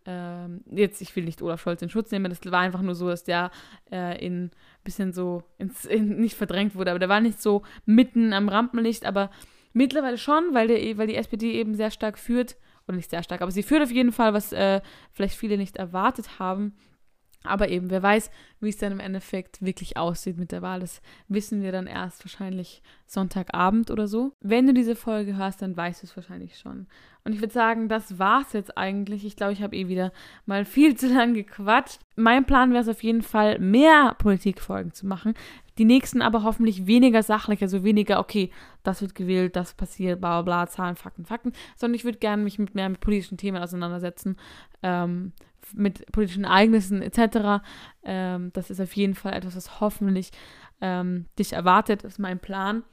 Ähm, 0.06 0.62
jetzt, 0.70 1.00
ich 1.02 1.14
will 1.16 1.24
nicht 1.24 1.42
Olaf 1.42 1.60
Scholz 1.60 1.82
in 1.82 1.90
Schutz 1.90 2.10
nehmen, 2.10 2.30
das 2.30 2.40
war 2.50 2.60
einfach 2.60 2.82
nur 2.82 2.94
so, 2.94 3.08
dass 3.08 3.24
der 3.24 3.50
äh, 3.90 4.24
in 4.24 4.50
bisschen 4.84 5.12
so 5.12 5.42
ins, 5.58 5.84
in, 5.84 6.20
nicht 6.20 6.36
verdrängt 6.36 6.74
wurde, 6.74 6.92
aber 6.92 7.00
der 7.00 7.08
war 7.08 7.20
nicht 7.20 7.42
so 7.42 7.62
mitten 7.84 8.32
am 8.32 8.48
Rampenlicht, 8.48 9.04
aber 9.04 9.30
mittlerweile 9.72 10.16
schon, 10.16 10.54
weil, 10.54 10.68
der, 10.68 10.96
weil 10.96 11.08
die 11.08 11.16
SPD 11.16 11.52
eben 11.52 11.74
sehr 11.74 11.90
stark 11.90 12.18
führt, 12.18 12.56
oder 12.86 12.96
nicht 12.96 13.10
sehr 13.10 13.22
stark, 13.22 13.42
aber 13.42 13.50
sie 13.50 13.64
führt 13.64 13.82
auf 13.82 13.90
jeden 13.90 14.12
Fall, 14.12 14.32
was 14.32 14.52
äh, 14.52 14.80
vielleicht 15.12 15.36
viele 15.36 15.58
nicht 15.58 15.76
erwartet 15.76 16.38
haben. 16.38 16.74
Aber 17.46 17.68
eben, 17.68 17.90
wer 17.90 18.02
weiß, 18.02 18.30
wie 18.60 18.68
es 18.68 18.78
dann 18.78 18.92
im 18.92 19.00
Endeffekt 19.00 19.62
wirklich 19.64 19.96
aussieht 19.96 20.38
mit 20.38 20.52
der 20.52 20.62
Wahl. 20.62 20.80
Das 20.80 21.00
wissen 21.28 21.62
wir 21.62 21.72
dann 21.72 21.86
erst 21.86 22.24
wahrscheinlich 22.24 22.82
Sonntagabend 23.06 23.90
oder 23.90 24.08
so. 24.08 24.32
Wenn 24.40 24.66
du 24.66 24.74
diese 24.74 24.96
Folge 24.96 25.36
hörst, 25.36 25.62
dann 25.62 25.76
weißt 25.76 26.02
du 26.02 26.06
es 26.06 26.16
wahrscheinlich 26.16 26.58
schon. 26.58 26.86
Und 27.24 27.32
ich 27.32 27.40
würde 27.40 27.52
sagen, 27.52 27.88
das 27.88 28.18
war's 28.18 28.52
jetzt 28.52 28.78
eigentlich. 28.78 29.24
Ich 29.24 29.34
glaube, 29.34 29.52
ich 29.52 29.62
habe 29.62 29.74
eh 29.74 29.88
wieder 29.88 30.12
mal 30.44 30.64
viel 30.64 30.96
zu 30.96 31.12
lang 31.12 31.34
gequatscht. 31.34 31.98
Mein 32.14 32.44
Plan 32.44 32.70
wäre 32.70 32.82
es 32.82 32.88
auf 32.88 33.02
jeden 33.02 33.22
Fall, 33.22 33.58
mehr 33.58 34.14
Politikfolgen 34.18 34.92
zu 34.92 35.06
machen. 35.06 35.34
Die 35.78 35.84
nächsten 35.84 36.22
aber 36.22 36.42
hoffentlich 36.42 36.86
weniger 36.86 37.22
sachlich, 37.22 37.60
also 37.62 37.84
weniger, 37.84 38.20
okay, 38.20 38.50
das 38.82 39.02
wird 39.02 39.14
gewählt, 39.14 39.56
das 39.56 39.74
passiert, 39.74 40.20
bla 40.20 40.40
bla 40.40 40.64
bla, 40.64 40.70
Zahlen, 40.70 40.96
Fakten, 40.96 41.26
Fakten, 41.26 41.52
sondern 41.76 41.96
ich 41.96 42.04
würde 42.04 42.18
gerne 42.18 42.42
mich 42.42 42.58
mit 42.58 42.74
mehr 42.74 42.88
mit 42.88 43.00
politischen 43.00 43.36
Themen 43.36 43.62
auseinandersetzen. 43.62 44.36
Ähm, 44.82 45.32
mit 45.74 46.10
politischen 46.12 46.44
Ereignissen 46.44 47.02
etc. 47.02 47.62
Ähm, 48.04 48.50
das 48.52 48.70
ist 48.70 48.80
auf 48.80 48.94
jeden 48.94 49.14
Fall 49.14 49.32
etwas, 49.32 49.56
was 49.56 49.80
hoffentlich 49.80 50.30
ähm, 50.80 51.26
dich 51.38 51.52
erwartet. 51.52 52.04
Das 52.04 52.14
ist 52.14 52.18
mein 52.18 52.38
Plan. 52.38 52.84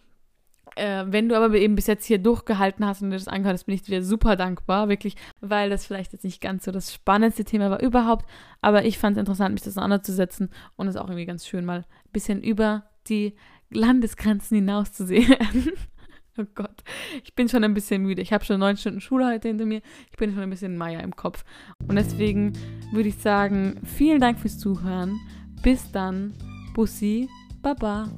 Äh, 0.76 1.06
wenn 1.08 1.30
du 1.30 1.36
aber 1.36 1.54
eben 1.56 1.76
bis 1.76 1.88
jetzt 1.88 2.06
hier 2.06 2.18
durchgehalten 2.18 2.86
hast 2.86 3.02
und 3.02 3.12
dir 3.12 3.18
das 3.18 3.28
angehört 3.28 3.56
hast, 3.56 3.66
bin 3.66 3.76
ich 3.76 3.84
dir 3.84 4.04
super 4.04 4.36
dankbar, 4.36 4.90
wirklich, 4.90 5.16
weil 5.40 5.70
das 5.70 5.86
vielleicht 5.86 6.14
jetzt 6.14 6.24
nicht 6.24 6.42
ganz 6.42 6.66
so 6.66 6.72
das 6.72 6.94
spannendste 6.94 7.44
Thema 7.44 7.70
war 7.70 7.82
überhaupt, 7.82 8.26
aber 8.62 8.86
ich 8.86 8.98
fand 8.98 9.18
es 9.18 9.20
interessant, 9.20 9.54
mich 9.54 9.62
das 9.62 9.74
auseinanderzusetzen 9.74 10.50
und 10.76 10.88
es 10.88 10.96
auch 10.96 11.08
irgendwie 11.08 11.26
ganz 11.26 11.46
schön, 11.46 11.66
mal 11.66 11.80
ein 11.80 12.12
bisschen 12.12 12.42
über 12.42 12.86
die 13.08 13.36
Landesgrenzen 13.70 14.56
hinauszusehen. 14.56 15.36
Oh 16.38 16.46
Gott, 16.56 16.84
ich 17.24 17.36
bin 17.36 17.48
schon 17.48 17.64
ein 17.64 17.74
bisschen 17.74 18.02
müde. 18.02 18.22
Ich 18.22 18.34
habe 18.34 18.44
schon 18.44 18.60
neun 18.60 18.78
Stunden 18.78 19.02
Schule 19.02 19.28
heute 19.28 19.50
hinter 19.50 19.66
mir. 19.66 19.82
Ich 20.10 20.18
bin 20.18 20.32
schon 20.32 20.42
ein 20.42 20.50
bisschen 20.50 20.78
Meier 20.78 21.04
im 21.04 21.16
Kopf. 21.16 21.46
Und 21.88 21.96
deswegen 21.96 22.54
würde 22.92 23.10
ich 23.10 23.18
sagen, 23.18 23.80
vielen 23.86 24.20
Dank 24.20 24.40
fürs 24.40 24.58
Zuhören. 24.58 25.20
Bis 25.62 25.92
dann. 25.92 26.34
Bussi. 26.74 27.30
Baba. 27.62 28.10